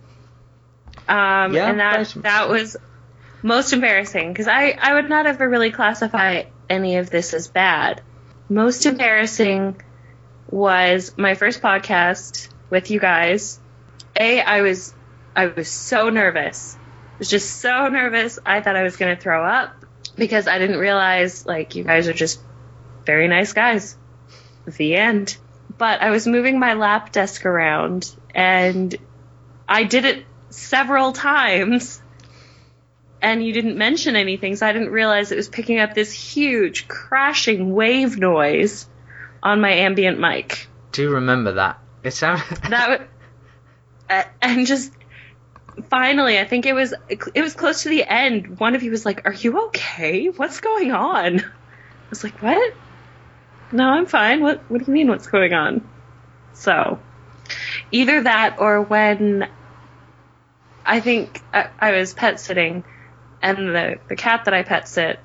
Um, 1.07 1.53
Yeah, 1.53 1.69
and 1.69 1.79
that 1.79 2.13
that 2.17 2.49
was 2.49 2.77
most 3.41 3.73
embarrassing 3.73 4.31
because 4.33 4.47
I 4.47 4.71
I 4.79 4.95
would 4.95 5.09
not 5.09 5.25
ever 5.25 5.47
really 5.47 5.71
classify 5.71 6.43
any 6.69 6.97
of 6.97 7.09
this 7.09 7.33
as 7.33 7.47
bad. 7.47 8.01
Most 8.49 8.85
embarrassing 8.85 9.81
was 10.49 11.13
my 11.17 11.35
first 11.35 11.61
podcast 11.61 12.49
with 12.69 12.91
you 12.91 12.99
guys. 12.99 13.59
A 14.19 14.41
I 14.41 14.61
was 14.61 14.93
I 15.35 15.47
was 15.47 15.69
so 15.69 16.09
nervous. 16.09 16.77
I 16.77 17.17
was 17.19 17.29
just 17.29 17.57
so 17.61 17.87
nervous. 17.87 18.39
I 18.45 18.61
thought 18.61 18.75
I 18.75 18.83
was 18.83 18.97
going 18.97 19.15
to 19.15 19.21
throw 19.21 19.45
up 19.45 19.73
because 20.15 20.47
I 20.47 20.59
didn't 20.59 20.77
realize 20.77 21.45
like 21.45 21.75
you 21.75 21.83
guys 21.83 22.07
are 22.07 22.13
just 22.13 22.39
very 23.05 23.27
nice 23.27 23.53
guys. 23.53 23.97
The 24.65 24.95
end. 24.95 25.37
But 25.77 26.01
I 26.01 26.09
was 26.09 26.27
moving 26.27 26.59
my 26.59 26.73
lap 26.73 27.11
desk 27.11 27.45
around 27.45 28.13
and 28.33 28.95
I 29.67 29.83
did 29.83 30.05
it 30.05 30.25
several 30.57 31.13
times 31.13 32.01
and 33.21 33.45
you 33.45 33.53
didn't 33.53 33.77
mention 33.77 34.15
anything, 34.15 34.55
so 34.55 34.67
I 34.67 34.73
didn't 34.73 34.89
realize 34.89 35.31
it 35.31 35.35
was 35.35 35.49
picking 35.49 35.79
up 35.79 35.93
this 35.93 36.11
huge 36.11 36.87
crashing 36.87 37.73
wave 37.73 38.17
noise 38.17 38.87
on 39.41 39.61
my 39.61 39.71
ambient 39.71 40.19
mic. 40.19 40.67
Do 40.91 41.11
remember 41.11 41.53
that? 41.53 41.79
It 42.03 42.11
sounded. 42.11 42.45
That 42.69 43.07
w- 44.09 44.29
and 44.41 44.65
just 44.65 44.93
finally, 45.89 46.39
I 46.39 46.45
think 46.45 46.65
it 46.65 46.73
was 46.73 46.93
it 47.09 47.41
was 47.41 47.53
close 47.53 47.83
to 47.83 47.89
the 47.89 48.03
end. 48.03 48.59
One 48.59 48.75
of 48.75 48.83
you 48.83 48.91
was 48.91 49.05
like, 49.05 49.25
"Are 49.25 49.33
you 49.33 49.67
okay? 49.67 50.27
What's 50.27 50.61
going 50.61 50.91
on?" 50.91 51.39
I 51.39 52.09
was 52.09 52.23
like, 52.23 52.41
"What? 52.41 52.73
No, 53.73 53.89
I'm 53.89 54.05
fine. 54.05 54.41
What 54.41 54.61
What 54.69 54.79
do 54.79 54.85
you 54.87 54.93
mean? 54.93 55.09
What's 55.09 55.27
going 55.27 55.53
on?" 55.53 55.87
So, 56.53 56.99
either 57.91 58.23
that 58.23 58.57
or 58.59 58.81
when 58.81 59.49
I 60.87 61.01
think 61.01 61.41
I, 61.53 61.69
I 61.79 61.91
was 61.91 62.13
pet 62.13 62.39
sitting, 62.39 62.83
and 63.41 63.57
the 63.75 63.99
the 64.07 64.15
cat 64.15 64.45
that 64.45 64.53
I 64.53 64.63
pet 64.63 64.87
sit 64.87 65.19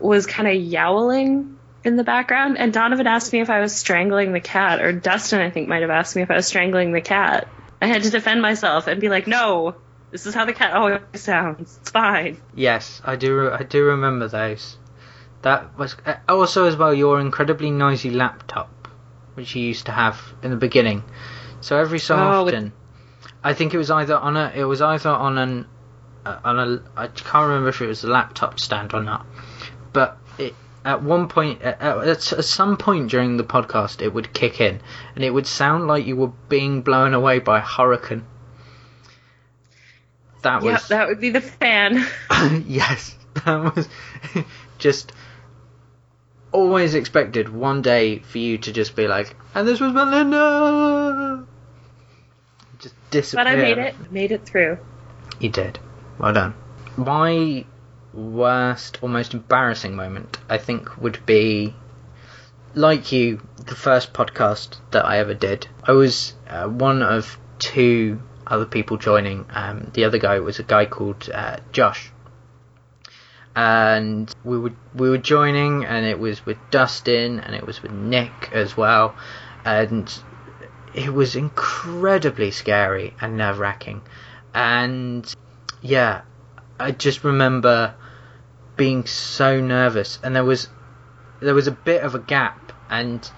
was 0.00 0.26
kind 0.26 0.48
of 0.48 0.54
yowling 0.54 1.58
in 1.84 1.96
the 1.96 2.04
background, 2.04 2.56
and 2.58 2.72
Donovan 2.72 3.06
asked 3.06 3.32
me 3.32 3.40
if 3.40 3.50
I 3.50 3.60
was 3.60 3.74
strangling 3.74 4.32
the 4.32 4.40
cat, 4.40 4.80
or 4.80 4.92
Dustin 4.92 5.40
I 5.40 5.50
think 5.50 5.68
might 5.68 5.82
have 5.82 5.90
asked 5.90 6.16
me 6.16 6.22
if 6.22 6.30
I 6.30 6.36
was 6.36 6.46
strangling 6.46 6.92
the 6.92 7.00
cat. 7.02 7.46
I 7.82 7.86
had 7.86 8.02
to 8.04 8.10
defend 8.10 8.40
myself 8.40 8.86
and 8.86 9.00
be 9.00 9.10
like, 9.10 9.26
"No, 9.26 9.76
this 10.10 10.24
is 10.26 10.34
how 10.34 10.46
the 10.46 10.54
cat 10.54 10.72
always 10.72 11.00
sounds. 11.14 11.78
It's 11.82 11.90
fine." 11.90 12.38
Yes, 12.54 13.02
I 13.04 13.16
do. 13.16 13.36
Re- 13.36 13.52
I 13.52 13.62
do 13.64 13.84
remember 13.84 14.28
those. 14.28 14.78
That 15.42 15.76
was 15.76 15.94
uh, 16.06 16.14
also 16.26 16.64
as 16.64 16.74
well 16.74 16.94
your 16.94 17.20
incredibly 17.20 17.70
noisy 17.70 18.08
laptop, 18.10 18.88
which 19.34 19.54
you 19.54 19.62
used 19.62 19.86
to 19.86 19.92
have 19.92 20.18
in 20.42 20.50
the 20.50 20.56
beginning. 20.56 21.04
So 21.60 21.78
every 21.78 21.98
so 21.98 22.16
Oh, 22.16 22.46
often, 22.46 22.72
I 23.44 23.52
think 23.52 23.74
it 23.74 23.78
was 23.78 23.90
either 23.90 24.16
on 24.16 24.38
a. 24.38 24.50
It 24.54 24.64
was 24.64 24.80
either 24.80 25.10
on 25.10 25.36
an. 25.36 25.66
Uh, 26.24 26.40
on 26.42 26.58
a. 26.58 26.82
I 26.96 27.08
can't 27.08 27.48
remember 27.48 27.68
if 27.68 27.82
it 27.82 27.86
was 27.86 28.02
a 28.02 28.08
laptop 28.08 28.58
stand 28.58 28.94
or 28.94 29.02
not, 29.02 29.26
but 29.92 30.16
it. 30.38 30.54
At 30.86 31.02
one 31.02 31.28
point, 31.28 31.62
at, 31.62 31.80
at, 31.80 32.20
some 32.22 32.76
point 32.76 33.10
during 33.10 33.38
the 33.38 33.44
podcast, 33.44 34.02
it 34.02 34.12
would 34.12 34.34
kick 34.34 34.60
in, 34.60 34.80
and 35.14 35.24
it 35.24 35.30
would 35.30 35.46
sound 35.46 35.86
like 35.86 36.04
you 36.04 36.14
were 36.14 36.32
being 36.48 36.82
blown 36.82 37.14
away 37.14 37.38
by 37.38 37.58
a 37.58 37.62
hurricane. 37.62 38.26
That 40.42 40.62
Yep, 40.62 40.72
was 40.72 40.88
that 40.88 41.08
would 41.08 41.20
be 41.20 41.30
the 41.30 41.40
fan. 41.40 42.06
yes, 42.66 43.16
that 43.44 43.74
was 43.74 43.88
just 44.78 45.12
always 46.52 46.94
expected 46.94 47.48
one 47.48 47.80
day 47.80 48.18
for 48.18 48.38
you 48.38 48.58
to 48.58 48.72
just 48.72 48.94
be 48.94 49.08
like, 49.08 49.34
and 49.54 49.66
this 49.66 49.80
was 49.80 49.92
Melinda. 49.92 51.03
Just 52.84 53.10
disappear. 53.10 53.44
but 53.44 53.50
I 53.50 53.56
made 53.56 53.78
it. 53.78 54.12
Made 54.12 54.30
it 54.30 54.44
through. 54.44 54.76
You 55.40 55.48
did. 55.48 55.78
Well 56.18 56.34
done. 56.34 56.54
My 56.98 57.64
worst 58.12 58.98
or 59.02 59.08
most 59.08 59.32
embarrassing 59.32 59.96
moment, 59.96 60.36
I 60.50 60.58
think, 60.58 61.00
would 61.00 61.24
be 61.24 61.74
like 62.74 63.10
you, 63.10 63.40
the 63.56 63.74
first 63.74 64.12
podcast 64.12 64.76
that 64.90 65.06
I 65.06 65.18
ever 65.18 65.32
did. 65.32 65.66
I 65.82 65.92
was 65.92 66.34
uh, 66.46 66.68
one 66.68 67.02
of 67.02 67.38
two 67.58 68.20
other 68.46 68.66
people 68.66 68.98
joining. 68.98 69.46
Um, 69.48 69.90
the 69.94 70.04
other 70.04 70.18
guy 70.18 70.40
was 70.40 70.58
a 70.58 70.62
guy 70.62 70.84
called 70.84 71.30
uh, 71.32 71.56
Josh. 71.72 72.10
And 73.56 74.30
we 74.44 74.58
were 74.58 74.72
we 74.94 75.08
were 75.08 75.16
joining, 75.16 75.86
and 75.86 76.04
it 76.04 76.18
was 76.18 76.44
with 76.44 76.58
Dustin, 76.70 77.40
and 77.40 77.54
it 77.54 77.64
was 77.66 77.82
with 77.82 77.92
Nick 77.92 78.50
as 78.52 78.76
well, 78.76 79.14
and 79.64 80.12
it 80.94 81.12
was 81.12 81.34
incredibly 81.34 82.52
scary 82.52 83.14
and 83.20 83.36
nerve 83.36 83.58
wracking. 83.58 84.00
And 84.54 85.32
yeah, 85.82 86.22
I 86.78 86.92
just 86.92 87.24
remember 87.24 87.94
being 88.76 89.06
so 89.06 89.60
nervous, 89.60 90.18
and 90.22 90.34
there 90.36 90.44
was 90.44 90.68
there 91.40 91.54
was 91.54 91.66
a 91.66 91.72
bit 91.72 92.02
of 92.02 92.14
a 92.14 92.20
gap, 92.20 92.72
and 92.88 93.28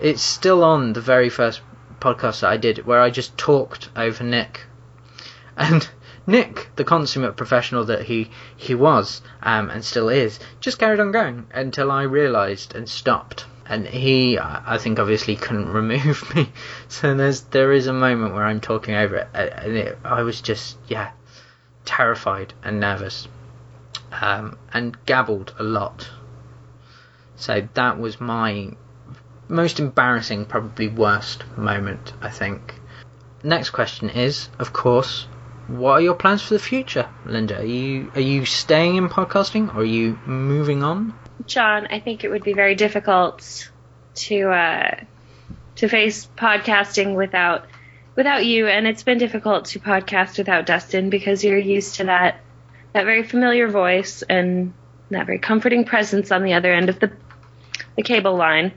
it's 0.00 0.22
still 0.22 0.62
on 0.62 0.92
the 0.92 1.00
very 1.00 1.30
first 1.30 1.62
podcast 2.00 2.40
that 2.40 2.50
I 2.50 2.58
did 2.58 2.86
where 2.86 3.00
I 3.00 3.10
just 3.10 3.38
talked 3.38 3.88
over 3.96 4.22
Nick, 4.22 4.66
and 5.56 5.88
Nick, 6.26 6.68
the 6.76 6.84
consummate 6.84 7.36
professional 7.36 7.84
that 7.84 8.02
he 8.02 8.30
he 8.56 8.74
was 8.74 9.22
um, 9.42 9.70
and 9.70 9.82
still 9.82 10.10
is, 10.10 10.38
just 10.60 10.78
carried 10.78 11.00
on 11.00 11.12
going 11.12 11.46
until 11.52 11.90
I 11.90 12.02
realised 12.02 12.74
and 12.74 12.86
stopped. 12.86 13.46
And 13.68 13.86
he, 13.86 14.38
I 14.38 14.78
think, 14.78 14.98
obviously 14.98 15.36
couldn't 15.36 15.68
remove 15.72 16.34
me. 16.34 16.50
So 16.88 17.14
there's 17.14 17.42
there 17.42 17.72
is 17.72 17.86
a 17.86 17.92
moment 17.92 18.34
where 18.34 18.44
I'm 18.44 18.60
talking 18.60 18.94
over 18.94 19.16
it, 19.16 19.28
and 19.34 19.76
it, 19.76 19.98
I 20.04 20.22
was 20.22 20.40
just 20.40 20.78
yeah, 20.88 21.10
terrified 21.84 22.54
and 22.62 22.80
nervous, 22.80 23.28
um, 24.12 24.58
and 24.72 24.96
gabbled 25.04 25.54
a 25.58 25.64
lot. 25.64 26.08
So 27.36 27.68
that 27.74 27.98
was 27.98 28.20
my 28.20 28.72
most 29.48 29.78
embarrassing, 29.78 30.46
probably 30.46 30.88
worst 30.88 31.44
moment, 31.56 32.12
I 32.20 32.30
think. 32.30 32.74
Next 33.42 33.70
question 33.70 34.10
is, 34.10 34.48
of 34.58 34.72
course, 34.72 35.26
what 35.68 35.92
are 35.92 36.00
your 36.00 36.14
plans 36.14 36.42
for 36.42 36.54
the 36.54 36.60
future, 36.60 37.08
Linda? 37.24 37.58
Are 37.58 37.64
you 37.64 38.10
are 38.14 38.20
you 38.20 38.44
staying 38.44 38.96
in 38.96 39.08
podcasting 39.08 39.74
or 39.74 39.80
are 39.80 39.84
you 39.84 40.18
moving 40.26 40.82
on? 40.82 41.14
John, 41.44 41.88
I 41.90 42.00
think 42.00 42.24
it 42.24 42.30
would 42.30 42.44
be 42.44 42.54
very 42.54 42.74
difficult 42.74 43.70
to 44.14 44.50
uh, 44.50 45.00
to 45.76 45.88
face 45.88 46.28
podcasting 46.36 47.14
without 47.14 47.66
without 48.14 48.46
you, 48.46 48.66
and 48.66 48.86
it's 48.86 49.02
been 49.02 49.18
difficult 49.18 49.66
to 49.66 49.80
podcast 49.80 50.38
without 50.38 50.66
Dustin 50.66 51.10
because 51.10 51.44
you're 51.44 51.58
used 51.58 51.96
to 51.96 52.04
that 52.04 52.40
that 52.94 53.04
very 53.04 53.22
familiar 53.22 53.68
voice 53.68 54.22
and 54.22 54.72
that 55.10 55.26
very 55.26 55.38
comforting 55.38 55.84
presence 55.84 56.32
on 56.32 56.42
the 56.42 56.54
other 56.54 56.72
end 56.72 56.88
of 56.88 56.98
the 56.98 57.12
the 57.96 58.02
cable 58.02 58.36
line. 58.36 58.72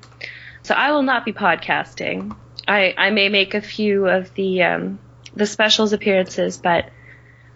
So 0.64 0.76
I 0.76 0.91
will 0.91 1.03
not 1.03 1.26
be 1.26 1.32
podcasting. 1.32 2.36
I 2.68 2.93
I 2.97 3.10
may 3.12 3.30
make 3.30 3.53
a 3.53 3.62
few 3.62 4.07
of 4.07 4.34
the 4.36 4.64
um, 4.64 4.99
the 5.34 5.45
specials 5.45 5.93
appearances, 5.93 6.57
but 6.57 6.89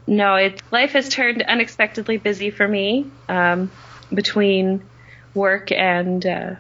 no, 0.08 0.36
it 0.36 0.62
life 0.72 0.94
has 0.94 1.10
turned 1.10 1.42
unexpectedly 1.44 2.18
busy 2.18 2.50
for 2.50 2.68
me 2.68 3.08
um, 3.28 3.72
between 4.14 4.84
work 5.34 5.72
and 5.72 6.26
uh, 6.26 6.56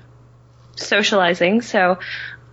socializing. 0.76 1.61
So 1.61 1.99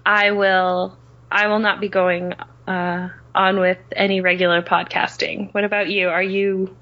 I 0.05 0.33
will 0.33 0.97
I 1.31 1.47
will 1.47 1.59
not 1.59 1.81
be 1.81 1.89
going 1.89 2.35
uh, 2.67 3.11
on 3.35 3.61
with 3.61 3.79
any 3.93 4.21
regular 4.21 4.63
podcasting. 4.63 5.53
What 5.55 5.65
about 5.65 5.89
you? 5.89 6.09
Are 6.09 6.23
you? 6.23 6.77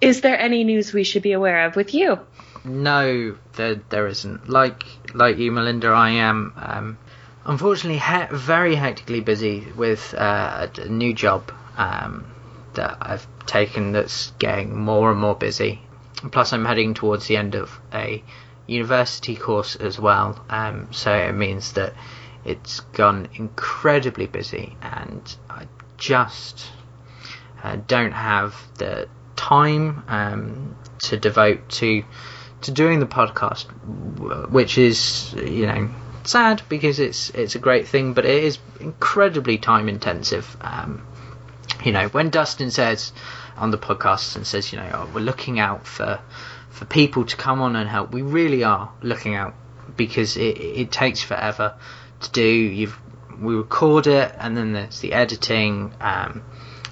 Is 0.00 0.20
there 0.20 0.38
any 0.38 0.64
news 0.64 0.92
we 0.92 1.04
should 1.04 1.22
be 1.22 1.32
aware 1.32 1.66
of 1.66 1.76
with 1.76 1.94
you? 1.94 2.20
No, 2.64 3.36
there 3.54 3.76
there 3.88 4.06
isn't. 4.06 4.48
Like 4.48 4.84
like 5.14 5.38
you, 5.38 5.50
Melinda, 5.52 5.88
I 5.88 6.10
am 6.10 6.52
um, 6.56 6.98
unfortunately 7.44 7.98
he- 7.98 8.36
very 8.36 8.74
hectically 8.74 9.20
busy 9.20 9.66
with 9.76 10.14
uh, 10.14 10.68
a 10.76 10.88
new 10.88 11.14
job 11.14 11.50
um, 11.76 12.26
that 12.74 12.98
I've 13.00 13.26
taken 13.46 13.92
that's 13.92 14.32
getting 14.38 14.76
more 14.78 15.10
and 15.10 15.20
more 15.20 15.34
busy. 15.34 15.80
Plus, 16.32 16.52
I'm 16.52 16.64
heading 16.64 16.94
towards 16.94 17.26
the 17.26 17.36
end 17.36 17.54
of 17.54 17.78
a 17.92 18.22
university 18.66 19.36
course 19.36 19.76
as 19.76 19.98
well, 19.98 20.44
um, 20.50 20.88
so 20.92 21.14
it 21.14 21.32
means 21.32 21.72
that 21.72 21.94
it's 22.44 22.80
gone 22.80 23.28
incredibly 23.34 24.26
busy, 24.26 24.76
and 24.82 25.36
I 25.48 25.66
just 25.96 26.66
uh, 27.62 27.76
don't 27.86 28.12
have 28.12 28.54
the 28.78 29.08
time 29.36 30.02
um, 30.08 30.76
to 31.00 31.16
devote 31.16 31.68
to 31.68 32.04
to 32.62 32.70
doing 32.72 32.98
the 32.98 33.06
podcast, 33.06 33.66
which 34.50 34.78
is 34.78 35.32
you 35.34 35.66
know 35.66 35.88
sad 36.24 36.62
because 36.68 36.98
it's 36.98 37.30
it's 37.30 37.54
a 37.54 37.58
great 37.58 37.88
thing, 37.88 38.12
but 38.12 38.24
it 38.24 38.44
is 38.44 38.58
incredibly 38.80 39.58
time 39.58 39.88
intensive. 39.88 40.56
Um, 40.60 41.06
you 41.84 41.92
know, 41.92 42.08
when 42.08 42.30
Dustin 42.30 42.70
says 42.70 43.12
on 43.58 43.70
the 43.70 43.78
podcast 43.78 44.36
and 44.36 44.46
says, 44.46 44.72
you 44.72 44.78
know, 44.78 44.90
oh, 44.94 45.10
we're 45.14 45.20
looking 45.20 45.58
out 45.58 45.86
for 45.86 46.20
for 46.70 46.84
people 46.84 47.24
to 47.24 47.36
come 47.36 47.60
on 47.60 47.76
and 47.76 47.88
help, 47.88 48.12
we 48.12 48.22
really 48.22 48.62
are 48.62 48.92
looking 49.02 49.34
out 49.34 49.54
because 49.96 50.36
it 50.36 50.58
it 50.58 50.92
takes 50.92 51.22
forever 51.22 51.74
to 52.20 52.30
do. 52.30 52.42
You've 52.42 52.98
we 53.40 53.54
record 53.54 54.06
it, 54.06 54.34
and 54.38 54.56
then 54.56 54.72
there's 54.72 55.00
the 55.00 55.12
editing, 55.12 55.92
um, 56.00 56.42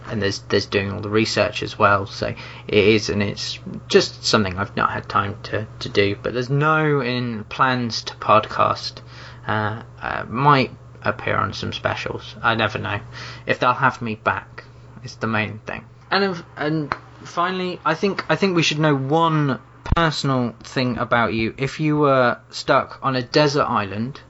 and 0.07 0.23
there's 0.23 0.41
there's 0.41 0.67
doing 0.67 0.93
all 0.93 1.01
the 1.01 1.11
research 1.11 1.63
as 1.63 1.79
well. 1.79 2.07
So 2.07 2.29
it 2.69 2.85
is, 2.85 3.11
and 3.11 3.23
it's 3.23 3.59
just 3.89 4.25
something 4.25 4.57
I've 4.59 4.77
not 4.77 4.91
had 4.91 5.09
time 5.09 5.37
to, 5.45 5.67
to 5.81 5.89
do. 5.89 6.17
But 6.21 6.35
there's 6.35 6.51
no 6.51 7.01
in 7.01 7.45
plans 7.45 8.03
to 8.05 8.15
podcast. 8.15 9.01
Uh, 9.47 9.83
uh, 10.03 10.25
might 10.29 10.73
appear 11.03 11.37
on 11.37 11.53
some 11.53 11.73
specials. 11.73 12.35
I 12.43 12.57
never 12.57 12.81
know 12.81 12.99
if 13.47 13.61
they'll 13.61 13.73
have 13.73 14.03
me 14.03 14.17
back. 14.17 14.65
Is 15.05 15.15
the 15.17 15.29
main 15.29 15.61
thing. 15.61 15.85
And 16.11 16.45
and 16.57 16.95
finally, 17.25 17.81
I 17.85 17.95
think 17.95 18.25
I 18.29 18.37
think 18.37 18.57
we 18.57 18.63
should 18.63 18.79
know 18.79 18.95
one 18.95 19.61
personal 19.95 20.55
thing 20.63 20.99
about 20.99 21.35
you. 21.35 21.55
If 21.57 21.81
you 21.81 21.97
were 21.97 22.39
stuck 22.51 22.99
on 23.03 23.17
a 23.17 23.23
desert 23.23 23.65
island 23.65 24.21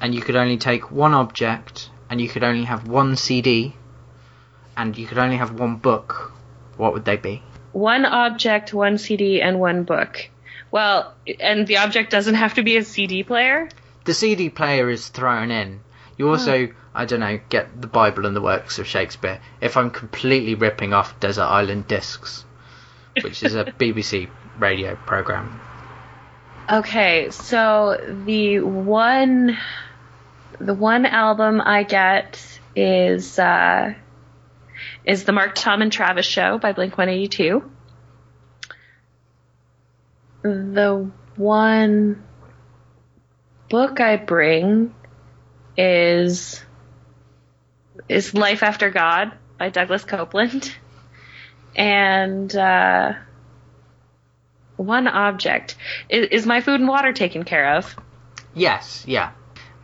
and 0.00 0.14
you 0.14 0.20
could 0.20 0.36
only 0.36 0.58
take 0.58 0.90
one 0.90 1.14
object 1.14 1.90
and 2.10 2.20
you 2.20 2.28
could 2.28 2.44
only 2.44 2.64
have 2.64 2.86
one 2.86 3.16
CD 3.16 3.74
and 4.76 4.96
you 4.96 5.06
could 5.06 5.18
only 5.18 5.36
have 5.36 5.58
one 5.58 5.76
book, 5.76 6.32
what 6.76 6.92
would 6.92 7.04
they 7.04 7.16
be? 7.16 7.42
One 7.72 8.04
object, 8.04 8.72
one 8.72 8.98
CD, 8.98 9.40
and 9.40 9.58
one 9.60 9.84
book. 9.84 10.28
Well, 10.70 11.14
and 11.40 11.66
the 11.66 11.78
object 11.78 12.10
doesn't 12.10 12.34
have 12.34 12.54
to 12.54 12.62
be 12.62 12.76
a 12.76 12.84
CD 12.84 13.22
player. 13.22 13.68
The 14.04 14.14
CD 14.14 14.50
player 14.50 14.90
is 14.90 15.08
thrown 15.08 15.50
in. 15.50 15.80
You 16.16 16.30
also, 16.30 16.68
I 16.94 17.04
don't 17.04 17.20
know, 17.20 17.38
get 17.48 17.80
the 17.80 17.86
Bible 17.86 18.26
and 18.26 18.34
the 18.34 18.40
works 18.40 18.78
of 18.78 18.86
Shakespeare. 18.86 19.40
If 19.60 19.76
I'm 19.76 19.90
completely 19.90 20.54
ripping 20.54 20.94
off 20.94 21.18
Desert 21.20 21.44
Island 21.44 21.86
Discs, 21.88 22.44
which 23.22 23.42
is 23.42 23.54
a 23.54 23.64
BBC 23.78 24.28
radio 24.58 24.96
program. 24.96 25.60
Okay, 26.70 27.30
so 27.30 28.22
the 28.24 28.60
one 28.60 29.56
the 30.58 30.74
one 30.74 31.06
album 31.06 31.60
I 31.60 31.82
get 31.82 32.40
is 32.74 33.38
uh, 33.38 33.94
is 35.04 35.24
the 35.24 35.32
Mark 35.32 35.54
Tom 35.54 35.82
and 35.82 35.92
Travis 35.92 36.26
show 36.26 36.58
by 36.58 36.72
Blink 36.72 36.96
182. 36.98 37.70
The 40.42 41.10
one 41.36 42.24
book 43.68 44.00
I 44.00 44.16
bring 44.16 44.94
is 45.76 46.62
is 48.08 48.34
Life 48.34 48.62
After 48.62 48.90
God 48.90 49.32
by 49.58 49.68
Douglas 49.70 50.04
Coupland. 50.04 50.72
And 51.74 52.54
uh, 52.54 53.14
one 54.76 55.08
object. 55.08 55.76
Is, 56.08 56.28
is 56.30 56.46
my 56.46 56.60
food 56.60 56.80
and 56.80 56.88
water 56.88 57.12
taken 57.12 57.44
care 57.44 57.76
of? 57.76 57.96
Yes, 58.54 59.04
yeah. 59.06 59.32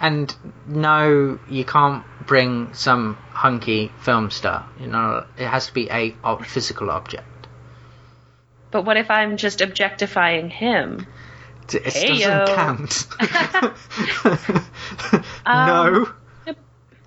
And 0.01 0.34
no, 0.66 1.38
you 1.49 1.64
can't 1.64 2.05
bring 2.26 2.74
some 2.74 3.14
hunky 3.30 3.93
film 4.01 4.30
star. 4.30 4.68
You 4.80 4.88
know, 4.88 5.26
it 5.38 5.47
has 5.47 5.66
to 5.66 5.74
be 5.74 5.88
a 5.90 6.14
physical 6.45 6.90
object. 6.90 7.26
But 8.70 8.84
what 8.84 8.97
if 8.97 9.11
I'm 9.11 9.36
just 9.36 9.61
objectifying 9.61 10.51
him? 10.51 11.07
It 11.75 11.85
Heyo. 11.85 12.47
doesn't 12.47 12.57
count. 12.57 13.07
Um, 15.45 15.66
no. 15.66 16.55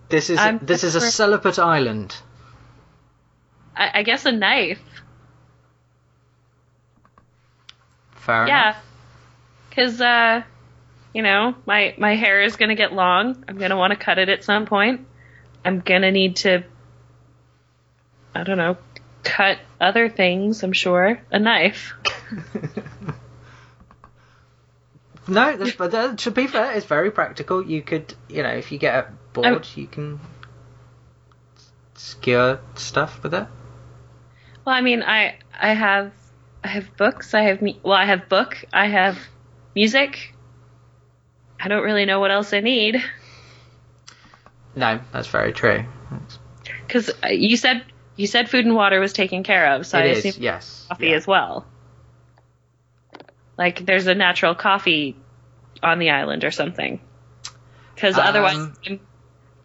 This 0.09 0.29
is 0.29 0.37
I'm 0.39 0.59
this 0.59 0.83
is 0.83 0.95
a 0.95 0.99
just- 0.99 1.15
celibate 1.15 1.57
island. 1.59 2.15
I, 3.75 3.99
I 3.99 4.03
guess 4.03 4.25
a 4.25 4.31
knife. 4.31 4.79
Fair 8.15 8.47
Yeah. 8.47 8.69
enough. 8.69 8.83
Because, 9.69 9.99
uh, 10.01 10.41
you 11.13 11.21
know, 11.21 11.55
my, 11.65 11.93
my 11.97 12.15
hair 12.15 12.41
is 12.41 12.55
going 12.55 12.69
to 12.69 12.75
get 12.75 12.93
long. 12.93 13.43
I'm 13.47 13.57
going 13.57 13.71
to 13.71 13.75
want 13.77 13.91
to 13.91 13.97
cut 13.97 14.17
it 14.19 14.29
at 14.29 14.43
some 14.43 14.65
point. 14.65 15.05
I'm 15.65 15.79
going 15.81 16.01
to 16.03 16.11
need 16.11 16.37
to, 16.37 16.63
I 18.33 18.43
don't 18.43 18.57
know, 18.57 18.77
cut 19.23 19.57
other 19.81 20.07
things, 20.09 20.63
I'm 20.63 20.71
sure. 20.73 21.19
A 21.31 21.39
knife. 21.39 21.93
No, 25.27 25.57
that's, 25.57 25.75
but 25.75 25.91
that, 25.91 26.19
to 26.19 26.31
be 26.31 26.47
fair, 26.47 26.71
it's 26.73 26.85
very 26.85 27.11
practical. 27.11 27.65
You 27.65 27.81
could, 27.81 28.13
you 28.29 28.43
know, 28.43 28.49
if 28.49 28.71
you 28.71 28.77
get 28.77 29.09
bored, 29.33 29.65
Oh. 29.65 29.79
you 29.79 29.87
can 29.87 30.19
skewer 31.95 32.59
stuff 32.75 33.21
with 33.23 33.33
it. 33.33 33.47
Well, 34.65 34.75
I 34.75 34.81
mean, 34.81 35.03
I 35.03 35.37
I 35.59 35.73
have 35.73 36.11
I 36.63 36.67
have 36.69 36.95
books. 36.97 37.33
I 37.33 37.41
have 37.41 37.61
me. 37.61 37.79
Well, 37.83 37.93
I 37.93 38.05
have 38.05 38.29
book. 38.29 38.63
I 38.73 38.87
have 38.87 39.17
music. 39.75 40.33
I 41.59 41.67
don't 41.67 41.83
really 41.83 42.05
know 42.05 42.19
what 42.19 42.31
else 42.31 42.53
I 42.53 42.59
need 42.59 43.01
No, 44.75 44.99
that's 45.11 45.27
very 45.27 45.53
true. 45.53 45.85
because 46.85 47.09
uh, 47.23 47.29
you 47.29 47.55
said 47.57 47.83
you 48.17 48.27
said 48.27 48.49
food 48.49 48.65
and 48.65 48.75
water 48.75 48.99
was 48.99 49.13
taken 49.13 49.43
care 49.43 49.73
of, 49.73 49.85
so 49.87 49.97
I 49.97 50.03
it 50.03 50.25
assume 50.25 50.43
yes. 50.43 50.85
coffee 50.89 51.07
yeah. 51.07 51.15
as 51.15 51.25
well. 51.25 51.65
Like 53.57 53.85
there's 53.85 54.07
a 54.07 54.15
natural 54.15 54.55
coffee 54.55 55.15
on 55.81 55.99
the 55.99 56.09
island 56.11 56.43
or 56.43 56.51
something. 56.51 56.99
Because 57.93 58.17
otherwise, 58.17 58.57
Um, 58.57 58.73
I'm, 58.85 58.99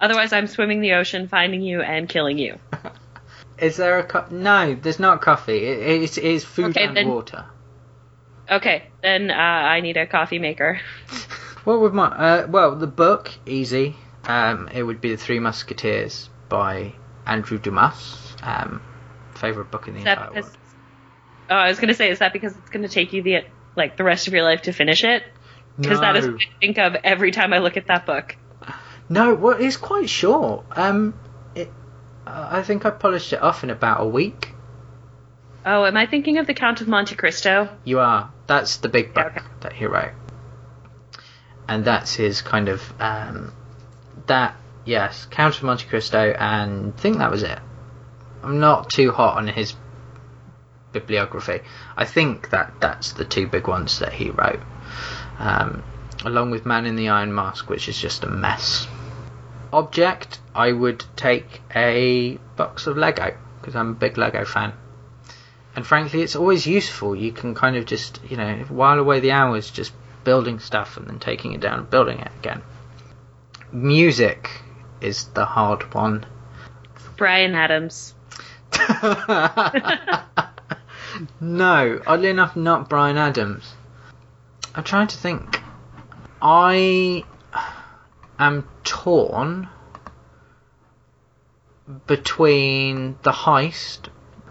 otherwise 0.00 0.32
I'm 0.32 0.46
swimming 0.46 0.80
the 0.80 0.92
ocean, 0.94 1.28
finding 1.28 1.62
you 1.62 1.80
and 1.82 2.08
killing 2.08 2.38
you. 2.38 2.58
Is 3.58 3.76
there 3.76 3.98
a 3.98 4.04
co- 4.04 4.26
no? 4.30 4.74
There's 4.74 4.98
not 5.00 5.20
coffee. 5.20 5.66
It, 5.66 6.02
it's, 6.02 6.16
it 6.16 6.24
is 6.24 6.44
food 6.44 6.70
Okay, 6.76 6.84
and 6.84 6.96
then- 6.96 7.08
water. 7.08 7.44
Okay, 8.50 8.84
then 9.02 9.30
uh, 9.30 9.34
I 9.34 9.80
need 9.80 9.96
a 9.96 10.06
coffee 10.06 10.38
maker. 10.38 10.80
What 11.64 11.80
would 11.82 11.92
my 11.92 12.06
uh, 12.06 12.46
well 12.48 12.74
the 12.74 12.86
book 12.86 13.30
easy. 13.44 13.94
Um, 14.24 14.68
it 14.72 14.82
would 14.82 15.02
be 15.02 15.10
the 15.10 15.18
Three 15.18 15.40
Musketeers 15.40 16.30
by 16.48 16.94
Andrew 17.26 17.58
Dumas. 17.58 18.34
Um, 18.42 18.80
favorite 19.34 19.70
book 19.70 19.86
in 19.86 19.92
the 19.92 20.00
Is 20.00 20.06
entire 20.06 20.28
because? 20.30 20.44
world. 20.46 20.56
Oh, 21.50 21.54
I 21.56 21.68
was 21.68 21.78
gonna 21.78 21.92
say, 21.94 22.08
is 22.10 22.20
that 22.20 22.32
because 22.32 22.56
it's 22.56 22.70
gonna 22.70 22.88
take 22.88 23.12
you 23.12 23.22
the 23.22 23.44
like 23.80 23.96
the 23.96 24.04
rest 24.04 24.28
of 24.28 24.34
your 24.34 24.44
life 24.44 24.62
to 24.62 24.72
finish 24.72 25.02
it? 25.02 25.24
Because 25.78 26.00
that 26.00 26.16
is 26.16 26.26
what 26.28 26.42
I 26.42 26.60
think 26.60 26.78
of 26.78 26.94
every 27.02 27.30
time 27.30 27.52
I 27.52 27.58
look 27.58 27.76
at 27.76 27.86
that 27.86 28.04
book. 28.04 28.36
No, 29.08 29.34
well, 29.34 29.56
it's 29.58 29.76
quite 29.76 30.08
short. 30.08 30.66
Um, 30.72 31.18
it, 31.54 31.72
uh, 32.26 32.48
I 32.52 32.62
think 32.62 32.84
I 32.84 32.90
polished 32.90 33.32
it 33.32 33.42
off 33.42 33.64
in 33.64 33.70
about 33.70 34.02
a 34.02 34.06
week. 34.06 34.54
Oh, 35.64 35.84
am 35.84 35.96
I 35.96 36.06
thinking 36.06 36.38
of 36.38 36.46
the 36.46 36.54
Count 36.54 36.80
of 36.80 36.88
Monte 36.88 37.14
Cristo? 37.16 37.68
You 37.84 37.98
are. 37.98 38.30
That's 38.46 38.76
the 38.76 38.88
big 38.88 39.14
book 39.14 39.26
okay. 39.36 39.46
that 39.62 39.72
he 39.72 39.86
wrote, 39.86 40.12
and 41.68 41.84
that's 41.84 42.14
his 42.14 42.42
kind 42.42 42.68
of 42.68 42.82
um, 43.00 43.52
that. 44.26 44.54
Yes, 44.84 45.26
Count 45.30 45.56
of 45.56 45.62
Monte 45.62 45.86
Cristo, 45.86 46.34
and 46.38 46.94
I 46.96 47.00
think 47.00 47.18
that 47.18 47.30
was 47.30 47.42
it. 47.42 47.58
I'm 48.42 48.60
not 48.60 48.88
too 48.90 49.12
hot 49.12 49.36
on 49.36 49.46
his 49.46 49.74
bibliography. 50.92 51.60
I 51.96 52.04
think 52.04 52.50
that 52.50 52.72
that's 52.80 53.12
the 53.12 53.24
two 53.24 53.46
big 53.46 53.66
ones 53.66 53.98
that 54.00 54.12
he 54.12 54.30
wrote, 54.30 54.60
um, 55.38 55.82
along 56.24 56.50
with 56.50 56.66
Man 56.66 56.86
in 56.86 56.96
the 56.96 57.08
Iron 57.08 57.34
Mask, 57.34 57.68
which 57.68 57.88
is 57.88 57.98
just 57.98 58.24
a 58.24 58.28
mess. 58.28 58.86
Object, 59.72 60.40
I 60.54 60.72
would 60.72 61.04
take 61.16 61.60
a 61.74 62.36
box 62.56 62.86
of 62.86 62.96
Lego 62.96 63.36
because 63.60 63.76
I'm 63.76 63.90
a 63.90 63.94
big 63.94 64.18
Lego 64.18 64.44
fan. 64.44 64.72
And 65.76 65.86
frankly, 65.86 66.22
it's 66.22 66.34
always 66.34 66.66
useful. 66.66 67.14
You 67.14 67.30
can 67.30 67.54
kind 67.54 67.76
of 67.76 67.86
just, 67.86 68.20
you 68.28 68.36
know, 68.36 68.64
while 68.68 68.98
away 68.98 69.20
the 69.20 69.30
hours 69.30 69.70
just 69.70 69.92
building 70.24 70.58
stuff 70.58 70.96
and 70.96 71.06
then 71.06 71.18
taking 71.18 71.52
it 71.52 71.60
down 71.60 71.78
and 71.78 71.90
building 71.90 72.18
it 72.18 72.30
again. 72.40 72.62
Music 73.72 74.50
is 75.00 75.26
the 75.26 75.44
hard 75.44 75.94
one. 75.94 76.26
Bryan 77.16 77.54
Adams. 77.54 78.14
no, 81.40 82.00
oddly 82.06 82.28
enough, 82.28 82.56
not 82.56 82.88
Bryan 82.88 83.16
Adams. 83.16 83.74
I'm 84.74 84.84
trying 84.84 85.08
to 85.08 85.16
think. 85.16 85.60
I 86.40 87.24
am 88.38 88.68
torn 88.84 89.68
between 92.06 93.18
The 93.22 93.32
Heist 93.32 94.08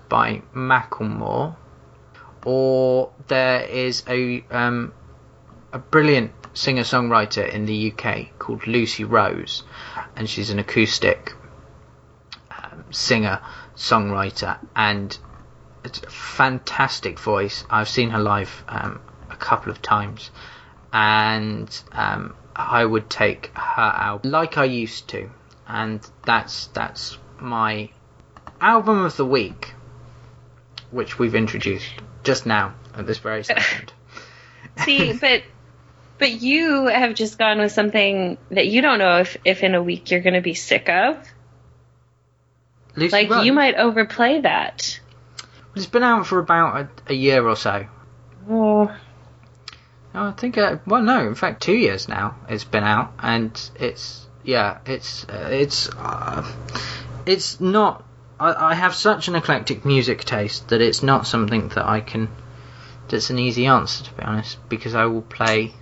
by 0.10 0.42
Macklemore 0.54 1.56
or 2.46 3.12
there 3.28 3.62
is 3.64 4.04
a 4.08 4.44
um, 4.52 4.94
a 5.72 5.80
brilliant 5.80 6.32
singer 6.54 6.84
songwriter 6.84 7.48
in 7.48 7.66
the 7.66 7.92
UK 7.92 8.38
called 8.40 8.66
Lucy 8.68 9.04
Rose, 9.04 9.64
and 10.16 10.30
she's 10.30 10.50
an 10.50 10.60
acoustic 10.60 11.34
um, 12.52 12.86
singer 12.92 13.42
songwriter 13.76 14.58
and 14.76 15.18
it's 15.84 16.00
a 16.04 16.10
fantastic 16.10 17.20
voice. 17.20 17.64
I've 17.70 17.90
seen 17.90 18.10
her 18.12 18.20
live 18.20 18.64
um, 18.68 19.02
a 19.30 19.36
couple 19.36 19.72
of 19.72 19.82
times, 19.82 20.32
and 20.92 21.70
um, 21.92 22.36
I 22.56 22.84
would 22.84 23.10
take 23.10 23.52
her 23.56 23.82
out 23.82 24.26
like 24.26 24.58
I 24.58 24.66
used 24.66 25.08
to, 25.10 25.30
and 25.68 26.02
that's 26.26 26.68
that's 26.68 27.18
my 27.40 27.90
album 28.60 29.04
of 29.06 29.16
the 29.18 29.26
week, 29.26 29.74
which 30.92 31.18
we've 31.18 31.36
introduced 31.36 31.90
just 32.24 32.46
now 32.46 32.76
at 32.96 33.08
this 33.08 33.20
very 33.20 33.44
second. 33.44 33.94
See, 34.86 35.14
but 35.14 35.44
But 36.20 36.32
you 36.42 36.88
have 36.88 37.16
just 37.16 37.38
gone 37.38 37.60
with 37.60 37.72
something 37.72 38.38
that 38.52 38.68
you 38.68 38.82
don't 38.82 39.00
know 39.00 39.20
if, 39.20 39.38
if 39.46 39.64
in 39.64 39.74
a 39.74 39.82
week 39.82 40.12
you're 40.12 40.20
going 40.20 40.34
to 40.34 40.42
be 40.42 40.54
sick 40.54 40.90
of. 40.90 41.18
Lucy 42.96 43.12
Like, 43.14 43.30
Rowe. 43.30 43.42
you 43.44 43.54
might 43.54 43.76
overplay 43.76 44.42
that. 44.42 45.00
It's 45.76 45.86
been 45.86 46.04
out 46.04 46.26
for 46.28 46.40
about 46.40 46.76
a, 47.08 47.12
a 47.12 47.14
year 47.14 47.48
or 47.48 47.56
so. 47.56 47.86
Oh, 48.50 48.92
Oh, 50.14 50.30
I 50.30 50.32
think, 50.32 50.58
uh, 50.58 50.78
well, 50.88 51.04
no, 51.04 51.28
in 51.28 51.36
fact, 51.36 51.62
two 51.62 51.76
years 51.76 52.08
now 52.08 52.36
it's 52.48 52.64
been 52.64 52.84
out, 52.84 53.14
and 53.20 53.52
it's, 53.76 54.28
yeah, 54.44 54.80
it's, 54.86 55.24
uh, 55.26 55.50
it's, 55.52 55.88
uh, 55.90 56.52
it's 57.28 57.62
not, 57.62 58.04
I, 58.40 58.72
I 58.72 58.74
have 58.74 58.96
such 58.96 59.28
an 59.28 59.36
eclectic 59.36 59.86
music 59.86 60.24
taste 60.24 60.70
that 60.70 60.82
it's 60.82 61.04
not 61.04 61.28
something 61.28 61.70
that 61.70 61.86
I 61.86 62.02
can, 62.02 62.30
that's 63.08 63.30
an 63.30 63.38
easy 63.38 63.68
answer, 63.68 64.04
to 64.06 64.14
be 64.14 64.24
honest, 64.24 64.58
because 64.68 64.96
I 64.96 65.06
will 65.06 65.22
play 65.22 65.74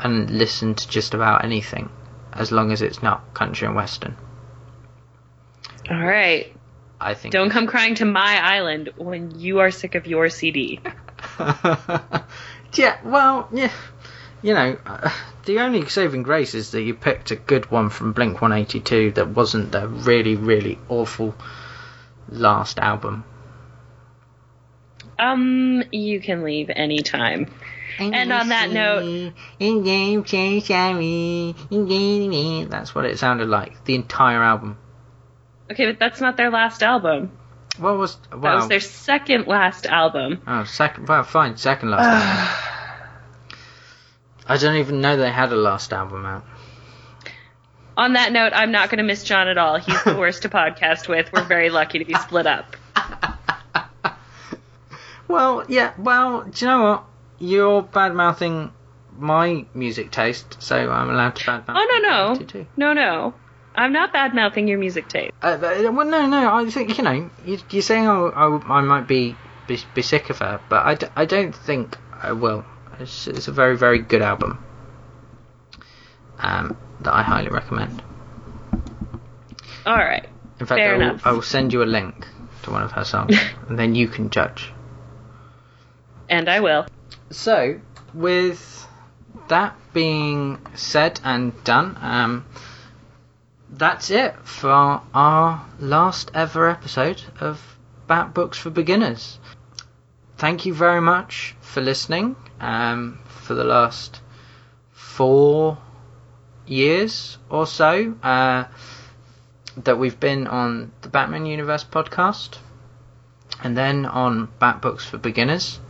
and 0.00 0.30
listen 0.30 0.74
to 0.74 0.88
just 0.88 1.12
about 1.12 1.44
anything, 1.44 1.90
as 2.32 2.52
long 2.52 2.72
as 2.72 2.80
it's 2.80 3.02
not 3.02 3.34
country 3.34 3.66
and 3.66 3.76
western. 3.76 4.16
all 5.90 5.98
right. 6.02 6.53
I 7.04 7.14
think. 7.14 7.32
Don't 7.32 7.50
come 7.50 7.66
crying 7.66 7.94
to 7.96 8.04
my 8.04 8.40
island 8.42 8.90
when 8.96 9.38
you 9.38 9.60
are 9.60 9.70
sick 9.70 9.94
of 9.94 10.06
your 10.06 10.30
CD. 10.30 10.80
yeah, 11.38 12.98
well, 13.04 13.48
yeah, 13.52 13.70
you 14.42 14.54
know, 14.54 14.78
uh, 14.86 15.10
the 15.44 15.60
only 15.60 15.86
saving 15.88 16.22
grace 16.22 16.54
is 16.54 16.70
that 16.70 16.82
you 16.82 16.94
picked 16.94 17.30
a 17.30 17.36
good 17.36 17.70
one 17.70 17.90
from 17.90 18.12
Blink 18.12 18.40
182 18.40 19.12
that 19.12 19.28
wasn't 19.28 19.72
the 19.72 19.86
really, 19.86 20.36
really 20.36 20.78
awful 20.88 21.34
last 22.28 22.78
album. 22.78 23.24
Um, 25.18 25.84
you 25.92 26.20
can 26.20 26.42
leave 26.42 26.70
anytime. 26.70 27.46
And 27.98 28.32
on 28.32 28.48
that 28.48 28.70
note- 28.70 29.32
that's 32.68 32.94
what 32.94 33.04
it 33.04 33.18
sounded 33.18 33.48
like. 33.48 33.84
The 33.84 33.94
entire 33.94 34.42
album. 34.42 34.78
Okay, 35.70 35.86
but 35.86 35.98
that's 35.98 36.20
not 36.20 36.36
their 36.36 36.50
last 36.50 36.82
album. 36.82 37.32
What 37.78 37.96
was 37.96 38.16
That 38.30 38.40
was 38.40 38.68
their 38.68 38.80
second 38.80 39.46
last 39.46 39.86
album. 39.86 40.42
oh, 40.46 40.64
second. 40.64 41.08
Well, 41.08 41.22
fine, 41.24 41.56
second 41.56 41.90
last. 41.90 42.04
album. 42.04 43.58
I 44.46 44.56
don't 44.58 44.76
even 44.76 45.00
know 45.00 45.16
they 45.16 45.30
had 45.30 45.52
a 45.52 45.56
last 45.56 45.92
album 45.92 46.26
out. 46.26 46.44
On 47.96 48.12
that 48.14 48.32
note, 48.32 48.52
I'm 48.54 48.72
not 48.72 48.90
going 48.90 48.98
to 48.98 49.04
miss 49.04 49.24
John 49.24 49.48
at 49.48 49.56
all. 49.56 49.78
He's 49.78 50.02
the 50.04 50.16
worst 50.18 50.42
to 50.42 50.48
podcast 50.48 51.08
with. 51.08 51.32
We're 51.32 51.44
very 51.44 51.70
lucky 51.70 51.98
to 52.00 52.04
be 52.04 52.14
split 52.14 52.46
up. 52.46 52.76
Well, 55.28 55.64
yeah. 55.68 55.94
Well, 55.98 56.42
do 56.42 56.64
you 56.64 56.70
know 56.70 56.82
what? 56.82 57.04
You're 57.38 57.82
bad 57.82 58.14
mouthing 58.14 58.72
my 59.18 59.64
music 59.74 60.10
taste, 60.10 60.62
so 60.62 60.90
I'm 60.90 61.10
allowed 61.10 61.36
to 61.36 61.46
bad 61.46 61.66
mouth. 61.66 61.76
Oh 61.78 62.00
no 62.02 62.34
no 62.34 62.62
no 62.76 62.92
no! 62.92 63.34
I'm 63.74 63.92
not 63.92 64.12
bad 64.12 64.34
mouthing 64.34 64.68
your 64.68 64.78
music 64.78 65.08
tape. 65.08 65.32
Uh, 65.42 65.46
uh, 65.46 65.92
well, 65.92 66.06
no, 66.06 66.26
no. 66.26 66.54
I 66.54 66.70
think 66.70 66.96
you 66.96 67.04
know 67.04 67.30
you, 67.44 67.58
you're 67.70 67.82
saying 67.82 68.06
I, 68.06 68.12
I, 68.12 68.78
I 68.78 68.80
might 68.82 69.08
be, 69.08 69.36
be 69.66 69.78
be 69.94 70.02
sick 70.02 70.30
of 70.30 70.38
her, 70.38 70.60
but 70.68 70.86
I, 70.86 70.94
d- 70.94 71.06
I 71.16 71.24
don't 71.24 71.54
think 71.54 71.96
I 72.12 72.32
will. 72.32 72.64
It's, 73.00 73.26
it's 73.26 73.48
a 73.48 73.52
very 73.52 73.76
very 73.76 73.98
good 73.98 74.22
album. 74.22 74.64
Um, 76.38 76.76
that 77.00 77.14
I 77.14 77.22
highly 77.22 77.48
recommend. 77.48 78.02
All 79.86 79.96
right. 79.96 80.28
In 80.60 80.66
fact, 80.66 80.78
Fair 80.78 80.94
I 80.94 80.98
will. 80.98 81.20
I 81.24 81.32
will 81.32 81.42
send 81.42 81.72
you 81.72 81.82
a 81.82 81.84
link 81.84 82.26
to 82.62 82.70
one 82.70 82.82
of 82.82 82.92
her 82.92 83.04
songs, 83.04 83.36
and 83.68 83.78
then 83.78 83.94
you 83.94 84.08
can 84.08 84.30
judge. 84.30 84.72
And 86.28 86.48
I 86.48 86.60
will. 86.60 86.86
So, 87.30 87.80
with 88.12 88.86
that 89.48 89.76
being 89.92 90.58
said 90.74 91.20
and 91.24 91.52
done, 91.64 91.98
um, 92.00 92.44
that's 93.76 94.10
it 94.10 94.34
for 94.44 94.70
our 94.70 95.66
last 95.80 96.30
ever 96.32 96.68
episode 96.68 97.22
of 97.40 97.76
Bat 98.06 98.32
Books 98.32 98.58
for 98.58 98.70
Beginners. 98.70 99.38
Thank 100.36 100.64
you 100.64 100.74
very 100.74 101.00
much 101.00 101.56
for 101.60 101.80
listening 101.80 102.36
um, 102.60 103.18
for 103.26 103.54
the 103.54 103.64
last 103.64 104.20
four 104.92 105.78
years 106.66 107.38
or 107.50 107.66
so 107.66 108.14
uh, 108.22 108.64
that 109.76 109.98
we've 109.98 110.20
been 110.20 110.46
on 110.46 110.92
the 111.02 111.08
Batman 111.08 111.46
Universe 111.46 111.84
podcast 111.84 112.58
and 113.62 113.76
then 113.76 114.06
on 114.06 114.48
Bat 114.60 114.82
Books 114.82 115.04
for 115.04 115.18
Beginners. 115.18 115.80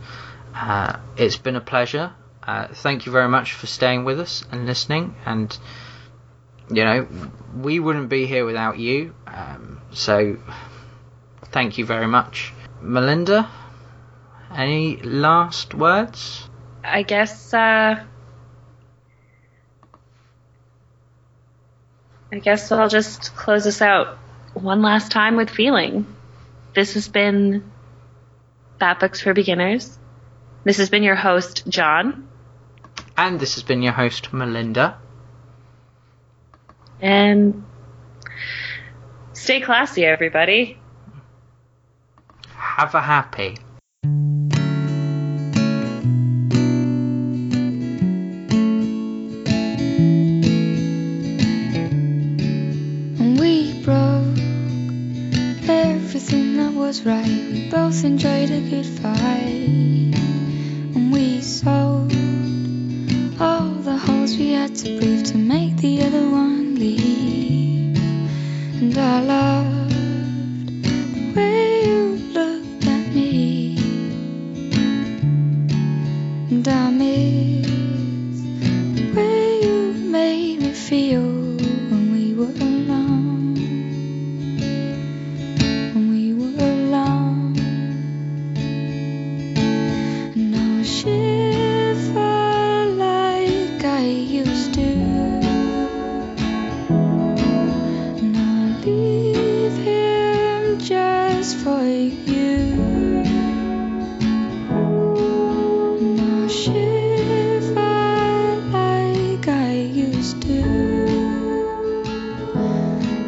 Uh, 0.55 0.97
it's 1.17 1.37
been 1.37 1.55
a 1.55 1.61
pleasure. 1.61 2.13
Uh, 2.41 2.67
thank 2.67 3.05
you 3.05 3.11
very 3.11 3.29
much 3.29 3.53
for 3.53 3.67
staying 3.67 4.05
with 4.05 4.19
us 4.19 4.43
and 4.51 4.65
listening. 4.65 5.15
And 5.25 5.55
you 6.69 6.83
know, 6.83 7.07
we 7.55 7.79
wouldn't 7.79 8.09
be 8.09 8.25
here 8.25 8.45
without 8.45 8.79
you. 8.79 9.13
Um, 9.27 9.81
so, 9.91 10.37
thank 11.51 11.77
you 11.77 11.85
very 11.85 12.07
much, 12.07 12.53
Melinda. 12.81 13.49
Any 14.53 14.97
last 14.97 15.73
words? 15.73 16.49
I 16.83 17.03
guess. 17.03 17.53
uh... 17.53 18.03
I 22.31 22.39
guess 22.39 22.71
I'll 22.71 22.89
just 22.89 23.35
close 23.35 23.63
this 23.63 23.81
out 23.81 24.17
one 24.53 24.81
last 24.81 25.11
time 25.11 25.35
with 25.35 25.49
feeling. 25.49 26.05
This 26.73 26.95
has 26.95 27.07
been 27.07 27.71
Bat 28.79 28.99
Books 28.99 29.21
for 29.21 29.33
Beginners. 29.33 29.97
This 30.63 30.77
has 30.77 30.89
been 30.89 31.03
your 31.03 31.15
host, 31.15 31.63
John. 31.67 32.27
And 33.17 33.39
this 33.39 33.55
has 33.55 33.63
been 33.63 33.81
your 33.81 33.93
host, 33.93 34.33
Melinda. 34.33 34.97
And 37.01 37.65
stay 39.33 39.61
classy, 39.61 40.05
everybody. 40.05 40.79
Have 42.55 42.95
a 42.95 43.01
happy. 43.01 43.57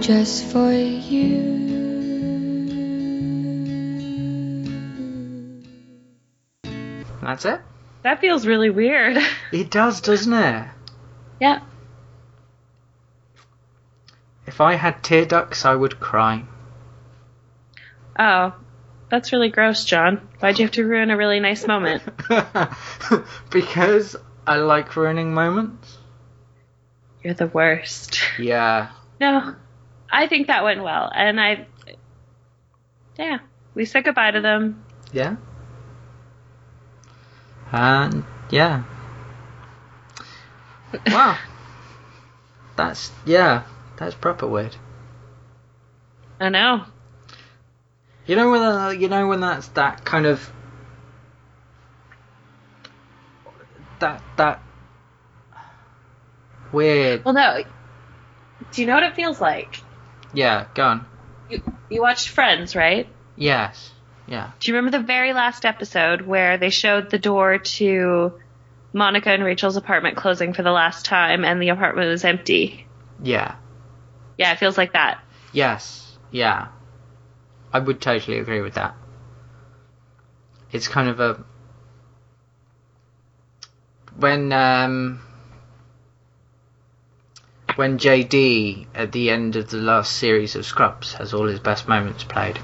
Just 0.08 0.46
for 0.46 0.72
you. 0.72 1.58
That's 7.22 7.44
it. 7.44 7.60
That 8.04 8.22
feels 8.22 8.48
really 8.48 8.70
weird. 8.70 9.18
It 9.52 9.70
does, 9.70 10.00
doesn't 10.00 10.32
it? 10.34 10.68
yeah. 11.42 11.60
If 14.46 14.62
I 14.62 14.76
had 14.76 15.04
tear 15.04 15.26
ducts, 15.26 15.66
I 15.66 15.76
would 15.76 16.00
cry. 16.00 16.46
Oh, 18.18 18.56
that's 19.10 19.34
really 19.34 19.50
gross, 19.50 19.84
John. 19.84 20.26
Why'd 20.40 20.58
you 20.58 20.66
have 20.66 20.74
to 20.76 20.86
ruin 20.86 21.12
a 21.12 21.18
really 21.18 21.42
nice 21.42 21.68
moment? 21.68 22.02
because 23.52 24.16
I 24.46 24.56
like 24.56 24.96
ruining 24.96 25.34
moments. 25.34 25.98
You're 27.24 27.34
the 27.34 27.48
worst. 27.48 28.20
Yeah. 28.40 28.92
No, 29.20 29.56
I 30.12 30.28
think 30.28 30.48
that 30.48 30.64
went 30.64 30.84
well, 30.84 31.12
and 31.14 31.40
I, 31.40 31.68
yeah, 33.18 33.40
we 33.74 33.86
said 33.86 34.06
goodbye 34.06 34.32
to 34.32 34.42
them. 34.42 34.84
Yeah. 35.12 35.36
And 37.72 38.24
yeah. 38.50 38.84
Wow. 41.08 41.38
That's 42.78 43.12
yeah. 43.26 43.64
That's 43.98 44.16
proper 44.16 44.48
weird. 44.48 44.76
I 46.40 46.50
know. 46.50 46.86
You 48.28 48.36
know 48.36 48.52
when 48.52 48.62
uh, 48.62 48.90
you 48.90 49.08
know 49.10 49.28
when 49.28 49.40
that's 49.40 49.70
that 49.70 50.06
kind 50.06 50.26
of 50.26 50.52
that 54.00 54.22
that 54.36 54.62
weird. 56.72 57.26
Well, 57.26 57.34
no. 57.34 57.64
Do 58.72 58.82
you 58.82 58.88
know 58.88 58.96
what 58.96 59.04
it 59.04 59.16
feels 59.16 59.42
like? 59.42 59.82
Yeah, 60.38 60.68
go 60.76 60.84
on. 60.84 61.06
You 61.50 61.64
you 61.90 62.02
watched 62.04 62.30
Friends, 62.30 62.76
right? 62.76 63.08
Yes. 63.36 63.92
Yeah. 64.28 64.52
Do 64.60 64.70
you 64.70 64.78
remember 64.78 64.96
the 65.00 65.04
very 65.04 65.34
last 65.34 65.66
episode 65.66 66.22
where 66.22 66.60
they 66.60 66.70
showed 66.70 67.10
the 67.10 67.18
door 67.18 67.58
to 67.58 68.34
Monica 68.94 69.32
and 69.32 69.44
Rachel's 69.44 69.78
apartment 69.78 70.16
closing 70.16 70.54
for 70.54 70.62
the 70.62 70.72
last 70.72 71.06
time 71.06 71.44
and 71.44 71.60
the 71.60 71.70
apartment 71.70 72.10
was 72.10 72.24
empty? 72.24 72.86
Yeah. 73.24 73.56
Yeah, 74.38 74.52
it 74.52 74.60
feels 74.60 74.78
like 74.78 74.94
that. 74.94 75.24
Yes. 75.54 76.16
Yeah. 76.30 76.68
I 77.74 77.80
would 77.80 78.00
totally 78.00 78.38
agree 78.38 78.62
with 78.62 78.76
that. 78.76 78.94
It's 80.72 80.88
kind 80.88 81.10
of 81.10 81.20
a 81.20 81.44
when 84.16 84.54
um 84.54 85.20
when 87.78 87.98
JD 88.00 88.88
at 88.96 89.12
the 89.12 89.30
end 89.30 89.56
of 89.56 89.70
the 89.70 89.78
last 89.78 90.14
series 90.14 90.56
of 90.56 90.66
Scrubs 90.66 91.14
has 91.14 91.34
all 91.34 91.48
his 91.48 91.60
best 91.60 91.88
moments 91.88 92.24
played. 92.24 92.60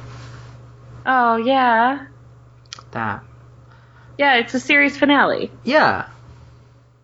Oh, 1.05 1.35
yeah. 1.35 2.07
That. 2.91 3.23
Yeah, 4.17 4.35
it's 4.37 4.53
a 4.53 4.59
series 4.59 4.97
finale. 4.97 5.51
Yeah. 5.63 6.07